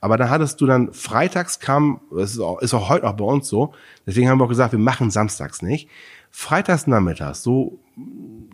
Aber 0.00 0.16
dann 0.16 0.30
hattest 0.30 0.60
du 0.60 0.66
dann 0.66 0.92
freitags 0.92 1.58
kam, 1.58 2.00
das 2.14 2.32
ist 2.32 2.40
auch, 2.40 2.60
ist 2.60 2.74
auch 2.74 2.88
heute 2.88 3.06
noch 3.06 3.16
bei 3.16 3.24
uns 3.24 3.48
so, 3.48 3.72
deswegen 4.06 4.28
haben 4.28 4.38
wir 4.38 4.44
auch 4.44 4.48
gesagt, 4.48 4.72
wir 4.72 4.78
machen 4.78 5.10
samstags 5.10 5.62
nicht. 5.62 5.88
Freitags 6.30 6.86
nachmittags, 6.86 7.42
so 7.42 7.78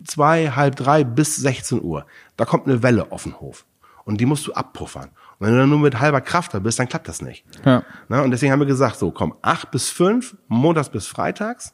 zwei, 0.05 0.49
halb 0.51 0.75
drei 0.75 1.03
bis 1.03 1.35
16 1.35 1.81
Uhr, 1.83 2.05
da 2.37 2.45
kommt 2.45 2.67
eine 2.67 2.81
Welle 2.81 3.11
auf 3.11 3.23
den 3.23 3.39
Hof. 3.39 3.65
Und 4.05 4.19
die 4.19 4.25
musst 4.25 4.45
du 4.47 4.53
abpuffern. 4.53 5.09
Und 5.39 5.47
wenn 5.47 5.53
du 5.53 5.59
dann 5.59 5.69
nur 5.69 5.79
mit 5.79 5.99
halber 5.99 6.21
Kraft 6.21 6.53
da 6.53 6.59
bist, 6.59 6.79
dann 6.79 6.87
klappt 6.87 7.07
das 7.07 7.21
nicht. 7.21 7.45
Ja. 7.65 7.83
Na, 8.09 8.21
und 8.21 8.31
deswegen 8.31 8.51
haben 8.51 8.59
wir 8.59 8.65
gesagt, 8.65 8.97
so 8.97 9.11
komm, 9.11 9.35
acht 9.41 9.71
bis 9.71 9.89
fünf, 9.89 10.35
montags 10.47 10.89
bis 10.89 11.07
freitags 11.07 11.73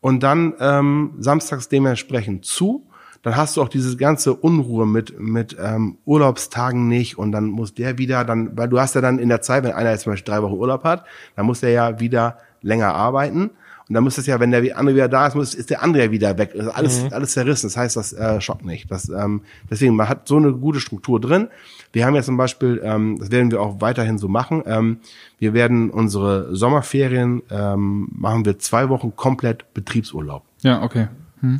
und 0.00 0.22
dann 0.22 0.54
ähm, 0.60 1.14
samstags 1.18 1.68
dementsprechend 1.68 2.44
zu. 2.44 2.86
Dann 3.22 3.36
hast 3.36 3.56
du 3.56 3.62
auch 3.62 3.70
diese 3.70 3.96
ganze 3.96 4.34
Unruhe 4.34 4.86
mit 4.86 5.18
mit 5.18 5.56
ähm, 5.58 5.96
Urlaubstagen 6.04 6.88
nicht 6.88 7.16
und 7.16 7.32
dann 7.32 7.46
muss 7.46 7.72
der 7.72 7.96
wieder 7.96 8.24
dann, 8.24 8.56
weil 8.58 8.68
du 8.68 8.78
hast 8.78 8.94
ja 8.94 9.00
dann 9.00 9.18
in 9.18 9.30
der 9.30 9.40
Zeit, 9.40 9.64
wenn 9.64 9.72
einer 9.72 9.90
jetzt 9.92 10.02
zum 10.02 10.12
Beispiel 10.12 10.30
drei 10.30 10.42
Wochen 10.42 10.52
Urlaub 10.52 10.84
hat, 10.84 11.06
dann 11.36 11.46
muss 11.46 11.60
der 11.60 11.70
ja 11.70 12.00
wieder 12.00 12.36
länger 12.60 12.94
arbeiten 12.94 13.50
und 13.88 13.94
dann 13.94 14.02
muss 14.02 14.16
es 14.16 14.26
ja, 14.26 14.40
wenn 14.40 14.50
der 14.50 14.78
andere 14.78 14.96
wieder 14.96 15.08
da 15.08 15.26
ist, 15.26 15.34
muss, 15.34 15.54
ist 15.54 15.68
der 15.68 15.82
andere 15.82 16.04
ja 16.04 16.10
wieder 16.10 16.38
weg. 16.38 16.54
Also 16.58 16.70
alles 16.70 17.12
alles 17.12 17.32
zerrissen. 17.32 17.66
Das 17.66 17.76
heißt, 17.76 17.96
das 17.96 18.12
äh, 18.14 18.40
schockt 18.40 18.64
nicht. 18.64 18.90
Das, 18.90 19.10
ähm, 19.10 19.42
deswegen 19.70 19.94
man 19.94 20.08
hat 20.08 20.26
so 20.26 20.36
eine 20.36 20.52
gute 20.52 20.80
Struktur 20.80 21.20
drin. 21.20 21.48
Wir 21.92 22.06
haben 22.06 22.14
ja 22.14 22.22
zum 22.22 22.38
Beispiel, 22.38 22.80
ähm, 22.82 23.18
das 23.18 23.30
werden 23.30 23.50
wir 23.50 23.60
auch 23.60 23.80
weiterhin 23.80 24.16
so 24.16 24.28
machen. 24.28 24.62
Ähm, 24.66 24.98
wir 25.38 25.52
werden 25.52 25.90
unsere 25.90 26.56
Sommerferien 26.56 27.42
ähm, 27.50 28.08
machen 28.10 28.46
wir 28.46 28.58
zwei 28.58 28.88
Wochen 28.88 29.14
komplett 29.16 29.74
Betriebsurlaub. 29.74 30.44
Ja, 30.62 30.82
okay. 30.82 31.08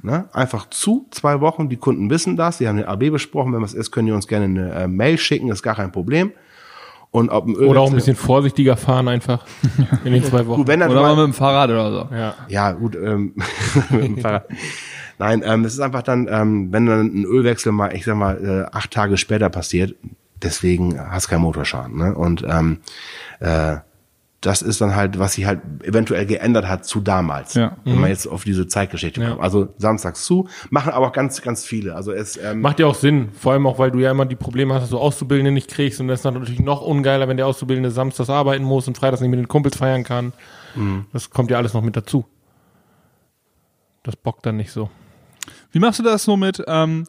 Ne? 0.03 0.25
Einfach 0.33 0.71
zu, 0.71 1.07
zwei 1.11 1.43
Wochen, 1.43 1.69
die 1.69 1.77
Kunden 1.77 2.09
wissen 2.09 2.37
das, 2.37 2.57
sie 2.57 2.69
haben 2.69 2.79
den 2.79 2.87
AB 2.87 3.11
besprochen, 3.11 3.53
wenn 3.53 3.61
was 3.61 3.75
ist, 3.75 3.91
können 3.91 4.07
die 4.07 4.13
uns 4.13 4.27
gerne 4.27 4.47
eine 4.47 4.73
äh, 4.73 4.89
Mail 4.89 5.19
schicken, 5.19 5.51
ist 5.51 5.63
gar 5.63 5.75
kein 5.75 5.93
Problem. 5.93 6.33
Und 7.15 7.31
ob 7.31 7.47
ein 7.47 7.55
Oder 7.55 7.81
auch 7.81 7.91
ein 7.91 7.95
bisschen 7.95 8.17
vorsichtiger 8.17 8.77
fahren 8.77 9.07
einfach 9.07 9.47
in 10.05 10.15
den 10.15 10.25
zwei 10.25 10.49
Wochen. 10.49 10.63
Gut, 10.63 10.67
wenn 10.67 10.81
dann 10.81 10.91
Oder 10.91 11.01
mal 11.03 11.15
mit 11.15 11.27
dem 11.27 11.33
Fahrrad 11.33 11.71
oder 11.71 11.93
so. 11.93 12.09
ja. 12.13 12.35
ja, 12.49 12.73
gut, 12.73 12.97
ähm, 12.97 13.37
mit 13.91 14.03
dem 14.03 14.19
Fahrrad. 14.19 14.49
Nein, 15.21 15.45
ähm, 15.47 15.65
es 15.65 15.75
ist 15.75 15.79
einfach 15.79 16.03
dann, 16.03 16.27
ähm, 16.29 16.73
wenn 16.73 16.87
dann 16.87 17.07
ein 17.07 17.25
Ölwechsel 17.25 17.71
mal, 17.71 17.95
ich 17.95 18.05
sag 18.05 18.17
mal, 18.17 18.67
äh, 18.73 18.77
acht 18.77 18.91
Tage 18.91 19.17
später 19.17 19.49
passiert, 19.49 19.95
deswegen 20.43 20.99
hast 20.99 21.27
du 21.27 21.31
keinen 21.31 21.43
Motorschaden. 21.43 21.97
Ne? 21.97 22.17
Und 22.17 22.43
ähm, 22.49 22.79
äh, 23.39 23.77
das 24.45 24.61
ist 24.61 24.81
dann 24.81 24.95
halt, 24.95 25.19
was 25.19 25.35
sich 25.35 25.47
halt 25.47 25.61
eventuell 25.83 26.27
geändert 26.27 26.69
hat 26.69 26.85
zu 26.85 27.01
damals. 27.01 27.55
Ja. 27.55 27.77
Wenn 27.85 27.99
man 27.99 28.11
jetzt 28.11 28.27
auf 28.27 28.45
diese 28.45 28.67
Zeitgeschichte 28.67 29.21
Ja. 29.21 29.31
kommt. 29.31 29.43
Also 29.43 29.69
samstags 29.79 30.25
zu, 30.25 30.49
machen 30.71 30.93
aber 30.93 31.07
auch 31.09 31.13
ganz, 31.13 31.41
ganz 31.41 31.65
viele. 31.65 31.95
Also 31.95 32.13
es 32.13 32.37
ähm, 32.37 32.61
Macht 32.61 32.79
ja 32.79 32.87
auch 32.87 32.95
Sinn, 32.95 33.31
vor 33.33 33.53
allem 33.53 33.67
auch, 33.67 33.79
weil 33.79 33.91
du 33.91 34.01
ja 34.01 34.11
immer 34.11 34.27
die 34.27 34.37
Probleme 34.37 34.75
hast, 34.75 34.83
dass 34.83 34.91
du 34.91 34.99
Auszubildende 34.99 35.51
nicht 35.51 35.71
kriegst 35.71 36.01
und 36.01 36.09
das 36.09 36.19
ist 36.21 36.25
dann 36.25 36.35
natürlich 36.35 36.61
noch 36.61 36.83
ungeiler, 36.83 37.27
wenn 37.29 37.37
der 37.39 37.47
Auszubildende 37.47 37.91
samstags 37.91 38.29
arbeiten 38.29 38.65
muss 38.65 38.87
und 38.87 38.99
freitags 38.99 39.21
nicht 39.23 39.31
mit 39.31 39.39
den 39.39 39.49
Kumpels 39.49 39.77
feiern 39.77 40.05
kann. 40.05 40.33
Das 41.13 41.31
kommt 41.31 41.51
ja 41.51 41.57
alles 41.57 41.73
noch 41.73 41.83
mit 41.83 41.97
dazu. 41.97 42.27
Das 44.03 44.17
bockt 44.17 44.45
dann 44.45 44.57
nicht 44.57 44.73
so. 44.73 44.91
Wie 45.73 45.79
machst 45.79 45.99
du 45.99 46.03
das 46.03 46.25
so 46.25 46.37
mit 46.37 46.63
ähm, 46.67 47.05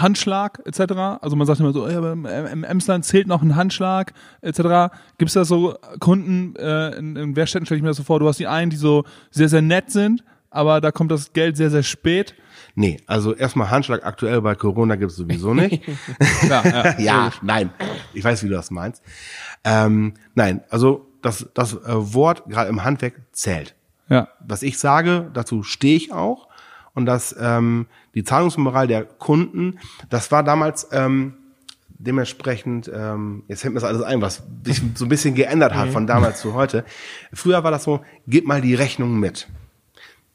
Handschlag 0.00 0.60
etc.? 0.64 0.92
Also 1.20 1.36
man 1.36 1.46
sagt 1.46 1.60
immer 1.60 1.72
so, 1.72 1.88
ja, 1.88 1.98
aber 1.98 2.12
im, 2.12 2.64
Emsland 2.64 3.04
zählt 3.04 3.26
noch 3.26 3.42
ein 3.42 3.56
Handschlag 3.56 4.12
etc. 4.42 4.94
Gibt 5.18 5.28
es 5.28 5.34
da 5.34 5.44
so 5.44 5.76
Kunden 6.00 6.54
äh, 6.56 6.96
in, 6.96 7.16
in 7.16 7.36
Werkstätten, 7.36 7.66
stelle 7.66 7.78
ich 7.78 7.82
mir 7.82 7.88
das 7.88 7.96
so 7.96 8.02
vor, 8.02 8.20
du 8.20 8.28
hast 8.28 8.38
die 8.38 8.46
einen, 8.46 8.70
die 8.70 8.76
so 8.76 9.04
sehr, 9.30 9.48
sehr 9.48 9.62
nett 9.62 9.90
sind, 9.90 10.24
aber 10.50 10.80
da 10.80 10.90
kommt 10.92 11.10
das 11.10 11.32
Geld 11.32 11.56
sehr, 11.56 11.70
sehr 11.70 11.82
spät. 11.82 12.34
Nee, 12.74 12.98
also 13.06 13.34
erstmal 13.34 13.70
Handschlag 13.70 14.04
aktuell 14.04 14.40
bei 14.42 14.54
Corona 14.54 14.96
gibt's 14.96 15.16
sowieso 15.16 15.54
nicht. 15.54 15.82
Ja, 16.48 16.62
ja. 16.64 16.94
ja, 16.98 17.30
nein. 17.42 17.70
Ich 18.12 18.22
weiß, 18.22 18.42
wie 18.42 18.48
du 18.48 18.54
das 18.54 18.70
meinst. 18.70 19.02
Ähm, 19.64 20.14
nein, 20.34 20.62
also 20.70 21.06
das, 21.22 21.48
das 21.54 21.74
äh, 21.74 21.78
Wort 22.14 22.44
gerade 22.48 22.68
im 22.68 22.84
Handwerk 22.84 23.14
zählt. 23.32 23.74
ja. 24.08 24.28
Was 24.40 24.62
ich 24.62 24.78
sage, 24.78 25.30
dazu 25.32 25.62
stehe 25.62 25.96
ich 25.96 26.12
auch. 26.12 26.48
Und 26.94 27.04
dass 27.04 27.36
ähm, 27.38 27.86
die 28.16 28.24
Zahlungsmoral 28.24 28.88
der 28.88 29.04
Kunden, 29.04 29.78
das 30.10 30.32
war 30.32 30.42
damals 30.42 30.88
ähm, 30.90 31.34
dementsprechend, 31.98 32.90
ähm, 32.92 33.44
jetzt 33.46 33.60
fällt 33.60 33.74
mir 33.74 33.80
das 33.80 33.88
alles 33.88 34.02
ein, 34.02 34.20
was 34.20 34.42
sich 34.64 34.82
so 34.94 35.04
ein 35.04 35.08
bisschen 35.08 35.34
geändert 35.34 35.74
hat 35.74 35.90
von 35.90 36.06
damals 36.06 36.40
zu 36.40 36.54
heute. 36.54 36.84
Früher 37.32 37.62
war 37.62 37.70
das 37.70 37.84
so, 37.84 38.00
gib 38.26 38.46
mal 38.46 38.60
die 38.60 38.74
Rechnung 38.74 39.20
mit. 39.20 39.48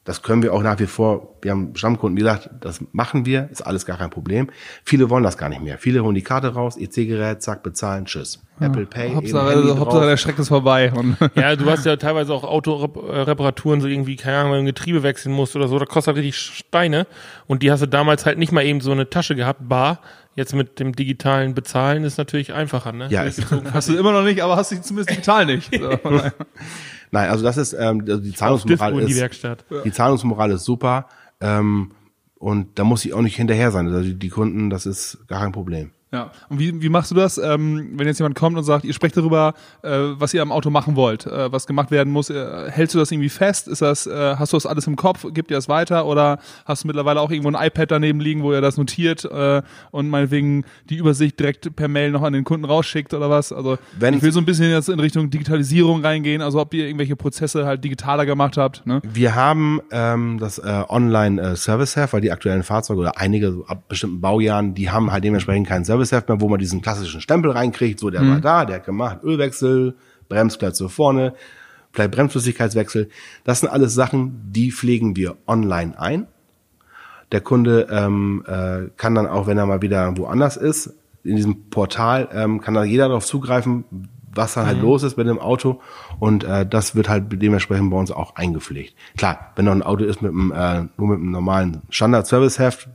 Das 0.04 0.22
können 0.22 0.42
wir 0.42 0.52
auch 0.52 0.62
nach 0.62 0.80
wie 0.80 0.86
vor. 0.86 1.36
Wir 1.42 1.52
haben 1.52 1.76
Stammkunden, 1.76 2.16
wie 2.16 2.22
gesagt, 2.22 2.50
das 2.60 2.80
machen 2.90 3.24
wir, 3.24 3.48
ist 3.52 3.62
alles 3.62 3.86
gar 3.86 3.98
kein 3.98 4.10
Problem. 4.10 4.50
Viele 4.84 5.10
wollen 5.10 5.22
das 5.22 5.38
gar 5.38 5.48
nicht 5.48 5.62
mehr. 5.62 5.78
Viele 5.78 6.02
holen 6.02 6.16
die 6.16 6.22
Karte 6.22 6.54
raus, 6.54 6.76
EC-Gerät, 6.76 7.40
zack, 7.40 7.62
bezahlen, 7.62 8.06
tschüss. 8.06 8.40
Apple 8.58 8.86
Pay, 8.86 9.14
Hauptsache, 9.14 9.52
eben 9.52 9.62
Handy 9.62 9.78
Hauptsache 9.78 10.06
der 10.06 10.16
Schreck 10.16 10.38
ist 10.38 10.48
vorbei. 10.48 10.92
Und 10.92 11.16
Ja, 11.36 11.54
du 11.54 11.70
hast 11.70 11.86
ja 11.86 11.96
teilweise 11.96 12.34
auch 12.34 12.42
Autoreparaturen, 12.44 13.80
so 13.80 13.86
irgendwie, 13.86 14.16
keine 14.16 14.38
Ahnung, 14.38 14.52
wenn 14.52 14.58
du 14.58 14.62
ein 14.64 14.74
Getriebe 14.74 15.02
wechseln 15.04 15.32
musst 15.32 15.54
oder 15.54 15.68
so, 15.68 15.78
da 15.78 15.84
kostet 15.84 16.14
halt 16.14 16.24
richtig 16.24 16.36
Steine. 16.36 17.06
Und 17.46 17.62
die 17.62 17.70
hast 17.70 17.80
du 17.80 17.86
damals 17.86 18.26
halt 18.26 18.38
nicht 18.38 18.50
mal 18.50 18.64
eben 18.64 18.80
so 18.80 18.90
eine 18.90 19.08
Tasche 19.08 19.36
gehabt, 19.36 19.68
bar. 19.68 20.00
Jetzt 20.34 20.54
mit 20.54 20.80
dem 20.80 20.96
digitalen 20.96 21.54
Bezahlen 21.54 22.04
ist 22.04 22.16
natürlich 22.16 22.54
einfacher, 22.54 22.92
ne? 22.92 23.06
Ja, 23.10 23.24
hast 23.72 23.88
du 23.88 23.96
immer 23.96 24.12
noch 24.12 24.22
nicht, 24.22 24.40
aber 24.40 24.56
hast 24.56 24.72
du 24.72 24.80
zumindest 24.80 25.10
digital 25.10 25.46
nicht. 25.46 25.70
So. 25.82 25.98
Nein, 27.12 27.28
also 27.30 27.44
das 27.44 27.58
ist 27.58 27.74
ähm, 27.74 28.00
also 28.08 28.16
die 28.20 28.32
Zahlungsmoral 28.32 28.98
in 28.98 29.06
die 29.06 29.12
ist, 29.12 29.20
Werkstatt. 29.20 29.64
die 29.84 29.92
Zahlungsmoral 29.92 30.50
ist 30.50 30.64
super. 30.64 31.06
Ähm, 31.40 31.92
und 32.36 32.78
da 32.78 32.84
muss 32.84 33.04
ich 33.04 33.12
auch 33.12 33.20
nicht 33.20 33.36
hinterher 33.36 33.70
sein. 33.70 33.86
Also 33.86 34.02
die, 34.02 34.18
die 34.18 34.28
Kunden, 34.30 34.70
das 34.70 34.86
ist 34.86 35.18
gar 35.28 35.40
kein 35.40 35.52
Problem. 35.52 35.92
Ja. 36.12 36.30
Und 36.50 36.58
wie, 36.58 36.82
wie 36.82 36.88
machst 36.90 37.10
du 37.10 37.14
das, 37.14 37.38
ähm, 37.38 37.92
wenn 37.96 38.06
jetzt 38.06 38.18
jemand 38.18 38.34
kommt 38.34 38.58
und 38.58 38.64
sagt, 38.64 38.84
ihr 38.84 38.92
sprecht 38.92 39.16
darüber, 39.16 39.54
äh, 39.82 39.90
was 39.90 40.34
ihr 40.34 40.42
am 40.42 40.52
Auto 40.52 40.68
machen 40.68 40.94
wollt, 40.94 41.26
äh, 41.26 41.50
was 41.50 41.66
gemacht 41.66 41.90
werden 41.90 42.12
muss? 42.12 42.28
Äh, 42.28 42.70
hältst 42.70 42.94
du 42.94 42.98
das 42.98 43.10
irgendwie 43.10 43.30
fest? 43.30 43.66
Ist 43.66 43.80
das, 43.80 44.06
äh, 44.06 44.36
hast 44.36 44.52
du 44.52 44.56
das 44.56 44.66
alles 44.66 44.86
im 44.86 44.96
Kopf? 44.96 45.24
Gibt 45.32 45.50
ihr 45.50 45.56
das 45.56 45.68
weiter? 45.70 46.04
Oder 46.06 46.38
hast 46.66 46.84
du 46.84 46.88
mittlerweile 46.88 47.20
auch 47.20 47.30
irgendwo 47.30 47.50
ein 47.50 47.66
iPad 47.66 47.90
daneben 47.90 48.20
liegen, 48.20 48.42
wo 48.42 48.52
ihr 48.52 48.60
das 48.60 48.76
notiert 48.76 49.24
äh, 49.24 49.62
und 49.90 50.08
meinetwegen 50.10 50.64
die 50.90 50.96
Übersicht 50.96 51.40
direkt 51.40 51.74
per 51.76 51.88
Mail 51.88 52.10
noch 52.10 52.22
an 52.22 52.34
den 52.34 52.44
Kunden 52.44 52.66
rausschickt 52.66 53.14
oder 53.14 53.30
was? 53.30 53.50
Also 53.52 53.78
Wenn- 53.98 54.12
ich 54.14 54.22
will 54.22 54.32
so 54.32 54.38
ein 54.40 54.44
bisschen 54.44 54.70
jetzt 54.70 54.90
in 54.90 55.00
Richtung 55.00 55.30
Digitalisierung 55.30 56.04
reingehen, 56.04 56.42
also 56.42 56.60
ob 56.60 56.74
ihr 56.74 56.84
irgendwelche 56.86 57.16
Prozesse 57.16 57.64
halt 57.64 57.82
digitaler 57.84 58.26
gemacht 58.26 58.58
habt. 58.58 58.86
Ne? 58.86 59.00
Wir 59.02 59.34
haben 59.34 59.80
ähm, 59.90 60.36
das 60.38 60.58
äh, 60.58 60.84
Online 60.90 61.40
äh, 61.40 61.56
Service 61.56 61.96
Heft, 61.96 62.12
weil 62.12 62.20
die 62.20 62.32
aktuellen 62.32 62.62
Fahrzeuge 62.64 63.00
oder 63.00 63.18
einige 63.18 63.62
ab 63.66 63.88
bestimmten 63.88 64.20
Baujahren, 64.20 64.74
die 64.74 64.90
haben 64.90 65.10
halt 65.10 65.24
dementsprechend 65.24 65.66
kein 65.68 65.84
Service 65.86 66.01
Heft 66.10 66.28
mehr, 66.28 66.40
wo 66.40 66.48
man 66.48 66.58
diesen 66.58 66.82
klassischen 66.82 67.20
Stempel 67.20 67.52
reinkriegt, 67.52 68.00
so 68.00 68.10
der 68.10 68.26
war 68.26 68.40
da, 68.40 68.64
der 68.64 68.76
hat 68.76 68.86
gemacht, 68.86 69.18
Ölwechsel, 69.22 69.94
Bremsklötze 70.28 70.88
vorne, 70.88 71.34
vielleicht 71.92 72.10
Bremsflüssigkeitswechsel. 72.10 73.10
Das 73.44 73.60
sind 73.60 73.68
alles 73.68 73.94
Sachen, 73.94 74.50
die 74.50 74.72
pflegen 74.72 75.14
wir 75.14 75.36
online 75.46 75.98
ein. 76.00 76.26
Der 77.30 77.40
Kunde 77.40 77.86
ähm, 77.90 78.44
äh, 78.46 78.90
kann 78.96 79.14
dann 79.14 79.26
auch, 79.26 79.46
wenn 79.46 79.58
er 79.58 79.66
mal 79.66 79.82
wieder 79.82 80.16
woanders 80.16 80.56
ist, 80.56 80.94
in 81.24 81.36
diesem 81.36 81.70
Portal, 81.70 82.28
ähm, 82.32 82.60
kann 82.60 82.74
da 82.74 82.84
jeder 82.84 83.08
darauf 83.08 83.24
zugreifen, 83.24 83.84
was 84.34 84.54
dann 84.54 84.66
halt 84.66 84.80
los 84.80 85.02
ist 85.02 85.16
mit 85.16 85.26
dem 85.26 85.38
Auto. 85.38 85.80
Und 86.18 86.44
äh, 86.44 86.66
das 86.66 86.94
wird 86.94 87.08
halt 87.08 87.24
dementsprechend 87.30 87.90
bei 87.90 87.96
uns 87.96 88.10
auch 88.10 88.36
eingepflegt. 88.36 88.94
Klar, 89.16 89.52
wenn 89.56 89.66
noch 89.66 89.72
ein 89.72 89.82
Auto 89.82 90.04
ist 90.04 90.22
mit 90.22 90.32
einem, 90.32 90.52
äh, 90.52 90.88
nur 90.96 91.08
mit 91.08 91.18
einem 91.18 91.30
normalen 91.30 91.82
Standard-Service-Heft, 91.90 92.88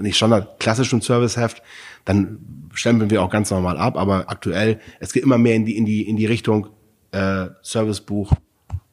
nicht 0.00 0.16
Standard 0.16 0.60
klassischen 0.60 1.00
Service-Heft, 1.00 1.62
dann 2.06 2.38
stempeln 2.72 3.10
wir 3.10 3.22
auch 3.22 3.30
ganz 3.30 3.50
normal 3.50 3.76
ab. 3.76 3.98
Aber 3.98 4.30
aktuell, 4.30 4.80
es 5.00 5.12
geht 5.12 5.22
immer 5.22 5.36
mehr 5.36 5.54
in 5.54 5.66
die, 5.66 5.76
in 5.76 5.84
die, 5.84 6.08
in 6.08 6.16
die 6.16 6.26
Richtung 6.26 6.68
äh, 7.12 7.48
Servicebuch 7.62 8.32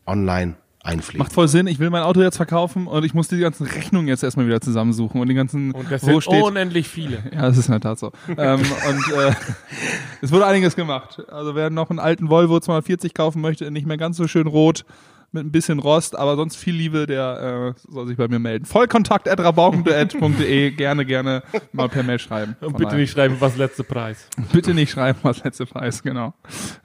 online 0.05 0.55
einpflegen. 0.83 1.19
Macht 1.19 1.31
voll 1.31 1.47
Sinn, 1.47 1.67
ich 1.67 1.79
will 1.79 1.89
mein 1.89 2.03
Auto 2.03 2.21
jetzt 2.21 2.35
verkaufen 2.35 2.87
und 2.87 3.05
ich 3.05 3.13
muss 3.13 3.29
die 3.29 3.39
ganzen 3.39 3.65
Rechnungen 3.65 4.07
jetzt 4.09 4.21
erstmal 4.23 4.45
wieder 4.45 4.59
zusammensuchen 4.59 5.21
und 5.21 5.29
die 5.29 5.33
ganzen, 5.33 5.71
Und 5.71 5.89
das 5.89 6.03
wo 6.03 6.07
sind 6.07 6.23
steht, 6.23 6.43
unendlich 6.43 6.89
viele. 6.89 7.23
Ja, 7.33 7.43
das 7.43 7.57
ist 7.57 7.67
in 7.67 7.71
der 7.71 7.81
Tat 7.81 7.99
so. 7.99 8.11
ähm, 8.37 8.59
und 8.59 9.13
äh, 9.13 9.33
es 10.21 10.31
wurde 10.31 10.45
einiges 10.45 10.75
gemacht. 10.75 11.21
Also 11.29 11.55
wer 11.55 11.69
noch 11.69 11.89
einen 11.89 11.99
alten 11.99 12.29
Volvo 12.29 12.59
240 12.59 13.13
kaufen 13.13 13.41
möchte, 13.41 13.71
nicht 13.71 13.87
mehr 13.87 13.97
ganz 13.97 14.17
so 14.17 14.27
schön 14.27 14.47
rot, 14.47 14.83
mit 15.33 15.43
ein 15.43 15.51
bisschen 15.51 15.79
Rost, 15.79 16.17
aber 16.17 16.35
sonst 16.35 16.55
viel 16.55 16.75
Liebe, 16.75 17.07
der 17.07 17.75
äh, 17.75 17.91
soll 17.91 18.07
sich 18.07 18.17
bei 18.17 18.27
mir 18.27 18.39
melden. 18.39 18.65
Vollkontakt.rabaukenduett.de 18.65 20.71
gerne, 20.71 21.05
gerne 21.05 21.43
mal 21.71 21.89
per 21.89 22.03
Mail 22.03 22.19
schreiben. 22.19 22.55
Und 22.61 22.73
bitte 22.73 22.83
daher. 22.83 22.99
nicht 22.99 23.11
schreiben, 23.11 23.37
was 23.39 23.57
letzte 23.57 23.83
Preis. 23.83 24.27
bitte 24.51 24.73
nicht 24.73 24.91
schreiben, 24.91 25.19
was 25.23 25.43
letzte 25.43 25.65
Preis, 25.65 26.03
genau. 26.03 26.33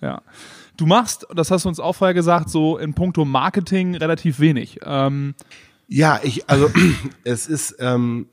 Ja. 0.01 0.23
Du 0.77 0.87
machst, 0.87 1.27
das 1.35 1.51
hast 1.51 1.65
du 1.65 1.69
uns 1.69 1.81
auch 1.81 1.95
vorher 1.95 2.15
gesagt, 2.15 2.51
so 2.51 2.79
in 2.79 2.95
puncto 2.95 3.25
Marketing 3.25 3.97
relativ 3.97 4.39
wenig. 4.41 4.79
Ähm, 4.85 5.35
Ja, 5.89 6.21
ich, 6.23 6.49
also 6.49 6.71
es 7.25 7.47
ist, 7.49 7.77
ähm, 7.81 8.27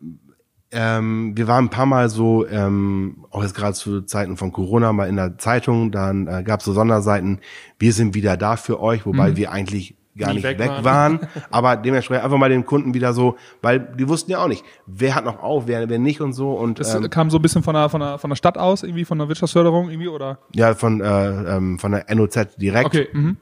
ähm, 0.71 1.33
wir 1.35 1.47
waren 1.47 1.65
ein 1.65 1.69
paar 1.69 1.85
Mal 1.85 2.09
so, 2.09 2.45
ähm, 2.47 3.25
auch 3.31 3.43
jetzt 3.43 3.55
gerade 3.55 3.73
zu 3.73 4.01
Zeiten 4.01 4.37
von 4.37 4.51
Corona, 4.51 4.93
mal 4.93 5.07
in 5.09 5.15
der 5.15 5.37
Zeitung, 5.37 5.91
dann 5.91 6.27
äh, 6.27 6.43
gab 6.43 6.59
es 6.59 6.65
so 6.65 6.73
Sonderseiten, 6.73 7.39
wir 7.79 7.93
sind 7.93 8.13
wieder 8.13 8.37
da 8.37 8.57
für 8.57 8.81
euch, 8.81 9.05
wobei 9.05 9.37
wir 9.37 9.51
eigentlich 9.51 9.95
gar 10.17 10.33
nicht 10.33 10.43
weg 10.43 10.59
weg, 10.59 10.69
waren. 10.69 10.83
waren. 10.83 11.19
aber 11.51 11.75
dementsprechend 11.75 12.23
einfach 12.23 12.37
mal 12.37 12.49
den 12.49 12.65
Kunden 12.65 12.93
wieder 12.93 13.13
so, 13.13 13.35
weil 13.61 13.79
die 13.79 14.07
wussten 14.07 14.31
ja 14.31 14.43
auch 14.43 14.47
nicht, 14.47 14.63
wer 14.85 15.15
hat 15.15 15.25
noch 15.25 15.41
auf, 15.41 15.67
wer, 15.67 15.87
wer 15.89 15.99
nicht 15.99 16.21
und 16.21 16.33
so. 16.33 16.51
Und 16.51 16.79
das 16.79 16.93
ähm, 16.93 17.09
kam 17.09 17.29
so 17.29 17.37
ein 17.37 17.41
bisschen 17.41 17.63
von 17.63 17.73
der, 17.73 17.89
von, 17.89 18.01
der, 18.01 18.17
von 18.17 18.29
der 18.29 18.35
Stadt 18.35 18.57
aus, 18.57 18.83
irgendwie 18.83 19.05
von 19.05 19.17
der 19.17 19.27
Wirtschaftsförderung 19.27 19.89
irgendwie, 19.89 20.07
oder? 20.07 20.39
ja, 20.53 20.73
von, 20.75 21.01
äh, 21.01 21.55
ähm, 21.55 21.79
von 21.79 21.91
der 21.91 22.05
NOZ 22.13 22.55
direkt. 22.57 22.85
Okay, 22.87 23.07
mhm. 23.11 23.37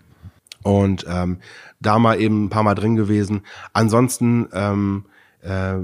und 0.64 1.06
ähm, 1.08 1.40
da 1.80 2.00
mal 2.00 2.20
eben 2.20 2.46
ein 2.46 2.50
paar 2.50 2.64
Mal 2.64 2.76
drin 2.76 2.96
gewesen. 2.96 3.42
Ansonsten 3.74 4.48
ähm, 4.54 5.06
äh, 5.42 5.76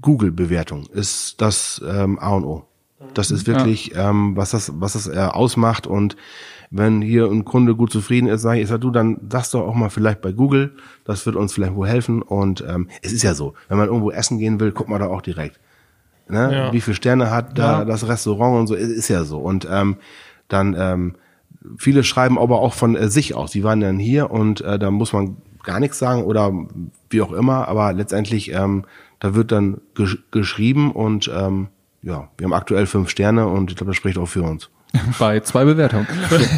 Google-Bewertung 0.00 0.86
ist 0.86 1.40
das 1.40 1.82
ähm, 1.86 2.18
A 2.18 2.30
und 2.30 2.44
O. 2.44 2.64
Das 3.14 3.30
ist 3.30 3.46
wirklich, 3.46 3.94
ähm, 3.94 4.36
was 4.36 4.50
das, 4.50 4.72
was 4.80 4.94
das 4.94 5.06
äh, 5.06 5.18
ausmacht. 5.18 5.86
Und 5.86 6.16
wenn 6.70 7.02
hier 7.02 7.26
ein 7.30 7.44
Kunde 7.44 7.74
gut 7.74 7.92
zufrieden 7.92 8.26
ist, 8.28 8.42
sage 8.42 8.60
ich, 8.60 8.68
sag 8.68 8.80
du, 8.80 8.90
dann 8.90 9.18
sagst 9.30 9.54
doch 9.54 9.66
auch 9.66 9.74
mal 9.74 9.90
vielleicht 9.90 10.20
bei 10.20 10.32
Google, 10.32 10.74
das 11.04 11.24
wird 11.26 11.36
uns 11.36 11.52
vielleicht 11.52 11.74
wohl 11.74 11.88
helfen. 11.88 12.22
Und 12.22 12.64
ähm, 12.68 12.88
es 13.02 13.12
ist 13.12 13.22
ja 13.22 13.34
so, 13.34 13.54
wenn 13.68 13.78
man 13.78 13.88
irgendwo 13.88 14.10
essen 14.10 14.38
gehen 14.38 14.58
will, 14.60 14.72
guckt 14.72 14.88
man 14.88 15.00
da 15.00 15.06
auch 15.06 15.22
direkt. 15.22 15.60
Ne? 16.28 16.50
Ja. 16.52 16.72
Wie 16.72 16.80
viele 16.80 16.96
Sterne 16.96 17.30
hat 17.30 17.58
da 17.58 17.78
Ja. 17.80 17.84
das 17.84 18.08
Restaurant 18.08 18.60
und 18.60 18.66
so, 18.66 18.74
ist, 18.74 18.90
ist 18.90 19.08
ja 19.08 19.24
so. 19.24 19.38
Und 19.38 19.66
ähm, 19.70 19.96
dann 20.48 20.74
ähm, 20.78 21.14
viele 21.78 22.02
schreiben 22.04 22.38
aber 22.38 22.60
auch 22.60 22.74
von 22.74 22.96
äh, 22.96 23.08
sich 23.08 23.34
aus. 23.34 23.52
Die 23.52 23.64
waren 23.64 23.80
dann 23.80 23.98
hier 23.98 24.30
und 24.30 24.60
äh, 24.60 24.78
da 24.78 24.90
muss 24.90 25.12
man 25.12 25.36
gar 25.62 25.80
nichts 25.80 25.98
sagen 25.98 26.22
oder 26.24 26.52
wie 27.10 27.22
auch 27.22 27.32
immer, 27.32 27.66
aber 27.68 27.92
letztendlich 27.92 28.52
ähm, 28.52 28.84
da 29.18 29.34
wird 29.34 29.50
dann 29.50 29.80
gesch 29.94 30.18
geschrieben 30.30 30.92
und 30.92 31.30
ähm, 31.34 31.68
ja, 32.02 32.28
wir 32.38 32.44
haben 32.44 32.52
aktuell 32.52 32.86
fünf 32.86 33.08
Sterne 33.10 33.48
und 33.48 33.70
ich 33.70 33.76
glaube, 33.76 33.90
das 33.90 33.96
spricht 33.96 34.18
auch 34.18 34.28
für 34.28 34.42
uns. 34.42 34.70
Bei 35.18 35.40
zwei 35.40 35.64
Bewertungen. 35.64 36.06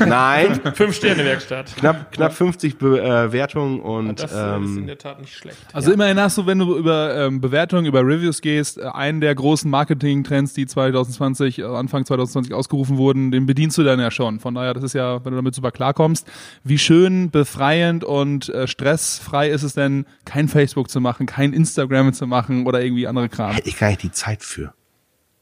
Nein, 0.07 0.61
Fünf-Sterne-Werkstatt. 0.75 1.77
knapp 1.77 2.13
knapp 2.13 2.33
50 2.33 2.79
Bewertungen 2.79 3.81
und 3.81 4.21
Das 4.21 4.33
äh, 4.33 4.35
ist 4.35 4.71
in 4.71 4.79
ähm, 4.79 4.87
der 4.87 4.99
Tat 4.99 5.21
nicht 5.21 5.35
schlecht. 5.35 5.59
Also 5.73 5.93
immerhin 5.93 6.19
hast 6.21 6.39
du, 6.39 6.47
wenn 6.47 6.59
du 6.59 6.77
über 6.77 7.15
ähm, 7.17 7.41
Bewertungen, 7.41 7.87
über 7.87 8.01
Reviews 8.01 8.41
gehst, 8.41 8.79
äh, 8.79 8.83
einen 8.85 9.21
der 9.21 9.35
großen 9.35 9.71
Marketing-Trends, 9.71 10.53
die 10.55 10.67
2020, 10.67 11.59
äh, 11.59 11.65
Anfang 11.65 12.05
2020 12.05 12.55
ausgerufen 12.55 12.97
wurden, 12.97 13.31
den 13.31 13.47
bedienst 13.47 13.79
du 13.79 13.85
dann 13.85 14.01
ja 14.01 14.11
schon. 14.11 14.41
Von 14.41 14.55
daher, 14.55 14.75
das 14.75 14.85
ist 14.85 14.95
ja, 14.95 15.25
wenn 15.25 15.33
du 15.33 15.37
damit 15.37 15.55
super 15.55 15.71
klarkommst, 15.71 16.27
wie 16.65 16.79
schön, 16.79 17.31
befreiend 17.31 18.05
und 18.05 18.49
äh, 18.51 18.67
stressfrei 18.67 19.49
ist 19.51 19.63
es 19.63 19.75
denn, 19.75 20.07
kein 20.25 20.49
Facebook 20.49 20.91
zu 20.91 21.01
machen, 21.01 21.27
kein 21.27 21.53
Instagram 21.53 22.13
zu 22.13 22.27
machen 22.27 22.67
oder 22.67 22.83
irgendwie 22.83 23.07
andere 23.07 23.29
Kram. 23.29 23.53
hätte 23.53 23.69
ich 23.69 23.79
gar 23.79 23.89
nicht 23.89 24.03
die 24.03 24.13
Zeit 24.13 24.43
für. 24.43 24.73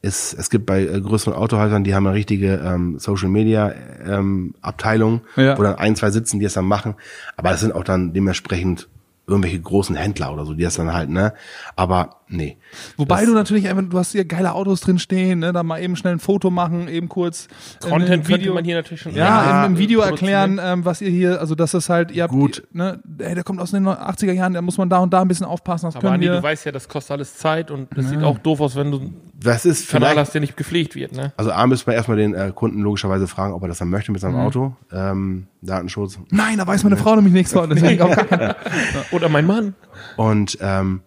Es, 0.01 0.33
es 0.33 0.49
gibt 0.49 0.65
bei 0.67 0.83
äh, 0.83 1.01
größeren 1.01 1.33
Autohäusern, 1.33 1.83
die 1.83 1.95
haben 1.95 2.05
eine 2.05 2.15
richtige 2.15 2.55
ähm, 2.63 2.99
Social 2.99 3.29
Media 3.29 3.73
ähm, 4.05 4.53
Abteilung, 4.61 5.21
Ja. 5.35 5.57
wo 5.57 5.63
dann 5.63 5.75
ein, 5.75 5.95
zwei 5.95 6.11
sitzen, 6.11 6.39
die 6.39 6.45
es 6.45 6.53
dann 6.53 6.65
machen. 6.65 6.95
Aber 7.35 7.51
es 7.51 7.59
sind 7.61 7.73
auch 7.73 7.83
dann 7.83 8.13
dementsprechend 8.13 8.87
irgendwelche 9.25 9.59
großen 9.59 9.95
Händler 9.95 10.31
oder 10.31 10.45
so, 10.45 10.53
die 10.53 10.63
das 10.63 10.75
dann 10.75 10.93
halt, 10.93 11.09
ne? 11.09 11.33
Aber 11.75 12.16
nee. 12.29 12.57
Wobei 12.97 13.25
du 13.25 13.33
natürlich 13.33 13.67
einfach, 13.67 13.83
du 13.89 13.97
hast 13.97 14.11
hier 14.11 14.25
geile 14.25 14.53
Autos 14.53 14.81
drin 14.81 14.99
stehen, 14.99 15.39
ne, 15.39 15.53
da 15.53 15.63
mal 15.63 15.81
eben 15.81 15.95
schnell 15.95 16.13
ein 16.13 16.19
Foto 16.19 16.49
machen, 16.49 16.87
eben 16.87 17.09
kurz 17.09 17.47
Content 17.81 18.11
ein 18.11 18.23
könnte 18.23 18.51
man 18.51 18.63
hier 18.65 18.75
natürlich 18.75 19.01
schon 19.01 19.13
Ja, 19.15 19.25
Ja, 19.25 19.65
im, 19.65 19.73
im 19.73 19.77
Video 19.79 20.01
erklären, 20.01 20.59
ähm, 20.63 20.85
was 20.85 21.01
ihr 21.01 21.09
hier, 21.09 21.39
also 21.39 21.55
das 21.55 21.73
ist 21.73 21.89
halt, 21.89 22.11
ihr 22.11 22.23
habt, 22.23 22.33
Gut. 22.33 22.63
ne, 22.73 22.99
ey, 23.19 23.35
der 23.35 23.43
kommt 23.43 23.59
aus 23.61 23.71
den 23.71 23.85
80er 23.87 24.31
Jahren, 24.33 24.53
da 24.53 24.61
muss 24.61 24.77
man 24.77 24.89
da 24.89 24.99
und 24.99 25.11
da 25.13 25.21
ein 25.21 25.27
bisschen 25.27 25.45
aufpassen, 25.45 25.85
das 25.87 25.95
Aber 25.95 26.01
können 26.01 26.13
Andi, 26.15 26.27
wir. 26.27 26.35
du 26.37 26.43
weißt 26.43 26.65
ja, 26.65 26.71
das 26.71 26.87
kostet 26.87 27.11
alles 27.11 27.37
Zeit 27.37 27.71
und 27.71 27.87
das 27.95 28.09
sieht 28.09 28.23
auch 28.23 28.37
doof 28.39 28.61
aus, 28.61 28.75
wenn 28.75 28.91
du 28.91 28.99
einen 28.99 29.15
Das 29.39 29.65
ist 29.65 29.89
Kanal 29.89 30.09
vielleicht, 30.11 30.19
hast, 30.27 30.33
der 30.33 30.41
nicht 30.41 30.57
gepflegt 30.57 30.95
wird, 30.95 31.13
ne? 31.13 31.33
also 31.37 31.51
A 31.51 31.65
müssen 31.67 31.87
wir 31.87 31.93
erstmal 31.93 32.17
den 32.17 32.33
äh, 32.33 32.51
Kunden 32.53 32.81
logischerweise 32.81 33.27
fragen, 33.27 33.53
ob 33.53 33.61
er 33.63 33.67
das 33.67 33.77
dann 33.79 33.89
möchte 33.89 34.11
mit 34.11 34.21
seinem 34.21 34.33
Mhm. 34.35 34.39
Auto. 34.41 34.75
Ähm, 34.91 35.47
Datenschutz. 35.61 36.19
Nein, 36.29 36.57
da 36.59 36.67
weiß 36.67 36.83
meine 36.83 36.97
Frau 36.97 37.15
nämlich 37.15 37.33
nichts 37.33 37.51
von. 37.53 37.69
Deswegen 37.69 37.97
keinen- 38.13 38.53
Oder 39.11 39.27
mein 39.29 39.45
Mann. 39.45 39.73
Und 40.15 40.57
ähm, 40.61 41.01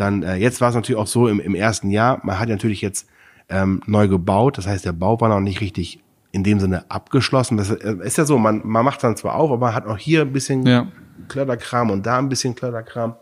dann, 0.00 0.22
äh, 0.22 0.36
jetzt 0.36 0.60
war 0.60 0.70
es 0.70 0.74
natürlich 0.74 1.00
auch 1.00 1.06
so 1.06 1.28
im, 1.28 1.40
im 1.40 1.54
ersten 1.54 1.90
Jahr, 1.90 2.20
man 2.22 2.38
hat 2.38 2.48
ja 2.48 2.54
natürlich 2.54 2.80
jetzt 2.80 3.08
ähm, 3.48 3.80
neu 3.86 4.08
gebaut, 4.08 4.58
das 4.58 4.66
heißt, 4.66 4.84
der 4.84 4.92
Bau 4.92 5.20
war 5.20 5.28
noch 5.28 5.40
nicht 5.40 5.60
richtig 5.60 6.00
in 6.32 6.44
dem 6.44 6.60
Sinne 6.60 6.90
abgeschlossen. 6.90 7.56
Das 7.56 7.70
äh, 7.70 7.96
ist 8.02 8.18
ja 8.18 8.24
so, 8.24 8.38
man, 8.38 8.60
man 8.64 8.84
macht 8.84 9.02
dann 9.02 9.16
zwar 9.16 9.36
auf, 9.36 9.50
aber 9.50 9.66
man 9.66 9.74
hat 9.74 9.86
auch 9.86 9.98
hier 9.98 10.22
ein 10.22 10.32
bisschen 10.32 10.66
Ja. 10.66 10.88
Klöderkram 11.28 11.90
und 11.90 12.04
da 12.04 12.18
ein 12.18 12.28
bisschen 12.28 12.54
Klöderkram. 12.54 13.16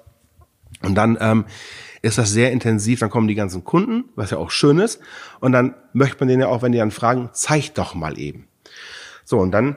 Und 0.82 0.96
dann 0.96 1.16
ähm, 1.20 1.44
ist 2.02 2.18
das 2.18 2.30
sehr 2.30 2.52
intensiv, 2.52 3.00
dann 3.00 3.10
kommen 3.10 3.28
die 3.28 3.34
ganzen 3.34 3.64
Kunden, 3.64 4.04
was 4.16 4.30
ja 4.30 4.38
auch 4.38 4.50
schön 4.50 4.78
ist. 4.78 5.00
Und 5.40 5.52
dann 5.52 5.74
möchte 5.92 6.18
man 6.20 6.28
denen 6.28 6.42
ja 6.42 6.48
auch, 6.48 6.62
wenn 6.62 6.72
die 6.72 6.78
dann 6.78 6.90
fragen, 6.90 7.30
zeig 7.32 7.74
doch 7.74 7.94
mal 7.94 8.18
eben. 8.18 8.48
So, 9.24 9.38
und 9.38 9.52
dann 9.52 9.76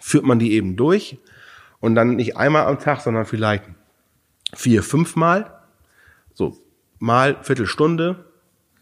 führt 0.00 0.24
man 0.24 0.38
die 0.38 0.52
eben 0.52 0.76
durch 0.76 1.18
und 1.80 1.94
dann 1.94 2.16
nicht 2.16 2.36
einmal 2.36 2.66
am 2.66 2.78
Tag, 2.78 3.00
sondern 3.00 3.26
vielleicht 3.26 3.64
vier, 4.54 4.82
fünf 4.82 5.16
Mal, 7.04 7.36
Viertelstunde, 7.42 8.24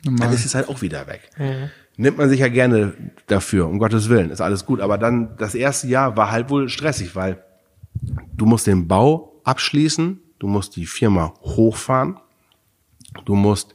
dann 0.05 0.33
ist 0.33 0.45
es 0.45 0.55
halt 0.55 0.69
auch 0.69 0.81
wieder 0.81 1.07
weg. 1.07 1.31
Nimmt 1.97 2.19
man 2.19 2.29
sich 2.29 2.41
ja 2.41 2.49
gerne 2.49 2.95
dafür, 3.27 3.67
um 3.67 3.79
Gottes 3.79 4.09
Willen, 4.09 4.31
ist 4.31 4.41
alles 4.41 4.65
gut. 4.65 4.81
Aber 4.81 4.97
dann 4.97 5.37
das 5.37 5.55
erste 5.55 5.89
Jahr 5.89 6.17
war 6.17 6.31
halt 6.31 6.49
wohl 6.49 6.69
stressig, 6.69 7.15
weil 7.15 7.43
du 8.35 8.47
musst 8.47 8.67
den 8.67 8.89
Bau 8.89 9.41
abschließen, 9.45 10.21
du 10.39 10.47
musst 10.47 10.77
die 10.77 10.87
Firma 10.87 11.35
hochfahren, 11.43 12.19
du 13.25 13.35
musst 13.35 13.75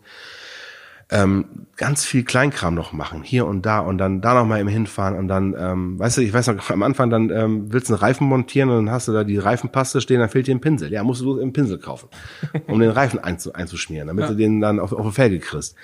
ähm, 1.10 1.68
ganz 1.78 2.04
viel 2.04 2.24
Kleinkram 2.24 2.76
noch 2.76 2.92
machen, 2.92 3.24
hier 3.24 3.46
und 3.46 3.66
da 3.66 3.80
und 3.80 3.98
dann 3.98 4.20
da 4.20 4.34
noch 4.34 4.46
mal 4.46 4.60
im 4.60 4.68
Hinfahren 4.68 5.18
und 5.18 5.30
dann, 5.30 5.56
ähm, 5.58 5.98
weißt 5.98 6.18
du, 6.18 6.22
ich 6.22 6.34
weiß 6.34 6.48
noch, 6.48 6.70
am 6.70 6.84
Anfang 6.84 7.10
dann 7.10 7.30
ähm, 7.30 7.72
willst 7.72 7.90
du 7.90 7.94
einen 7.94 8.02
Reifen 8.02 8.28
montieren 8.28 8.70
und 8.70 8.86
dann 8.86 8.92
hast 8.94 9.08
du 9.08 9.14
da 9.14 9.24
die 9.24 9.38
Reifenpaste 9.38 10.02
stehen, 10.02 10.20
dann 10.20 10.30
fehlt 10.30 10.48
dir 10.48 10.56
ein 10.56 10.62
Pinsel. 10.62 10.92
Ja, 10.92 11.04
musst 11.04 11.22
du 11.22 11.40
einen 11.40 11.54
Pinsel 11.54 11.78
kaufen, 11.78 12.10
um 12.68 12.80
den 12.80 12.90
Reifen 12.90 13.20
einzu, 13.20 13.54
einzuschmieren, 13.54 14.08
damit 14.08 14.28
du 14.30 14.36
den 14.36 14.60
dann 14.60 14.80
auf, 14.80 14.92
auf 14.92 15.06
die 15.06 15.14
Felge 15.14 15.40
kriegst. 15.40 15.76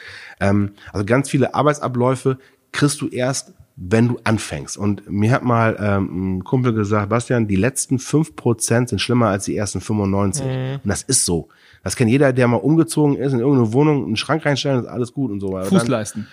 Ähm, 0.41 0.71
also 0.91 1.05
ganz 1.05 1.30
viele 1.30 1.55
Arbeitsabläufe 1.55 2.38
kriegst 2.74 2.99
du 2.99 3.07
erst, 3.07 3.53
wenn 3.76 4.09
du 4.09 4.19
anfängst. 4.24 4.78
Und 4.78 5.09
mir 5.09 5.32
hat 5.32 5.43
mal 5.43 5.78
ähm, 5.80 6.38
ein 6.38 6.43
Kumpel 6.43 6.74
gesagt, 6.74 7.09
Bastian, 7.09 7.47
die 7.47 7.55
letzten 7.55 7.97
fünf 7.97 8.36
Prozent 8.36 8.89
sind 8.89 8.99
schlimmer 8.99 9.28
als 9.28 9.45
die 9.45 9.55
ersten 9.55 9.80
95. 9.80 10.45
Und 10.84 10.89
das 10.89 11.03
ist 11.03 11.26
so. 11.26 11.49
Das 11.84 11.95
kennt 11.95 12.09
jeder, 12.09 12.31
der 12.34 12.47
mal 12.47 12.57
umgezogen 12.57 13.15
ist, 13.17 13.34
in 13.34 13.39
irgendeine 13.39 13.73
Wohnung, 13.73 14.05
einen 14.05 14.15
Schrank 14.15 14.45
reinstellen, 14.45 14.79
ist 14.81 14.88
alles 14.88 15.13
gut 15.13 15.31
und 15.31 15.39
so. 15.41 15.57
Dann- 15.57 15.65
Fußleisten. 15.67 16.27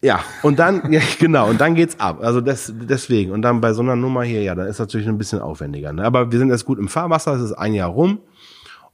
ja, 0.00 0.20
und 0.42 0.58
dann, 0.58 0.90
ja, 0.92 1.00
genau, 1.18 1.48
und 1.50 1.60
dann 1.60 1.74
geht's 1.74 2.00
ab. 2.00 2.20
Also 2.22 2.40
des, 2.40 2.72
deswegen. 2.74 3.30
Und 3.32 3.42
dann 3.42 3.60
bei 3.60 3.72
so 3.74 3.82
einer 3.82 3.94
Nummer 3.96 4.22
hier, 4.22 4.42
ja, 4.42 4.54
dann 4.54 4.66
ist 4.66 4.78
natürlich 4.78 5.06
ein 5.06 5.18
bisschen 5.18 5.40
aufwendiger. 5.40 5.92
Ne? 5.92 6.02
Aber 6.04 6.32
wir 6.32 6.38
sind 6.38 6.48
jetzt 6.50 6.64
gut 6.64 6.78
im 6.78 6.88
Fahrwasser, 6.88 7.34
es 7.34 7.42
ist 7.42 7.52
ein 7.52 7.74
Jahr 7.74 7.90
rum 7.90 8.20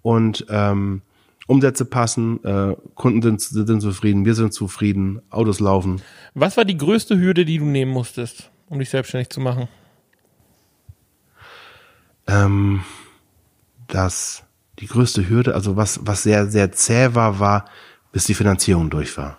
und 0.03 0.45
ähm, 0.51 1.03
Umsätze 1.47 1.85
passen, 1.85 2.43
äh, 2.43 2.75
Kunden 2.95 3.23
sind, 3.23 3.41
sind 3.41 3.81
zufrieden, 3.81 4.25
wir 4.25 4.35
sind 4.35 4.53
zufrieden, 4.55 5.21
Autos 5.31 5.61
laufen. 5.61 6.01
Was 6.35 6.57
war 6.57 6.65
die 6.65 6.77
größte 6.77 7.19
Hürde, 7.19 7.45
die 7.45 7.59
du 7.59 7.65
nehmen 7.67 7.93
musstest, 7.93 8.51
um 8.69 8.79
dich 8.79 8.89
selbstständig 8.91 9.29
zu 9.29 9.41
machen? 9.41 9.69
Ähm, 12.27 12.81
das 13.89 14.43
die 14.81 14.87
größte 14.87 15.29
Hürde, 15.29 15.55
also 15.55 15.77
was, 15.77 16.01
was 16.03 16.23
sehr, 16.23 16.47
sehr 16.47 16.73
zäh 16.73 17.15
war, 17.15 17.39
war, 17.39 17.67
bis 18.13 18.25
die 18.25 18.35
Finanzierung 18.35 18.91
durch 18.91 19.17
war. 19.17 19.37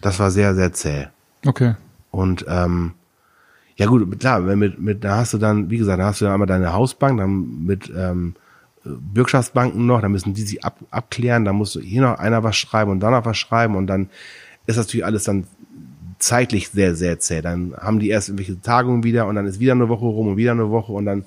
Das 0.00 0.18
war 0.18 0.30
sehr, 0.30 0.54
sehr 0.54 0.72
zäh. 0.72 1.06
Okay. 1.44 1.74
Und 2.10 2.44
ähm, 2.48 2.92
ja 3.76 3.86
gut, 3.86 4.18
klar, 4.18 4.46
wenn 4.46 4.58
mit, 4.58 4.80
mit, 4.80 5.04
da 5.04 5.18
hast 5.18 5.34
du 5.34 5.38
dann, 5.38 5.70
wie 5.70 5.78
gesagt, 5.78 6.00
da 6.00 6.06
hast 6.06 6.20
du 6.20 6.24
dann 6.24 6.34
einmal 6.34 6.48
deine 6.48 6.72
Hausbank, 6.72 7.18
dann 7.18 7.64
mit 7.64 7.92
ähm, 7.94 8.34
Bürgschaftsbanken 8.84 9.86
noch, 9.86 10.00
dann 10.00 10.12
müssen 10.12 10.34
die 10.34 10.42
sich 10.42 10.64
ab, 10.64 10.78
abklären, 10.90 11.44
dann 11.44 11.56
musst 11.56 11.74
du 11.74 11.80
hier 11.80 12.02
noch 12.02 12.18
einer 12.18 12.42
was 12.42 12.56
schreiben 12.56 12.90
und 12.90 13.00
da 13.00 13.10
noch 13.10 13.24
was 13.24 13.36
schreiben 13.36 13.76
und 13.76 13.86
dann 13.86 14.08
ist 14.66 14.76
das 14.76 14.86
natürlich 14.86 15.04
alles 15.04 15.24
dann 15.24 15.44
zeitlich 16.18 16.70
sehr, 16.70 16.94
sehr 16.94 17.20
zäh. 17.20 17.40
Dann 17.40 17.74
haben 17.76 18.00
die 18.00 18.08
erst 18.08 18.28
irgendwelche 18.28 18.60
Tagungen 18.60 19.04
wieder 19.04 19.26
und 19.26 19.36
dann 19.36 19.46
ist 19.46 19.60
wieder 19.60 19.72
eine 19.72 19.88
Woche 19.88 20.04
rum 20.04 20.28
und 20.28 20.36
wieder 20.36 20.52
eine 20.52 20.70
Woche 20.70 20.92
und 20.92 21.06
dann 21.06 21.24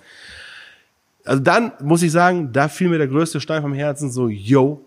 also 1.26 1.41
dann 1.41 1.72
muss 1.82 2.03
ich 2.03 2.11
sagen, 2.11 2.51
da 2.51 2.67
fiel 2.67 2.89
mir 2.89 2.97
der 2.97 3.07
größte 3.07 3.39
Stein 3.39 3.61
vom 3.61 3.74
Herzen 3.74 4.11
so, 4.11 4.28
yo, 4.28 4.82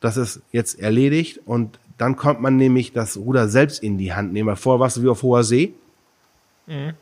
das 0.00 0.16
ist 0.16 0.42
jetzt 0.52 0.78
erledigt 0.78 1.40
und 1.44 1.78
dann 1.96 2.16
kommt 2.16 2.40
man 2.40 2.56
nämlich 2.56 2.92
das 2.92 3.16
Ruder 3.16 3.48
selbst 3.48 3.82
in 3.82 3.98
die 3.98 4.14
Hand 4.14 4.32
nehmen. 4.32 4.48
Weil 4.48 4.56
vorher 4.56 4.80
warst 4.80 4.96
du 4.96 5.02
wie 5.02 5.08
auf 5.08 5.22
hoher 5.22 5.42
See. 5.42 5.74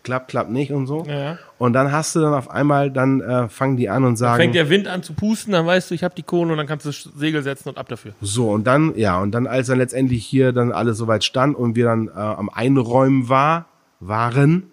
Klappt, 0.05 0.29
klappt 0.29 0.51
nicht 0.51 0.71
und 0.71 0.87
so. 0.87 1.03
Mhm. 1.03 1.11
Ja. 1.11 1.39
Und 1.59 1.73
dann 1.73 1.91
hast 1.91 2.15
du 2.15 2.21
dann 2.21 2.35
auf 2.35 2.49
einmal, 2.51 2.91
dann 2.93 3.21
äh, 3.21 3.49
fangen 3.49 3.77
die 3.77 3.89
an 3.89 4.05
und 4.05 4.17
sagen, 4.17 4.41
Fängt 4.41 4.55
der 4.55 4.71
Wind 4.71 4.87
an 4.87 5.03
zu 5.03 5.13
pusten, 5.13 5.53
dann 5.53 5.67
weißt 5.67 5.91
du, 5.91 5.95
ich 5.95 6.05
habe 6.05 6.15
die 6.15 6.23
Kohle 6.23 6.53
und 6.53 6.59
dann 6.59 6.69
kannst 6.69 6.87
du 6.87 6.91
das 6.91 7.03
Segel 7.17 7.43
setzen 7.43 7.71
und 7.71 7.79
ab 7.79 7.89
dafür. 7.89 8.13
so 8.21 8.51
und 8.51 8.65
dann, 8.65 8.95
ja, 8.97 9.19
und 9.19 9.33
dann 9.33 9.49
als 9.49 9.67
dann 9.67 9.79
letztendlich 9.79 10.25
hier 10.25 10.53
dann 10.53 10.71
alles 10.71 10.99
soweit 10.99 11.25
stand 11.25 11.57
und 11.57 11.75
wir 11.75 11.87
dann 11.87 12.07
äh, 12.07 12.13
am 12.13 12.49
Einräumen 12.49 13.29
war, 13.29 13.67
waren, 13.99 14.71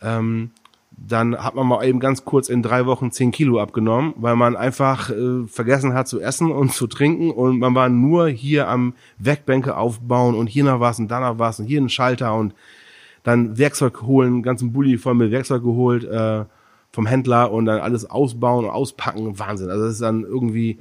ähm, 0.00 0.52
dann 0.96 1.36
hat 1.36 1.54
man 1.54 1.66
mal 1.66 1.84
eben 1.84 2.00
ganz 2.00 2.24
kurz 2.24 2.48
in 2.48 2.62
drei 2.62 2.86
Wochen 2.86 3.10
zehn 3.10 3.30
Kilo 3.30 3.60
abgenommen, 3.60 4.14
weil 4.16 4.36
man 4.36 4.56
einfach 4.56 5.10
äh, 5.10 5.46
vergessen 5.46 5.94
hat 5.94 6.08
zu 6.08 6.20
essen 6.20 6.50
und 6.50 6.72
zu 6.72 6.86
trinken 6.86 7.30
und 7.30 7.58
man 7.58 7.74
war 7.74 7.88
nur 7.88 8.28
hier 8.28 8.68
am 8.68 8.94
Werkbänke 9.18 9.76
aufbauen 9.76 10.34
und 10.34 10.46
hier 10.46 10.64
noch 10.64 10.80
was 10.80 10.98
und 10.98 11.08
da 11.10 11.20
noch 11.20 11.38
was 11.38 11.60
und 11.60 11.66
hier 11.66 11.80
ein 11.80 11.88
Schalter 11.88 12.34
und 12.34 12.54
dann 13.22 13.58
Werkzeug 13.58 14.02
holen, 14.02 14.34
einen 14.34 14.42
ganzen 14.42 14.72
Bulli 14.72 14.98
voll 14.98 15.14
mit 15.14 15.30
Werkzeug 15.30 15.62
geholt 15.62 16.04
äh, 16.04 16.44
vom 16.92 17.06
Händler 17.06 17.50
und 17.50 17.64
dann 17.64 17.80
alles 17.80 18.08
ausbauen 18.08 18.64
und 18.64 18.70
auspacken, 18.70 19.38
Wahnsinn. 19.38 19.70
Also 19.70 19.84
das 19.84 19.94
ist 19.94 20.02
dann 20.02 20.22
irgendwie, 20.22 20.78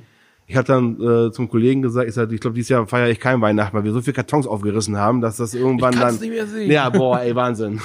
ich 0.54 0.58
habe 0.58 0.68
dann 0.68 1.02
äh, 1.02 1.32
zum 1.32 1.50
Kollegen 1.50 1.82
gesagt, 1.82 2.08
ich, 2.08 2.14
sag, 2.14 2.32
ich 2.32 2.40
glaube, 2.40 2.54
dieses 2.54 2.70
Jahr 2.70 2.86
feiere 2.86 3.10
ich 3.10 3.20
kein 3.20 3.42
Weihnachten, 3.42 3.76
weil 3.76 3.84
wir 3.84 3.92
so 3.92 4.02
viele 4.02 4.14
Kartons 4.14 4.46
aufgerissen 4.46 4.98
haben, 4.98 5.20
dass 5.20 5.38
das 5.38 5.56
irgendwann 5.56 5.96
kann's 5.96 6.20
dann... 6.20 6.22
nicht 6.22 6.38
mehr 6.38 6.46
sehen. 6.46 6.70
Ja, 6.70 6.92
boah, 6.92 7.20
ey, 7.22 7.36
Wahnsinn. 7.36 7.82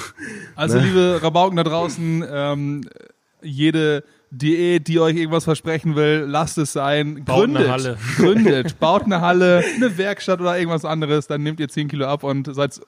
Also, 0.55 0.77
liebe 0.77 1.19
Rabauken 1.19 1.57
da 1.57 1.63
draußen, 1.63 2.23
ähm, 2.31 2.81
jede 3.41 4.03
Diät, 4.29 4.87
die 4.87 4.99
euch 4.99 5.15
irgendwas 5.15 5.45
versprechen 5.45 5.95
will, 5.95 6.25
lasst 6.27 6.59
es 6.59 6.73
sein. 6.73 7.23
Baut 7.25 7.45
gründet, 7.45 7.63
eine 7.63 7.71
Halle. 7.71 7.97
gründet, 8.17 8.79
baut 8.79 9.05
eine 9.05 9.21
Halle, 9.21 9.63
eine 9.75 9.97
Werkstatt 9.97 10.39
oder 10.39 10.55
irgendwas 10.55 10.85
anderes, 10.85 11.25
dann 11.25 11.41
nehmt 11.41 11.59
ihr 11.59 11.69
10 11.69 11.87
Kilo 11.87 12.05
ab 12.05 12.23
und 12.23 12.53
seid 12.53 12.79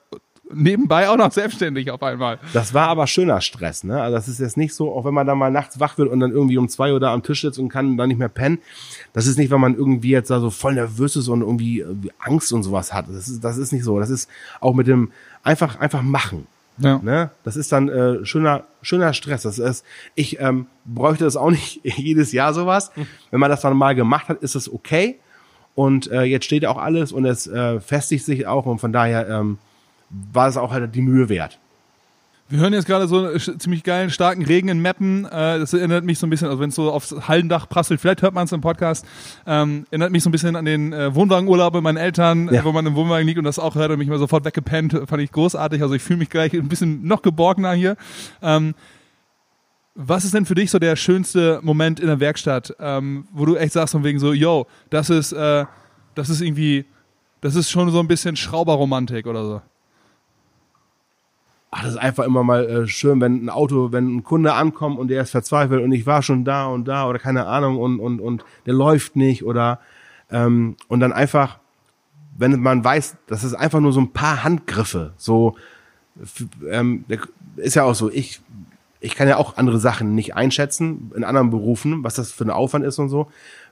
nebenbei 0.54 1.08
auch 1.08 1.16
noch 1.16 1.32
selbstständig 1.32 1.90
auf 1.90 2.02
einmal. 2.02 2.38
Das 2.52 2.74
war 2.74 2.88
aber 2.88 3.06
schöner 3.06 3.40
Stress, 3.40 3.84
ne? 3.84 4.00
Also 4.00 4.16
das 4.16 4.28
ist 4.28 4.40
jetzt 4.40 4.56
nicht 4.56 4.74
so, 4.74 4.94
auch 4.94 5.04
wenn 5.04 5.14
man 5.14 5.26
dann 5.26 5.38
mal 5.38 5.50
nachts 5.50 5.80
wach 5.80 5.98
wird 5.98 6.08
und 6.08 6.20
dann 6.20 6.32
irgendwie 6.32 6.58
um 6.58 6.68
zwei 6.68 6.92
Uhr 6.92 7.00
da 7.00 7.12
am 7.12 7.22
Tisch 7.22 7.42
sitzt 7.42 7.58
und 7.58 7.68
kann 7.68 7.96
dann 7.96 8.08
nicht 8.08 8.18
mehr 8.18 8.28
pennen. 8.28 8.58
Das 9.12 9.26
ist 9.26 9.38
nicht, 9.38 9.50
wenn 9.50 9.60
man 9.60 9.74
irgendwie 9.74 10.10
jetzt 10.10 10.30
da 10.30 10.40
so 10.40 10.50
voll 10.50 10.74
nervös 10.74 11.16
ist 11.16 11.28
und 11.28 11.40
irgendwie, 11.40 11.80
irgendwie 11.80 12.12
Angst 12.18 12.52
und 12.52 12.62
sowas 12.62 12.92
hat. 12.92 13.08
Das 13.08 13.28
ist, 13.28 13.42
das 13.42 13.56
ist 13.56 13.72
nicht 13.72 13.84
so. 13.84 13.98
Das 13.98 14.10
ist 14.10 14.28
auch 14.60 14.74
mit 14.74 14.86
dem 14.86 15.12
einfach, 15.42 15.78
einfach 15.80 16.02
machen. 16.02 16.46
Ja. 16.78 17.00
Ne? 17.02 17.30
Das 17.44 17.56
ist 17.56 17.72
dann 17.72 17.88
äh, 17.88 18.24
schöner, 18.24 18.64
schöner 18.80 19.12
Stress. 19.12 19.42
Das 19.42 19.58
ist, 19.58 19.84
ich 20.14 20.40
ähm, 20.40 20.66
bräuchte 20.84 21.24
das 21.24 21.36
auch 21.36 21.50
nicht 21.50 21.80
jedes 21.84 22.32
Jahr 22.32 22.54
sowas. 22.54 22.90
Wenn 23.30 23.40
man 23.40 23.50
das 23.50 23.60
dann 23.60 23.76
mal 23.76 23.94
gemacht 23.94 24.28
hat, 24.28 24.42
ist 24.42 24.54
es 24.54 24.72
okay. 24.72 25.18
Und 25.74 26.10
äh, 26.10 26.22
jetzt 26.22 26.44
steht 26.44 26.66
auch 26.66 26.76
alles 26.76 27.12
und 27.12 27.24
es 27.24 27.46
äh, 27.46 27.80
festigt 27.80 28.24
sich 28.24 28.46
auch 28.46 28.66
und 28.66 28.78
von 28.78 28.92
daher 28.92 29.28
ähm, 29.28 29.58
war 30.32 30.48
es 30.48 30.56
auch 30.56 30.72
halt 30.72 30.94
die 30.94 31.02
Mühe 31.02 31.28
wert. 31.28 31.58
Wir 32.48 32.58
hören 32.60 32.74
jetzt 32.74 32.84
gerade 32.86 33.08
so 33.08 33.24
einen 33.24 33.38
ziemlich 33.60 33.82
geilen, 33.82 34.10
starken 34.10 34.44
Regen 34.44 34.68
in 34.68 34.80
Meppen. 34.82 35.24
Äh, 35.24 35.58
das 35.58 35.72
erinnert 35.72 36.04
mich 36.04 36.18
so 36.18 36.26
ein 36.26 36.30
bisschen, 36.30 36.48
also 36.48 36.60
wenn 36.60 36.68
es 36.68 36.74
so 36.74 36.92
aufs 36.92 37.14
Hallendach 37.26 37.66
prasselt, 37.66 37.98
vielleicht 37.98 38.20
hört 38.20 38.34
man 38.34 38.44
es 38.44 38.52
im 38.52 38.60
Podcast, 38.60 39.06
ähm, 39.46 39.86
erinnert 39.90 40.12
mich 40.12 40.22
so 40.22 40.28
ein 40.28 40.32
bisschen 40.32 40.54
an 40.54 40.66
den 40.66 40.92
äh, 40.92 41.14
Wohnwagenurlaub 41.14 41.72
mit 41.72 41.82
meinen 41.82 41.96
Eltern, 41.96 42.48
Ja. 42.52 42.60
äh, 42.60 42.64
wo 42.64 42.72
man 42.72 42.84
im 42.84 42.94
Wohnwagen 42.94 43.26
liegt 43.26 43.38
und 43.38 43.44
das 43.44 43.58
auch 43.58 43.74
hört 43.74 43.90
und 43.90 43.98
mich 43.98 44.08
mal 44.08 44.18
sofort 44.18 44.44
weggepennt. 44.44 44.92
Fand 45.06 45.22
ich 45.22 45.32
großartig. 45.32 45.80
Also 45.80 45.94
ich 45.94 46.02
fühle 46.02 46.18
mich 46.18 46.28
gleich 46.28 46.52
ein 46.52 46.68
bisschen 46.68 47.06
noch 47.06 47.22
geborgener 47.22 47.72
hier. 47.72 47.96
Ähm, 48.42 48.74
was 49.94 50.24
ist 50.24 50.34
denn 50.34 50.44
für 50.44 50.54
dich 50.54 50.70
so 50.70 50.78
der 50.78 50.96
schönste 50.96 51.58
Moment 51.62 52.00
in 52.00 52.06
der 52.06 52.20
Werkstatt, 52.20 52.74
ähm, 52.80 53.26
wo 53.32 53.46
du 53.46 53.56
echt 53.56 53.72
sagst 53.72 53.92
von 53.92 54.04
wegen 54.04 54.18
so, 54.18 54.32
yo, 54.34 54.66
das 54.90 55.08
ist, 55.08 55.32
äh, 55.32 55.64
das 56.14 56.28
ist 56.28 56.42
irgendwie, 56.42 56.84
das 57.40 57.54
ist 57.54 57.70
schon 57.70 57.90
so 57.90 58.00
ein 58.00 58.08
bisschen 58.08 58.36
Schrauberromantik 58.36 59.26
oder 59.26 59.44
so. 59.44 59.62
Ach, 61.74 61.82
das 61.82 61.92
ist 61.92 61.98
einfach 61.98 62.24
immer 62.24 62.44
mal 62.44 62.68
äh, 62.68 62.86
schön, 62.86 63.18
wenn 63.22 63.46
ein 63.46 63.48
Auto, 63.48 63.92
wenn 63.92 64.16
ein 64.16 64.24
Kunde 64.24 64.52
ankommt 64.52 64.98
und 64.98 65.08
der 65.08 65.22
ist 65.22 65.30
verzweifelt 65.30 65.82
und 65.82 65.90
ich 65.90 66.04
war 66.04 66.22
schon 66.22 66.44
da 66.44 66.66
und 66.66 66.86
da 66.86 67.08
oder 67.08 67.18
keine 67.18 67.46
Ahnung 67.46 67.78
und 67.78 67.98
und 67.98 68.20
und 68.20 68.44
der 68.66 68.74
läuft 68.74 69.16
nicht 69.16 69.42
oder 69.42 69.80
ähm, 70.30 70.76
und 70.88 71.00
dann 71.00 71.14
einfach, 71.14 71.58
wenn 72.36 72.60
man 72.60 72.84
weiß, 72.84 73.16
das 73.26 73.42
ist 73.42 73.54
einfach 73.54 73.80
nur 73.80 73.94
so 73.94 74.00
ein 74.00 74.12
paar 74.12 74.44
Handgriffe, 74.44 75.14
so 75.16 75.56
ähm, 76.68 77.06
ist 77.56 77.74
ja 77.74 77.84
auch 77.84 77.94
so, 77.94 78.10
ich 78.10 78.42
ich 79.00 79.14
kann 79.14 79.26
ja 79.26 79.38
auch 79.38 79.56
andere 79.56 79.80
Sachen 79.80 80.14
nicht 80.14 80.36
einschätzen 80.36 81.10
in 81.16 81.24
anderen 81.24 81.48
Berufen, 81.48 82.04
was 82.04 82.16
das 82.16 82.32
für 82.32 82.44
ein 82.44 82.50
Aufwand 82.50 82.84
ist 82.84 82.98
und 82.98 83.08
so. 83.08 83.28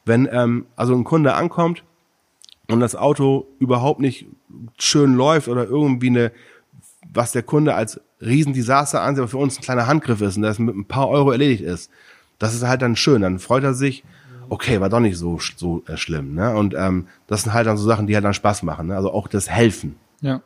Wenn 0.06 0.26
ähm, 0.32 0.64
also 0.74 0.94
ein 0.94 1.04
Kunde 1.04 1.34
ankommt 1.34 1.84
und 2.68 2.80
das 2.80 2.96
Auto 2.96 3.46
überhaupt 3.58 4.00
nicht 4.00 4.26
schön 4.78 5.14
läuft 5.14 5.48
oder 5.48 5.64
irgendwie 5.64 6.08
eine 6.08 6.32
was 7.12 7.32
der 7.32 7.42
Kunde 7.42 7.74
als 7.74 8.00
Riesendesaster 8.20 9.00
ansieht, 9.00 9.20
aber 9.20 9.28
für 9.28 9.38
uns 9.38 9.58
ein 9.58 9.62
kleiner 9.62 9.86
Handgriff 9.86 10.20
ist 10.20 10.36
und 10.36 10.42
das 10.42 10.58
mit 10.58 10.74
ein 10.74 10.84
paar 10.84 11.08
Euro 11.08 11.30
erledigt 11.30 11.62
ist, 11.62 11.90
das 12.38 12.54
ist 12.54 12.62
halt 12.62 12.82
dann 12.82 12.96
schön. 12.96 13.22
Dann 13.22 13.38
freut 13.38 13.64
er 13.64 13.74
sich, 13.74 14.04
okay, 14.48 14.80
war 14.80 14.88
doch 14.88 15.00
nicht 15.00 15.16
so, 15.16 15.38
so 15.56 15.82
äh, 15.86 15.96
schlimm. 15.96 16.34
Ne? 16.34 16.54
Und 16.54 16.74
ähm, 16.74 17.06
das 17.26 17.42
sind 17.42 17.52
halt 17.52 17.66
dann 17.66 17.76
so 17.76 17.86
Sachen, 17.86 18.06
die 18.06 18.14
halt 18.14 18.24
dann 18.24 18.34
Spaß 18.34 18.62
machen. 18.62 18.88
Ne? 18.88 18.96
Also 18.96 19.12
auch 19.12 19.28
das 19.28 19.48
Helfen. 19.48 19.96
Ja. 20.20 20.42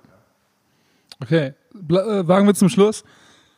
Okay, 1.22 1.54
Bla 1.72 2.20
äh, 2.20 2.28
wagen 2.28 2.46
wir 2.46 2.54
zum 2.54 2.68
Schluss. 2.68 3.04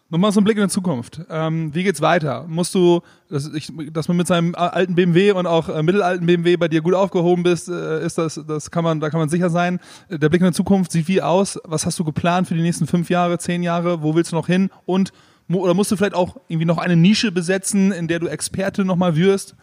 Nochmal 0.09 0.31
so 0.31 0.41
ein 0.41 0.45
Blick 0.45 0.57
in 0.57 0.63
die 0.63 0.69
Zukunft. 0.69 1.21
Ähm, 1.29 1.75
wie 1.75 1.83
geht's 1.83 2.01
weiter? 2.01 2.45
Musst 2.47 2.73
du, 2.77 3.01
dass, 3.29 3.53
ich, 3.53 3.73
dass 3.93 4.07
man 4.07 4.17
mit 4.17 4.29
seinem 4.29 4.55
alten 4.55 4.95
BMW 4.95 5.33
und 5.33 5.47
auch 5.47 5.69
äh, 5.69 5.83
mittelalten 5.83 6.27
BMW 6.27 6.57
bei 6.57 6.69
dir 6.69 6.81
gut 6.81 6.95
aufgehoben 6.95 7.43
bist, 7.43 7.69
äh, 7.69 8.05
ist 8.05 8.17
das, 8.17 8.41
das 8.47 8.71
kann 8.71 8.85
man, 8.85 9.01
da 9.01 9.11
kann 9.11 9.19
man 9.19 9.29
sicher 9.29 9.51
sein. 9.51 9.81
Äh, 10.09 10.21
Der 10.21 10.29
Blick 10.29 10.43
in 10.43 10.47
die 10.47 10.53
Zukunft 10.53 10.93
sieht 10.93 11.09
wie 11.09 11.23
aus? 11.23 11.59
Was 11.65 11.87
hast 11.87 11.99
du 11.99 12.05
geplant 12.05 12.47
für 12.47 12.55
die 12.55 12.63
nächsten 12.63 12.87
fünf 12.87 13.11
Jahre, 13.11 13.39
zehn 13.39 13.65
Jahre? 13.65 14.01
Wo 14.01 14.15
willst 14.15 14.31
du 14.31 14.37
noch 14.37 14.47
hin? 14.47 14.71
Und 14.85 15.13
oder 15.49 15.75
musst 15.75 15.91
du 15.91 15.97
vielleicht 15.97 16.15
auch 16.15 16.37
irgendwie 16.49 16.67
noch 16.67 16.79
eine 16.79 16.97
Nische 16.97 17.33
besetzen, 17.33 17.91
in 17.91 18.07
der 18.07 18.21
du 18.21 18.27
Experte 18.29 18.85
nochmal 18.85 19.17
wirst? 19.17 19.57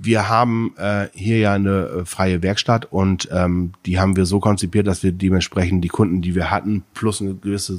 wir 0.00 0.28
haben 0.28 0.74
äh, 0.78 1.08
hier 1.12 1.38
ja 1.38 1.52
eine 1.52 1.86
äh, 1.86 2.04
freie 2.04 2.42
Werkstatt 2.42 2.90
und 2.90 3.28
ähm, 3.30 3.72
die 3.86 3.98
haben 3.98 4.16
wir 4.16 4.24
so 4.26 4.40
konzipiert, 4.40 4.86
dass 4.86 5.02
wir 5.02 5.12
dementsprechend 5.12 5.84
die 5.84 5.88
Kunden, 5.88 6.22
die 6.22 6.34
wir 6.34 6.50
hatten, 6.50 6.84
plus 6.94 7.20
eine 7.20 7.34
gewisse 7.34 7.78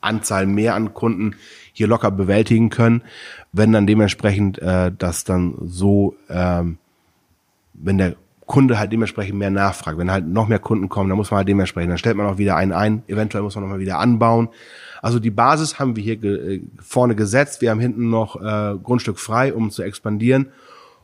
Anzahl 0.00 0.46
mehr 0.46 0.74
an 0.74 0.94
Kunden 0.94 1.36
hier 1.72 1.86
locker 1.86 2.10
bewältigen 2.10 2.70
können, 2.70 3.02
wenn 3.52 3.72
dann 3.72 3.86
dementsprechend 3.86 4.58
äh, 4.58 4.92
das 4.96 5.24
dann 5.24 5.54
so, 5.62 6.16
ähm, 6.28 6.78
wenn 7.74 7.98
der 7.98 8.16
Kunde 8.46 8.80
halt 8.80 8.92
dementsprechend 8.92 9.38
mehr 9.38 9.50
nachfragt, 9.50 9.96
wenn 9.96 10.10
halt 10.10 10.26
noch 10.26 10.48
mehr 10.48 10.58
Kunden 10.58 10.88
kommen, 10.88 11.08
dann 11.08 11.16
muss 11.16 11.30
man 11.30 11.38
halt 11.38 11.48
dementsprechend, 11.48 11.90
dann 11.90 11.98
stellt 11.98 12.16
man 12.16 12.26
auch 12.26 12.38
wieder 12.38 12.56
einen 12.56 12.72
ein, 12.72 13.04
eventuell 13.06 13.44
muss 13.44 13.54
man 13.54 13.62
noch 13.62 13.70
mal 13.70 13.78
wieder 13.78 14.00
anbauen. 14.00 14.48
Also 15.02 15.20
die 15.20 15.30
Basis 15.30 15.78
haben 15.78 15.94
wir 15.94 16.02
hier 16.02 16.16
ge 16.16 16.56
äh, 16.56 16.62
vorne 16.80 17.14
gesetzt, 17.14 17.60
wir 17.60 17.70
haben 17.70 17.78
hinten 17.78 18.10
noch 18.10 18.34
äh, 18.42 18.76
Grundstück 18.82 19.20
frei, 19.20 19.54
um 19.54 19.70
zu 19.70 19.82
expandieren 19.82 20.48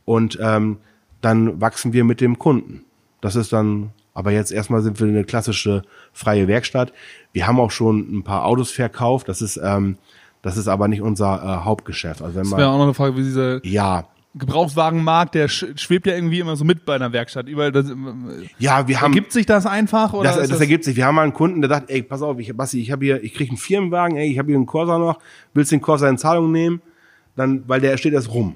und 0.03 0.37
ähm, 0.41 0.77
dann 1.21 1.61
wachsen 1.61 1.93
wir 1.93 2.03
mit 2.03 2.21
dem 2.21 2.37
Kunden. 2.37 2.83
Das 3.21 3.35
ist 3.35 3.53
dann, 3.53 3.91
aber 4.17 4.31
jetzt 4.31 4.51
erstmal 4.51 4.81
sind 4.81 4.99
wir 4.99 5.07
eine 5.07 5.23
klassische 5.23 5.83
freie 6.11 6.47
Werkstatt. 6.47 6.91
Wir 7.33 7.45
haben 7.45 7.59
auch 7.59 7.69
schon 7.69 7.99
ein 8.17 8.23
paar 8.23 8.45
Autos 8.45 8.71
verkauft, 8.71 9.29
das 9.29 9.43
ist 9.43 9.57
ähm, 9.63 9.97
das 10.41 10.57
ist 10.57 10.67
aber 10.67 10.87
nicht 10.87 11.03
unser 11.03 11.35
äh, 11.35 11.65
Hauptgeschäft. 11.65 12.23
Also 12.23 12.35
wenn 12.35 12.49
Das 12.49 12.57
wäre 12.57 12.69
auch 12.69 12.77
noch 12.77 12.85
eine 12.85 12.93
Frage, 12.95 13.15
wie 13.15 13.21
dieser 13.21 13.63
ja, 13.63 14.05
Gebrauchtwagenmarkt, 14.33 15.35
der 15.35 15.47
sch 15.47 15.65
schwebt 15.75 16.07
ja 16.07 16.15
irgendwie 16.15 16.39
immer 16.39 16.55
so 16.55 16.65
mit 16.65 16.83
bei 16.83 16.95
einer 16.95 17.13
Werkstatt. 17.13 17.47
Überall, 17.47 17.71
das, 17.71 17.93
ja, 18.57 18.87
wir 18.87 19.01
haben 19.01 19.13
ergibt 19.13 19.33
sich 19.33 19.45
das 19.45 19.67
einfach? 19.67 20.13
Oder 20.13 20.31
das, 20.31 20.37
ist 20.37 20.51
das, 20.51 20.61
ergibt 20.61 20.83
sich. 20.83 20.95
Wir 20.95 21.05
haben 21.05 21.13
mal 21.13 21.21
einen 21.21 21.33
Kunden, 21.33 21.61
der 21.61 21.69
sagt, 21.69 21.91
ey, 21.91 22.01
pass 22.01 22.23
auf, 22.23 22.39
ich, 22.39 22.57
Basti, 22.57 22.81
ich 22.81 22.91
habe 22.91 23.05
hier, 23.05 23.23
ich 23.23 23.35
krieg 23.35 23.49
einen 23.49 23.57
Firmenwagen, 23.57 24.17
ey, 24.17 24.31
ich 24.31 24.39
habe 24.39 24.47
hier 24.47 24.57
einen 24.57 24.65
Corsa 24.65 24.97
noch, 24.97 25.19
willst 25.53 25.71
du 25.71 25.75
den 25.75 25.81
Corsa 25.81 26.09
in 26.09 26.17
Zahlung 26.17 26.51
nehmen? 26.51 26.81
Dann, 27.35 27.65
weil 27.67 27.81
der 27.81 27.95
steht 27.97 28.13
erst 28.13 28.33
rum. 28.33 28.55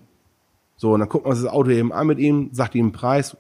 So, 0.76 0.94
und 0.94 1.02
dann 1.02 1.10
guckt 1.10 1.26
man 1.26 1.36
sich 1.36 1.46
das 1.46 1.54
Auto 1.54 1.70
eben 1.70 1.94
an 1.94 2.08
mit 2.08 2.18
ihm, 2.18 2.50
sagt 2.52 2.74
ihm 2.74 2.86
einen 2.86 2.92
Preis, 2.92 3.38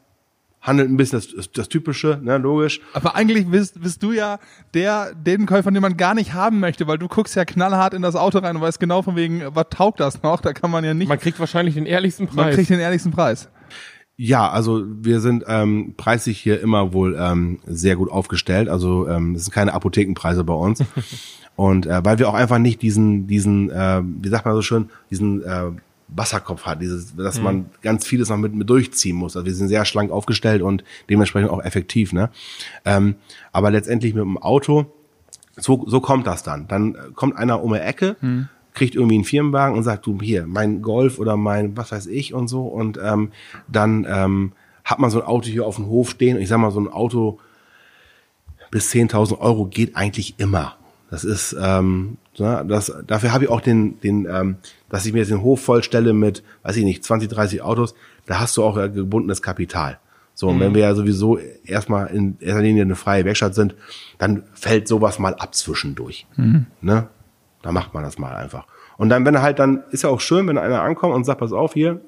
handelt 0.61 0.89
ein 0.89 0.97
bisschen 0.97 1.19
das, 1.19 1.35
das, 1.35 1.51
das 1.51 1.69
Typische, 1.69 2.19
ne, 2.21 2.37
logisch. 2.37 2.81
Aber 2.93 3.15
eigentlich 3.15 3.47
bist, 3.47 3.81
bist 3.81 4.03
du 4.03 4.11
ja 4.11 4.39
der, 4.73 5.13
den 5.15 5.45
Käufer, 5.47 5.71
den 5.71 5.81
man 5.81 5.97
gar 5.97 6.13
nicht 6.13 6.33
haben 6.33 6.59
möchte, 6.59 6.87
weil 6.87 6.99
du 6.99 7.07
guckst 7.07 7.35
ja 7.35 7.45
knallhart 7.45 7.93
in 7.93 8.01
das 8.01 8.15
Auto 8.15 8.37
rein 8.39 8.55
und 8.55 8.61
weißt 8.61 8.79
genau 8.79 9.01
von 9.01 9.15
wegen, 9.15 9.43
was 9.53 9.65
taugt 9.71 9.99
das 9.99 10.21
noch? 10.21 10.39
Da 10.41 10.53
kann 10.53 10.69
man 10.71 10.83
ja 10.83 10.93
nicht, 10.93 11.09
Man 11.09 11.19
kriegt 11.19 11.39
wahrscheinlich 11.39 11.73
den 11.75 11.85
ehrlichsten 11.85 12.25
man 12.25 12.45
Preis. 12.45 12.55
kriegt 12.55 12.69
den 12.69 12.79
ehrlichsten 12.79 13.11
Preis. 13.11 13.49
Ja, 14.17 14.51
also 14.51 14.83
wir 14.85 15.19
sind 15.19 15.45
ähm, 15.47 15.95
preislich 15.97 16.37
hier 16.37 16.61
immer 16.61 16.93
wohl 16.93 17.17
ähm, 17.19 17.59
sehr 17.65 17.95
gut 17.95 18.11
aufgestellt. 18.11 18.69
Also 18.69 19.07
ähm, 19.07 19.33
es 19.33 19.45
sind 19.45 19.53
keine 19.53 19.73
Apothekenpreise 19.73 20.43
bei 20.43 20.53
uns. 20.53 20.83
Und 21.55 21.85
äh, 21.85 22.05
weil 22.05 22.19
wir 22.19 22.29
auch 22.29 22.33
einfach 22.35 22.59
nicht 22.59 22.81
diesen, 22.81 23.25
diesen, 23.27 23.71
äh, 23.71 24.01
wie 24.03 24.29
sagt 24.29 24.45
man 24.45 24.53
so 24.53 24.61
schön, 24.61 24.89
diesen 25.09 25.43
äh, 25.43 25.71
Wasserkopf 26.11 26.63
hat, 26.65 26.81
dieses, 26.81 27.15
dass 27.15 27.41
man 27.41 27.67
ganz 27.81 28.05
vieles 28.05 28.29
noch 28.29 28.37
mit, 28.37 28.53
mit 28.53 28.69
durchziehen 28.69 29.15
muss. 29.15 29.35
Also 29.35 29.45
wir 29.45 29.53
sind 29.53 29.69
sehr 29.69 29.85
schlank 29.85 30.11
aufgestellt 30.11 30.61
und 30.61 30.83
dementsprechend 31.09 31.49
auch 31.49 31.63
effektiv. 31.63 32.13
Ne? 32.13 32.29
Ähm, 32.85 33.15
aber 33.51 33.71
letztendlich 33.71 34.13
mit 34.13 34.21
dem 34.21 34.37
Auto, 34.37 34.85
so, 35.55 35.85
so 35.87 36.01
kommt 36.01 36.27
das 36.27 36.43
dann. 36.43 36.67
Dann 36.67 36.95
äh, 36.95 36.97
kommt 37.15 37.37
einer 37.37 37.63
um 37.63 37.73
die 37.73 37.79
Ecke, 37.79 38.17
kriegt 38.73 38.95
irgendwie 38.95 39.15
einen 39.15 39.23
Firmenwagen 39.23 39.77
und 39.77 39.83
sagt, 39.83 40.05
du 40.05 40.19
hier, 40.21 40.45
mein 40.47 40.81
Golf 40.81 41.19
oder 41.19 41.37
mein 41.37 41.75
was 41.77 41.91
weiß 41.91 42.07
ich 42.07 42.33
und 42.33 42.47
so. 42.47 42.63
Und 42.63 42.99
ähm, 43.03 43.31
dann 43.67 44.05
ähm, 44.09 44.51
hat 44.83 44.99
man 44.99 45.09
so 45.09 45.21
ein 45.21 45.27
Auto 45.27 45.47
hier 45.47 45.65
auf 45.65 45.77
dem 45.77 45.87
Hof 45.87 46.11
stehen. 46.11 46.37
Und 46.37 46.43
ich 46.43 46.49
sag 46.49 46.57
mal, 46.57 46.71
so 46.71 46.79
ein 46.79 46.87
Auto 46.87 47.39
bis 48.69 48.91
10.000 48.91 49.39
Euro 49.39 49.65
geht 49.65 49.95
eigentlich 49.95 50.35
immer. 50.39 50.75
Das 51.09 51.25
ist, 51.25 51.55
ähm, 51.59 52.17
ne, 52.37 52.65
das, 52.67 52.91
dafür 53.05 53.33
habe 53.33 53.43
ich 53.43 53.49
auch 53.49 53.61
den, 53.61 53.99
den, 53.99 54.25
ähm, 54.31 54.55
dass 54.91 55.05
ich 55.05 55.13
mir 55.13 55.19
jetzt 55.19 55.31
den 55.31 55.41
Hof 55.41 55.63
vollstelle 55.63 56.13
mit, 56.13 56.43
weiß 56.63 56.75
ich 56.75 56.83
nicht, 56.83 57.03
20, 57.03 57.29
30 57.29 57.61
Autos, 57.61 57.95
da 58.25 58.39
hast 58.39 58.55
du 58.57 58.63
auch 58.63 58.77
äh, 58.77 58.89
gebundenes 58.89 59.41
Kapital. 59.41 59.97
So, 60.33 60.47
und 60.47 60.59
wenn 60.59 60.73
wir 60.73 60.81
ja 60.81 60.95
sowieso 60.95 61.37
erstmal 61.65 62.07
in 62.07 62.37
erster 62.39 62.61
Linie 62.61 62.83
eine 62.83 62.95
freie 62.95 63.25
Werkstatt 63.25 63.53
sind, 63.53 63.75
dann 64.17 64.43
fällt 64.53 64.87
sowas 64.87 65.19
mal 65.19 65.35
ab 65.35 65.53
zwischendurch. 65.55 66.25
Ne? 66.81 67.07
Da 67.61 67.71
macht 67.71 67.93
man 67.93 68.03
das 68.03 68.17
mal 68.17 68.35
einfach. 68.35 68.65
Und 68.97 69.09
dann, 69.09 69.25
wenn 69.25 69.35
er 69.35 69.41
halt 69.41 69.59
dann, 69.59 69.83
ist 69.91 70.03
ja 70.03 70.09
auch 70.09 70.19
schön, 70.19 70.47
wenn 70.47 70.57
einer 70.57 70.81
ankommt 70.81 71.13
und 71.15 71.25
sagt, 71.25 71.39
pass 71.39 71.53
auf 71.53 71.73
hier, 71.73 72.01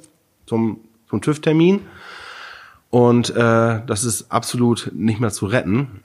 zum, 0.45 0.79
zum 1.09 1.21
TÜV-Termin. 1.21 1.81
Und 2.89 3.29
äh, 3.35 3.81
das 3.85 4.03
ist 4.03 4.31
absolut 4.31 4.91
nicht 4.93 5.19
mehr 5.19 5.31
zu 5.31 5.45
retten. 5.45 6.01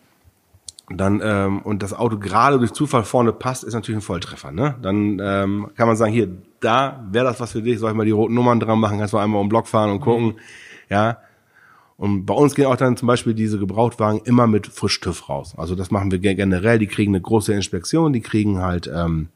Dann, 0.90 1.20
ähm, 1.22 1.60
und 1.60 1.82
das 1.82 1.92
Auto 1.92 2.18
gerade 2.18 2.58
durch 2.58 2.72
Zufall 2.72 3.04
vorne 3.04 3.32
passt, 3.32 3.62
ist 3.62 3.74
natürlich 3.74 3.98
ein 3.98 4.02
Volltreffer. 4.02 4.50
Ne? 4.52 4.74
Dann 4.80 5.20
ähm, 5.22 5.68
kann 5.76 5.86
man 5.86 5.96
sagen, 5.96 6.12
hier, 6.12 6.28
da 6.60 7.04
wäre 7.10 7.26
das 7.26 7.40
was 7.40 7.52
für 7.52 7.60
dich, 7.62 7.78
soll 7.78 7.90
ich 7.90 7.96
mal 7.96 8.06
die 8.06 8.10
roten 8.10 8.32
Nummern 8.34 8.58
dran 8.58 8.80
machen, 8.80 8.98
kannst 8.98 9.12
du 9.12 9.18
einmal 9.18 9.40
um 9.40 9.46
den 9.46 9.50
Block 9.50 9.66
fahren 9.68 9.90
und 9.90 10.00
gucken. 10.00 10.36
Ja. 10.88 11.18
Und 11.98 12.24
bei 12.26 12.32
uns 12.34 12.54
gehen 12.54 12.66
auch 12.66 12.76
dann 12.76 12.96
zum 12.96 13.06
Beispiel 13.08 13.34
diese 13.34 13.58
Gebrauchtwagen 13.58 14.20
immer 14.24 14.46
mit 14.46 14.66
Frisch-TÜV 14.66 15.28
raus. 15.28 15.54
Also 15.58 15.74
das 15.74 15.90
machen 15.90 16.10
wir 16.10 16.20
ge- 16.20 16.34
generell. 16.36 16.78
Die 16.78 16.86
kriegen 16.86 17.12
eine 17.12 17.20
große 17.20 17.52
Inspektion, 17.52 18.12
die 18.12 18.20
kriegen 18.20 18.60
halt 18.62 18.86
ähm, 18.94 19.28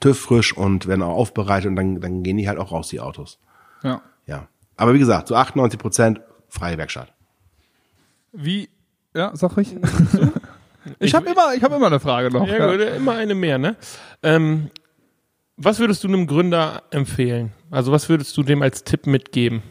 TÜV 0.00 0.18
frisch 0.18 0.56
und 0.56 0.86
werden 0.86 1.02
auch 1.02 1.16
aufbereitet 1.16 1.70
und 1.70 1.76
dann, 1.76 2.00
dann 2.00 2.22
gehen 2.22 2.36
die 2.36 2.46
halt 2.48 2.58
auch 2.58 2.70
raus, 2.72 2.88
die 2.88 3.00
Autos. 3.00 3.38
Ja. 3.82 4.02
Ja. 4.26 4.46
Aber 4.76 4.94
wie 4.94 4.98
gesagt, 4.98 5.28
zu 5.28 5.34
98 5.34 5.78
Prozent 5.80 6.20
freie 6.48 6.76
Werkstatt. 6.78 7.12
Wie, 8.32 8.68
ja, 9.14 9.34
sag 9.34 9.56
ich. 9.56 9.74
Ich 10.98 11.14
habe 11.14 11.28
immer, 11.30 11.54
ich 11.54 11.62
habe 11.62 11.76
immer 11.76 11.86
eine 11.86 12.00
Frage 12.00 12.30
noch. 12.30 12.46
Ja, 12.46 12.70
gut, 12.70 12.80
immer 12.80 13.12
eine 13.14 13.34
mehr, 13.34 13.58
ne? 13.58 13.76
Ähm, 14.22 14.70
was 15.56 15.78
würdest 15.80 16.04
du 16.04 16.08
einem 16.08 16.26
Gründer 16.26 16.84
empfehlen? 16.90 17.52
Also 17.70 17.92
was 17.92 18.08
würdest 18.08 18.36
du 18.36 18.42
dem 18.42 18.62
als 18.62 18.84
Tipp 18.84 19.06
mitgeben? 19.06 19.62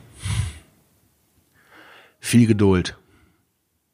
Viel 2.19 2.47
Geduld. 2.47 2.97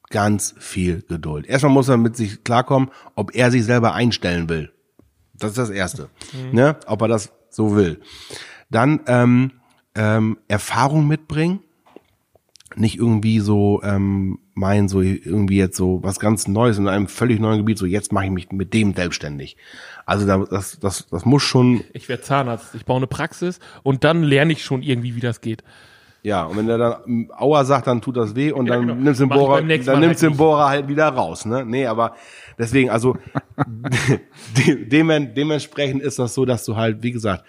Ganz 0.09 0.55
viel 0.57 1.03
Geduld. 1.07 1.45
Erstmal 1.45 1.71
muss 1.71 1.89
er 1.89 1.97
mit 1.97 2.15
sich 2.15 2.43
klarkommen, 2.43 2.89
ob 3.15 3.35
er 3.35 3.51
sich 3.51 3.63
selber 3.65 3.93
einstellen 3.93 4.49
will. 4.49 4.71
Das 5.33 5.51
ist 5.51 5.57
das 5.57 5.69
Erste. 5.69 6.09
Ne? 6.51 6.77
Ob 6.87 7.01
er 7.01 7.07
das 7.07 7.31
so 7.49 7.75
will. 7.75 7.99
Dann 8.69 9.01
ähm, 9.07 9.51
ähm, 9.95 10.37
Erfahrung 10.47 11.07
mitbringen. 11.07 11.59
Nicht 12.75 12.97
irgendwie 12.97 13.39
so 13.39 13.81
ähm, 13.83 14.39
meinen, 14.55 14.87
so 14.87 15.01
irgendwie 15.01 15.57
jetzt 15.57 15.75
so 15.77 15.99
was 16.03 16.19
ganz 16.19 16.47
Neues 16.47 16.77
in 16.77 16.87
einem 16.87 17.07
völlig 17.07 17.39
neuen 17.39 17.57
Gebiet, 17.59 17.77
so 17.77 17.85
jetzt 17.85 18.11
mache 18.11 18.25
ich 18.25 18.31
mich 18.31 18.51
mit 18.51 18.73
dem 18.73 18.93
selbstständig. 18.93 19.57
Also 20.05 20.27
da, 20.27 20.37
das, 20.49 20.79
das, 20.79 21.07
das 21.09 21.25
muss 21.25 21.41
schon 21.43 21.83
Ich 21.93 22.07
werde 22.09 22.23
Zahnarzt, 22.23 22.75
ich 22.75 22.85
baue 22.85 22.97
eine 22.97 23.07
Praxis 23.07 23.59
und 23.83 24.03
dann 24.03 24.21
lerne 24.23 24.53
ich 24.53 24.63
schon 24.63 24.83
irgendwie, 24.83 25.15
wie 25.15 25.19
das 25.21 25.41
geht. 25.41 25.63
Ja, 26.25 26.45
und 26.45 26.55
wenn 26.55 26.67
der 26.67 26.77
dann 26.77 26.95
ähm, 27.05 27.31
Aua 27.37 27.65
sagt, 27.65 27.87
dann 27.87 28.01
tut 28.01 28.15
das 28.15 28.33
weh 28.35 28.51
und 28.53 28.67
Ja, 28.67 28.75
dann 28.75 28.87
genau. 28.87 29.01
nimmst 29.01 29.19
du 29.19 29.25
den 29.25 29.29
Bohrer, 29.29 29.57
dann 29.57 29.67
nimmst 29.67 29.87
halt 29.89 30.21
den. 30.21 30.37
Bohrer 30.37 30.69
halt 30.69 30.87
wieder 30.87 31.09
raus, 31.09 31.43
ne? 31.45 31.65
Nee, 31.65 31.85
aber 31.85 32.15
deswegen, 32.57 32.89
also 32.89 33.17
de- 34.57 34.85
demen- 34.87 35.33
dementsprechend 35.33 36.01
ist 36.01 36.19
das 36.19 36.33
so, 36.33 36.45
dass 36.45 36.63
du 36.65 36.75
halt, 36.75 37.03
wie 37.03 37.11
gesagt, 37.11 37.43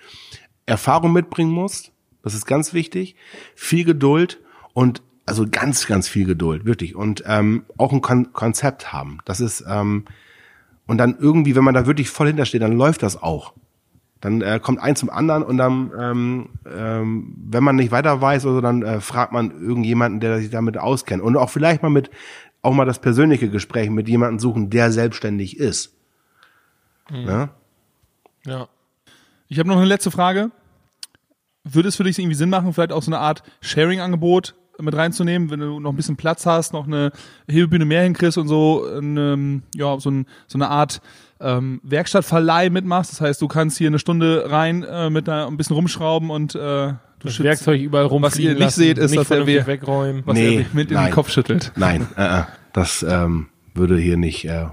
Erfahrung 0.66 1.12
mitbringen 1.12 1.52
musst. 1.52 1.92
Das 2.22 2.34
ist 2.34 2.46
ganz 2.46 2.72
wichtig. 2.72 3.16
Viel 3.54 3.84
Geduld 3.84 4.40
und 4.72 5.02
also 5.26 5.46
ganz, 5.50 5.86
ganz 5.86 6.08
viel 6.08 6.26
Geduld, 6.26 6.64
wirklich. 6.64 6.94
Und 6.94 7.22
ähm, 7.26 7.64
auch 7.78 7.92
ein 7.92 8.00
Kon 8.00 8.32
Konzept 8.32 8.92
haben. 8.92 9.18
Das 9.24 9.40
ist, 9.40 9.64
ähm, 9.68 10.04
und 10.86 10.98
dann 10.98 11.16
irgendwie, 11.18 11.56
wenn 11.56 11.64
man 11.64 11.74
da 11.74 11.86
wirklich 11.86 12.10
voll 12.10 12.26
hintersteht, 12.26 12.62
dann 12.62 12.76
läuft 12.76 13.02
das 13.02 13.22
auch. 13.22 13.54
Dann 14.20 14.40
äh, 14.40 14.58
kommt 14.62 14.80
eins 14.80 15.00
zum 15.00 15.10
anderen 15.10 15.42
und 15.42 15.58
dann, 15.58 15.92
ähm, 15.98 16.48
ähm, 16.70 17.34
wenn 17.36 17.64
man 17.64 17.76
nicht 17.76 17.90
weiter 17.90 18.20
weiß 18.20 18.46
oder 18.46 18.54
so, 18.54 18.60
dann 18.60 18.82
äh, 18.82 19.00
fragt 19.00 19.32
man 19.32 19.50
irgendjemanden, 19.50 20.20
der 20.20 20.38
sich 20.38 20.50
damit 20.50 20.78
auskennt. 20.78 21.22
Und 21.22 21.36
auch 21.36 21.50
vielleicht 21.50 21.82
mal 21.82 21.90
mit, 21.90 22.10
auch 22.62 22.72
mal 22.72 22.86
das 22.86 22.98
persönliche 22.98 23.50
Gespräch 23.50 23.90
mit 23.90 24.08
jemandem 24.08 24.38
suchen, 24.38 24.70
der 24.70 24.92
selbstständig 24.92 25.58
ist. 25.58 25.94
Ne? 27.10 27.50
Ja. 28.46 28.68
Ich 29.48 29.58
habe 29.58 29.68
noch 29.68 29.76
eine 29.76 29.84
letzte 29.84 30.10
Frage. 30.10 30.50
Würde 31.64 31.88
es 31.88 31.96
für 31.96 32.04
dich 32.04 32.18
irgendwie 32.18 32.34
Sinn 32.34 32.50
machen, 32.50 32.72
vielleicht 32.72 32.92
auch 32.92 33.02
so 33.02 33.10
eine 33.10 33.18
Art 33.18 33.42
Sharing-Angebot 33.60 34.54
mit 34.80 34.94
reinzunehmen, 34.96 35.50
wenn 35.50 35.60
du 35.60 35.78
noch 35.80 35.90
ein 35.92 35.96
bisschen 35.96 36.16
Platz 36.16 36.46
hast, 36.46 36.72
noch 36.72 36.86
eine 36.86 37.12
Hebebühne 37.48 37.84
mehr 37.84 38.02
hinkriegst 38.02 38.38
und 38.38 38.48
so, 38.48 38.86
ähm, 38.96 39.62
ja, 39.74 39.98
so, 40.00 40.10
ein, 40.10 40.26
so 40.46 40.58
eine 40.58 40.68
Art 40.68 41.00
ähm, 41.40 41.80
Werkstattverleih 41.84 42.70
mitmachst. 42.70 43.12
Das 43.12 43.20
heißt, 43.20 43.40
du 43.42 43.48
kannst 43.48 43.78
hier 43.78 43.88
eine 43.88 43.98
Stunde 43.98 44.50
rein 44.50 44.82
äh, 44.82 45.10
mit 45.10 45.28
einer, 45.28 45.46
ein 45.46 45.56
bisschen 45.56 45.76
rumschrauben 45.76 46.30
und 46.30 46.54
äh, 46.54 46.58
du 46.58 46.96
Das 47.22 47.34
schützt- 47.34 47.44
Werkzeug 47.44 47.80
überall 47.80 48.06
rumfliegen 48.06 48.24
Was 48.24 48.38
ihr 48.38 48.50
nicht 48.50 48.60
lassen, 48.60 48.80
seht, 48.80 48.98
ist, 48.98 49.10
nicht 49.12 49.20
dass 49.20 49.30
er 49.30 49.46
wir- 49.46 49.66
wegräumen. 49.66 50.22
was 50.26 50.34
Nee, 50.34 50.58
er 50.60 50.64
mit 50.72 50.88
in 50.90 50.94
nein. 50.96 51.06
den 51.06 51.14
Kopf 51.14 51.30
schüttelt. 51.30 51.72
Nein, 51.76 52.06
äh, 52.16 52.40
äh, 52.40 52.42
das 52.72 53.04
ähm, 53.08 53.46
würde 53.74 53.96
hier 53.98 54.16
nicht, 54.16 54.44
äh, 54.46 54.66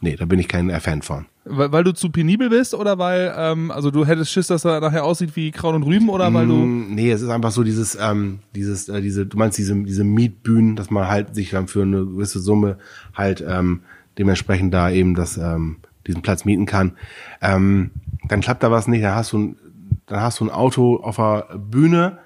nee, 0.00 0.16
da 0.16 0.24
bin 0.24 0.38
ich 0.38 0.48
kein 0.48 0.70
äh, 0.70 0.80
Fan 0.80 1.02
von. 1.02 1.26
Weil, 1.46 1.72
weil 1.72 1.84
du 1.84 1.92
zu 1.92 2.08
penibel 2.08 2.48
bist 2.48 2.72
oder 2.74 2.98
weil, 2.98 3.34
ähm, 3.36 3.70
also 3.70 3.90
du 3.90 4.06
hättest 4.06 4.30
Schiss, 4.30 4.46
dass 4.46 4.64
er 4.64 4.80
nachher 4.80 5.04
aussieht 5.04 5.36
wie 5.36 5.50
Kraut 5.50 5.74
und 5.74 5.82
Rüben 5.82 6.08
oder 6.08 6.32
weil 6.32 6.46
du. 6.46 6.54
Mm, 6.54 6.94
Nee, 6.94 7.10
es 7.10 7.20
ist 7.20 7.28
einfach 7.28 7.50
so 7.50 7.62
dieses, 7.62 7.98
ähm, 8.00 8.38
dieses, 8.54 8.88
äh, 8.88 9.02
diese, 9.02 9.26
du 9.26 9.36
meinst 9.36 9.58
diese, 9.58 9.74
diese 9.74 10.04
Mietbühnen, 10.04 10.74
dass 10.74 10.90
man 10.90 11.08
halt 11.08 11.34
sich 11.34 11.50
dann 11.50 11.68
für 11.68 11.82
eine 11.82 12.06
gewisse 12.06 12.40
Summe 12.40 12.78
halt 13.14 13.44
ähm, 13.46 13.80
dementsprechend 14.16 14.72
da 14.72 14.90
eben 14.90 15.14
das, 15.14 15.36
ähm, 15.36 15.76
diesen 16.06 16.22
Platz 16.22 16.44
mieten 16.46 16.66
kann. 16.66 16.92
Ähm, 17.42 17.90
dann 18.28 18.40
klappt 18.40 18.62
da 18.62 18.70
was 18.70 18.88
nicht, 18.88 19.04
dann 19.04 19.14
hast 19.14 19.32
du 19.32 19.38
ein, 19.38 19.56
dann 20.06 20.20
hast 20.20 20.40
du 20.40 20.44
ein 20.44 20.50
Auto 20.50 20.96
auf 20.96 21.16
der 21.16 21.58
Bühne, 21.58 22.18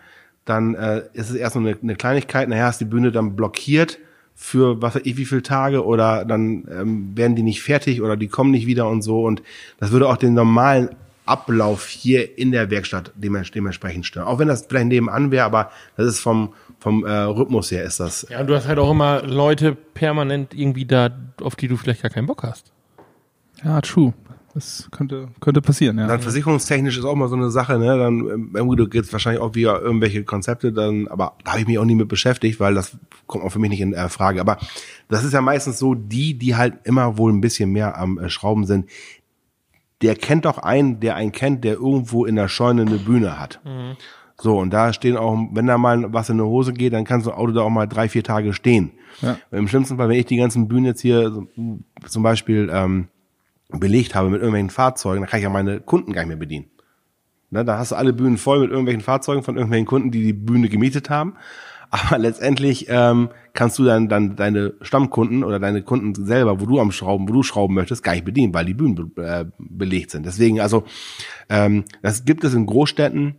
dann 0.44 0.74
äh, 0.74 1.02
ist 1.12 1.30
es 1.30 1.36
erst 1.36 1.56
nur 1.56 1.66
eine, 1.66 1.76
eine 1.80 1.96
Kleinigkeit, 1.96 2.48
nachher 2.48 2.70
ist 2.70 2.80
die 2.80 2.84
Bühne 2.84 3.10
dann 3.10 3.36
blockiert 3.36 3.98
für 4.40 4.80
was 4.80 4.94
weiß 4.94 5.02
ich 5.04 5.16
wie 5.16 5.24
viele 5.24 5.42
Tage 5.42 5.84
oder 5.84 6.24
dann 6.24 6.64
ähm, 6.70 7.16
werden 7.16 7.34
die 7.34 7.42
nicht 7.42 7.60
fertig 7.60 8.00
oder 8.00 8.16
die 8.16 8.28
kommen 8.28 8.52
nicht 8.52 8.66
wieder 8.66 8.88
und 8.88 9.02
so 9.02 9.24
und 9.24 9.42
das 9.80 9.90
würde 9.90 10.08
auch 10.08 10.16
den 10.16 10.32
normalen 10.32 10.90
Ablauf 11.26 11.86
hier 11.88 12.38
in 12.38 12.52
der 12.52 12.70
Werkstatt 12.70 13.12
dements- 13.20 13.52
dementsprechend 13.52 14.06
stören. 14.06 14.26
Auch 14.26 14.38
wenn 14.38 14.48
das 14.48 14.64
vielleicht 14.66 14.86
nebenan 14.86 15.30
wäre, 15.30 15.44
aber 15.44 15.70
das 15.96 16.06
ist 16.06 16.20
vom 16.20 16.54
vom 16.78 17.04
äh, 17.04 17.10
Rhythmus 17.10 17.72
her 17.72 17.82
ist 17.82 17.98
das. 17.98 18.26
Ja, 18.30 18.40
und 18.40 18.46
du 18.46 18.54
hast 18.54 18.68
halt 18.68 18.78
auch 18.78 18.92
immer 18.92 19.22
Leute 19.22 19.74
permanent 19.74 20.54
irgendwie 20.54 20.86
da, 20.86 21.10
auf 21.42 21.56
die 21.56 21.66
du 21.66 21.76
vielleicht 21.76 22.02
gar 22.02 22.10
keinen 22.10 22.28
Bock 22.28 22.44
hast. 22.44 22.70
Ja, 23.64 23.80
true. 23.80 24.14
Das 24.58 24.88
könnte, 24.90 25.28
könnte 25.38 25.62
passieren, 25.62 25.98
ja. 25.98 26.08
Dann 26.08 26.20
versicherungstechnisch 26.20 26.98
ist 26.98 27.04
auch 27.04 27.14
mal 27.14 27.28
so 27.28 27.36
eine 27.36 27.48
Sache, 27.48 27.78
ne? 27.78 27.96
Dann 27.96 28.18
ähm, 28.18 28.50
irgendwie 28.54 28.88
gibt 28.88 29.06
es 29.06 29.12
wahrscheinlich 29.12 29.40
auch 29.40 29.54
wieder 29.54 29.80
irgendwelche 29.80 30.24
Konzepte, 30.24 30.72
dann, 30.72 31.06
aber 31.06 31.34
da 31.44 31.52
habe 31.52 31.60
ich 31.60 31.68
mich 31.68 31.78
auch 31.78 31.84
nie 31.84 31.94
mit 31.94 32.08
beschäftigt, 32.08 32.58
weil 32.58 32.74
das 32.74 32.98
kommt 33.28 33.44
auch 33.44 33.50
für 33.50 33.60
mich 33.60 33.70
nicht 33.70 33.80
in 33.80 33.92
äh, 33.92 34.08
Frage. 34.08 34.40
Aber 34.40 34.58
das 35.08 35.22
ist 35.22 35.32
ja 35.32 35.40
meistens 35.40 35.78
so, 35.78 35.94
die, 35.94 36.34
die 36.34 36.56
halt 36.56 36.74
immer 36.82 37.18
wohl 37.18 37.32
ein 37.32 37.40
bisschen 37.40 37.70
mehr 37.70 37.96
am 37.96 38.18
äh, 38.18 38.28
Schrauben 38.28 38.64
sind, 38.66 38.90
der 40.02 40.16
kennt 40.16 40.44
doch 40.44 40.58
einen, 40.58 40.98
der 40.98 41.14
einen 41.14 41.30
kennt, 41.30 41.62
der 41.62 41.74
irgendwo 41.74 42.24
in 42.24 42.34
der 42.34 42.48
Scheune 42.48 42.82
eine 42.82 42.98
Bühne 42.98 43.38
hat. 43.38 43.60
So, 44.40 44.58
und 44.58 44.70
da 44.70 44.92
stehen 44.92 45.16
auch, 45.16 45.36
wenn 45.52 45.66
da 45.66 45.78
mal 45.78 46.12
was 46.12 46.30
in 46.30 46.36
eine 46.36 46.48
Hose 46.48 46.72
geht, 46.72 46.92
dann 46.92 47.04
kann 47.04 47.20
so 47.20 47.32
ein 47.32 47.38
Auto 47.38 47.52
da 47.52 47.62
auch 47.62 47.70
mal 47.70 47.86
drei, 47.86 48.08
vier 48.08 48.22
Tage 48.22 48.52
stehen. 48.52 48.92
Ja. 49.20 49.38
Im 49.50 49.66
schlimmsten 49.66 49.96
Fall, 49.96 50.08
wenn 50.08 50.18
ich 50.18 50.26
die 50.26 50.36
ganzen 50.36 50.68
Bühnen 50.68 50.86
jetzt 50.86 51.00
hier 51.00 51.46
zum 52.06 52.22
Beispiel 52.22 52.70
ähm, 52.72 53.08
belegt 53.68 54.14
habe 54.14 54.30
mit 54.30 54.40
irgendwelchen 54.40 54.70
Fahrzeugen, 54.70 55.22
dann 55.22 55.30
kann 55.30 55.38
ich 55.38 55.44
ja 55.44 55.50
meine 55.50 55.80
Kunden 55.80 56.12
gar 56.12 56.22
nicht 56.22 56.28
mehr 56.28 56.36
bedienen. 56.36 56.70
Ne, 57.50 57.64
da 57.64 57.78
hast 57.78 57.92
du 57.92 57.96
alle 57.96 58.12
Bühnen 58.12 58.36
voll 58.36 58.60
mit 58.60 58.70
irgendwelchen 58.70 59.00
Fahrzeugen 59.00 59.42
von 59.42 59.56
irgendwelchen 59.56 59.86
Kunden, 59.86 60.10
die 60.10 60.22
die 60.22 60.32
Bühne 60.34 60.68
gemietet 60.68 61.08
haben. 61.08 61.34
Aber 61.90 62.18
letztendlich 62.18 62.86
ähm, 62.90 63.30
kannst 63.54 63.78
du 63.78 63.84
dann, 63.84 64.10
dann 64.10 64.36
deine 64.36 64.74
Stammkunden 64.82 65.42
oder 65.42 65.58
deine 65.58 65.82
Kunden 65.82 66.14
selber, 66.26 66.60
wo 66.60 66.66
du 66.66 66.78
am 66.80 66.92
Schrauben, 66.92 67.26
wo 67.26 67.32
du 67.32 67.42
schrauben 67.42 67.74
möchtest, 67.74 68.02
gar 68.02 68.12
nicht 68.12 68.26
bedienen, 68.26 68.52
weil 68.52 68.66
die 68.66 68.74
Bühnen 68.74 69.14
be 69.14 69.26
äh, 69.26 69.46
belegt 69.58 70.10
sind. 70.10 70.26
Deswegen, 70.26 70.60
also 70.60 70.84
ähm, 71.48 71.84
das 72.02 72.26
gibt 72.26 72.44
es 72.44 72.52
in 72.52 72.66
Großstädten. 72.66 73.36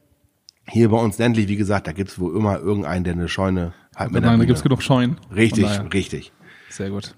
Hier 0.68 0.90
bei 0.90 0.98
uns 0.98 1.20
ländlich, 1.20 1.48
wie 1.48 1.58
gesagt, 1.58 1.86
da 1.86 1.92
gibt 1.92 2.10
es 2.10 2.20
wohl 2.20 2.36
immer 2.36 2.60
irgendeinen, 2.60 3.04
der 3.04 3.14
eine 3.14 3.28
Scheune 3.28 3.74
hat 3.96 4.12
mit 4.12 4.24
Nein, 4.24 4.40
da 4.40 4.46
gibt's 4.46 4.64
genug 4.64 4.82
Scheunen. 4.82 5.18
Richtig, 5.36 5.68
richtig. 5.94 6.32
Sehr 6.70 6.90
gut. 6.90 7.16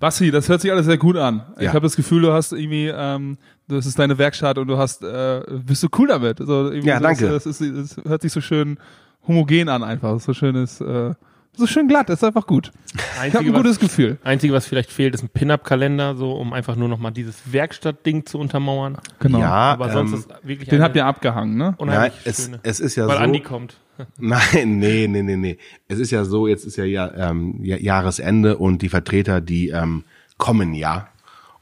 Basti, 0.00 0.30
das 0.30 0.48
hört 0.48 0.60
sich 0.60 0.70
alles 0.70 0.86
sehr 0.86 0.96
gut 0.98 1.16
an. 1.16 1.42
Ich 1.56 1.64
Ja. 1.64 1.70
habe 1.70 1.80
das 1.80 1.96
Gefühl, 1.96 2.22
du 2.22 2.32
hast 2.32 2.52
irgendwie, 2.52 2.86
ähm, 2.94 3.36
das 3.66 3.84
ist 3.86 3.98
deine 3.98 4.16
Werkstatt 4.18 4.56
und 4.58 4.68
du 4.68 4.78
hast, 4.78 5.02
äh, 5.02 5.42
bist 5.66 5.82
du 5.82 5.88
cool 5.98 6.06
damit. 6.08 6.40
Also 6.40 6.72
Ja, 6.72 6.98
so, 6.98 7.02
danke. 7.02 7.28
Das, 7.28 7.46
ist, 7.46 7.60
das, 7.60 7.96
hört 8.04 8.22
sich 8.22 8.32
so 8.32 8.40
schön 8.40 8.78
homogen 9.26 9.68
an 9.68 9.82
einfach. 9.82 10.20
So 10.20 10.32
schön 10.34 10.54
ist, 10.54 10.80
äh, 10.80 11.14
so 11.56 11.66
schön 11.66 11.88
glatt. 11.88 12.08
Ist 12.10 12.22
einfach 12.24 12.46
gut. 12.46 12.70
Ich 12.94 13.00
habe 13.02 13.20
ein 13.20 13.22
Einzige, 13.32 13.52
gutes 13.52 13.70
was, 13.72 13.78
Gefühl. 13.80 14.18
Einzige, 14.24 14.52
was 14.52 14.66
vielleicht 14.66 14.90
fehlt, 14.92 15.14
ist 15.14 15.22
ein 15.22 15.28
Pin-Up-Kalender, 15.28 16.14
so 16.16 16.32
um 16.32 16.52
einfach 16.52 16.76
nur 16.76 16.88
noch 16.88 16.98
mal 16.98 17.10
dieses 17.10 17.52
Werkstattding 17.52 18.26
zu 18.26 18.38
untermauern. 18.38 18.98
Genau. 19.18 19.40
Ja, 19.40 19.72
Aber 19.72 19.90
sonst 19.90 20.12
ähm, 20.12 20.18
ist 20.18 20.28
wirklich 20.42 20.68
Den 20.68 20.82
habt 20.82 20.96
ihr 20.96 21.04
abgehangen, 21.06 21.56
ne? 21.56 21.64
ja, 21.64 21.74
unheimlich 21.78 22.12
es, 22.24 22.44
schöne. 22.44 22.60
es 22.62 22.80
ist 22.80 22.94
ja 22.96 23.06
Weil 23.08 23.16
so. 23.16 23.22
Andi 23.22 23.40
kommt. 23.40 23.76
Nein, 24.18 24.78
nee, 24.78 25.08
nee, 25.08 25.22
nee, 25.22 25.36
nee. 25.36 25.58
Es 25.88 25.98
ist 25.98 26.10
ja 26.12 26.24
so, 26.24 26.46
jetzt 26.46 26.64
ist 26.64 26.76
ja, 26.76 26.84
ja 26.84 27.30
ähm, 27.30 27.58
Ja- 27.64 27.78
Jahresende 27.78 28.56
und 28.58 28.80
die 28.82 28.88
Vertreter, 28.88 29.40
die 29.40 29.70
ähm, 29.70 30.04
kommen 30.36 30.72
ja. 30.74 31.08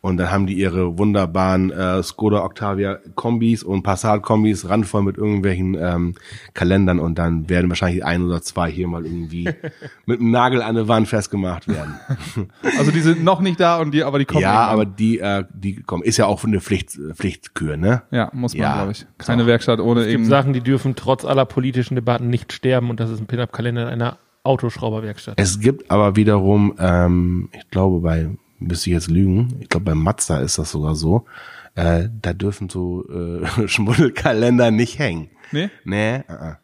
Und 0.07 0.19
dann 0.19 0.31
haben 0.31 0.47
die 0.47 0.55
ihre 0.55 0.99
wunderbaren 0.99 1.73
äh, 1.73 2.01
Skoda 2.01 2.45
Octavia 2.45 3.01
Kombis 3.17 3.65
und 3.65 3.83
Passat 3.83 4.23
Kombis 4.23 4.69
randvoll 4.69 5.03
mit 5.03 5.19
irgendwelchen 5.19 5.75
ähm, 5.75 6.15
Kalendern 6.55 7.01
und 7.01 7.19
dann 7.19 7.49
werden 7.49 7.69
wahrscheinlich 7.69 8.05
ein 8.05 8.23
oder 8.23 8.41
zwei 8.41 8.71
hier 8.71 8.87
mal 8.87 9.05
irgendwie 9.05 9.49
mit 10.07 10.21
einem 10.21 10.31
Nagel 10.31 10.63
an 10.63 10.77
der 10.77 10.87
Wand 10.87 11.09
festgemacht 11.09 11.67
werden. 11.67 11.95
Also 12.79 12.93
die 12.93 13.01
sind 13.01 13.25
noch 13.25 13.41
nicht 13.41 13.59
da 13.59 13.79
und 13.81 13.93
die, 13.93 14.05
aber 14.05 14.21
die 14.21 14.27
kommen. 14.27 14.43
ja, 14.43 14.53
irgendwann. 14.71 14.73
aber 14.75 14.85
die, 14.87 15.19
äh, 15.19 15.45
die 15.53 15.83
kommen, 15.83 16.05
ist 16.05 16.19
ja 16.19 16.27
auch 16.27 16.45
eine 16.45 16.61
Pflicht, 16.61 16.91
Pflichtkür, 17.15 17.77
ne? 17.77 18.03
Ja, 18.13 18.31
muss 18.33 18.55
man, 18.55 18.61
Ja. 18.63 18.75
glaube 18.77 18.93
ich. 18.93 19.07
Keine 19.19 19.47
Werkstatt 19.47 19.81
ohne 19.81 20.03
Es 20.03 20.07
gibt 20.07 20.21
eben. 20.21 20.29
Sachen, 20.29 20.53
die 20.53 20.61
dürfen 20.61 20.95
trotz 20.95 21.25
aller 21.25 21.47
politischen 21.47 21.97
Debatten 21.97 22.29
nicht 22.29 22.53
sterben 22.53 22.91
und 22.91 23.01
das 23.01 23.11
ist 23.11 23.21
ein 23.21 23.27
Pin-Up-Kalender 23.27 23.83
in 23.89 24.01
einer 24.01 24.19
Autoschrauberwerkstatt. 24.45 25.35
Es 25.41 25.59
gibt 25.59 25.91
aber 25.91 26.15
wiederum, 26.15 26.75
ähm, 26.79 27.49
ich 27.53 27.69
glaube 27.71 28.01
bei, 28.01 28.29
müsste 28.59 28.91
ich 28.91 28.95
jetzt 28.95 29.11
lügen, 29.11 29.57
ich 29.61 29.69
glaube 29.69 29.87
bei 29.87 29.95
Mazda 29.95 30.39
ist 30.39 30.59
das 30.59 30.71
sogar 30.71 30.95
so, 30.95 31.25
äh, 31.75 32.09
da 32.23 32.33
dürfen 32.33 32.69
so 32.69 33.05
äh, 33.09 33.47
Schmuddelkalender 33.69 34.71
nicht 34.71 34.99
hängen. 34.99 35.31
Nee? 35.53 35.71
Nee, 35.85 36.17
äh, 36.17 36.23
äh. 36.29 36.55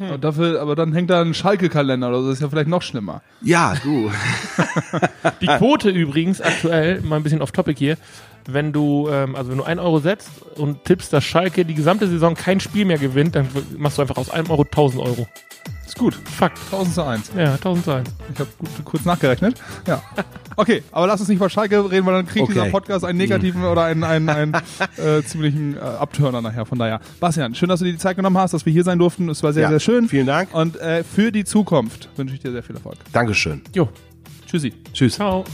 Aber 0.00 0.18
Dafür, 0.18 0.60
aber 0.60 0.76
dann 0.76 0.92
hängt 0.92 1.10
da 1.10 1.20
ein 1.20 1.34
Schalke-Kalender 1.34 2.08
oder 2.08 2.20
so. 2.20 2.28
Das 2.28 2.36
ist 2.36 2.42
ja 2.42 2.48
vielleicht 2.48 2.68
noch 2.68 2.82
schlimmer. 2.82 3.20
Ja, 3.42 3.74
du. 3.82 4.12
Die 5.40 5.46
Quote 5.46 5.90
übrigens 5.90 6.40
aktuell, 6.40 7.00
mal 7.00 7.16
ein 7.16 7.24
bisschen 7.24 7.42
off 7.42 7.50
topic 7.50 7.76
hier, 7.78 7.96
wenn 8.46 8.72
du, 8.72 9.08
ähm, 9.10 9.34
also 9.34 9.50
wenn 9.50 9.58
du 9.58 9.64
1 9.64 9.80
Euro 9.80 9.98
setzt 9.98 10.30
und 10.56 10.84
tippst, 10.84 11.12
dass 11.12 11.24
Schalke 11.24 11.64
die 11.64 11.74
gesamte 11.74 12.06
Saison 12.06 12.34
kein 12.34 12.60
Spiel 12.60 12.84
mehr 12.84 12.98
gewinnt, 12.98 13.34
dann 13.34 13.48
machst 13.76 13.98
du 13.98 14.02
einfach 14.02 14.16
aus 14.16 14.30
1 14.30 14.48
Euro 14.50 14.62
1000 14.62 15.02
Euro. 15.02 15.26
Ist 15.84 15.98
gut. 15.98 16.14
Fakt. 16.14 16.58
1000 16.70 16.94
zu 16.94 17.04
1. 17.04 17.32
Ja, 17.36 17.54
1000 17.54 17.84
sein. 17.84 18.04
Ich 18.32 18.40
habe 18.40 18.50
kurz 18.84 19.04
nachgerechnet. 19.04 19.60
Ja. 19.86 20.02
Okay, 20.60 20.82
aber 20.90 21.06
lass 21.06 21.20
uns 21.20 21.28
nicht 21.28 21.36
über 21.36 21.48
Schalke 21.48 21.88
reden, 21.88 22.04
weil 22.04 22.14
dann 22.14 22.26
kriegt 22.26 22.42
Okay. 22.42 22.52
dieser 22.54 22.66
Podcast 22.66 23.04
einen 23.04 23.16
negativen 23.16 23.62
oder 23.64 23.84
einen, 23.84 24.02
einen, 24.02 24.28
einen 24.28 24.54
äh, 24.96 25.22
ziemlichen 25.24 25.76
äh, 25.76 25.80
Abturner 25.80 26.42
nachher. 26.42 26.66
Von 26.66 26.78
daher, 26.80 27.00
Bastian, 27.20 27.54
schön, 27.54 27.68
dass 27.68 27.78
du 27.78 27.84
dir 27.86 27.92
die 27.92 27.98
Zeit 27.98 28.16
genommen 28.16 28.36
hast, 28.38 28.54
dass 28.54 28.66
wir 28.66 28.72
hier 28.72 28.82
sein 28.82 28.98
durften. 28.98 29.28
Es 29.28 29.40
war 29.44 29.52
sehr, 29.52 29.62
Ja, 29.62 29.68
sehr 29.70 29.78
schön. 29.80 30.08
vielen 30.08 30.26
Dank. 30.26 30.52
Und 30.52 30.76
äh, 30.80 31.04
für 31.04 31.30
die 31.30 31.44
Zukunft 31.44 32.08
wünsche 32.16 32.34
ich 32.34 32.40
dir 32.40 32.50
sehr 32.50 32.64
viel 32.64 32.74
Erfolg. 32.74 32.96
Dankeschön. 33.12 33.62
Jo, 33.72 33.88
Tschüssi. 34.46 34.72
Tschüss. 34.92 35.14
ciao. 35.14 35.44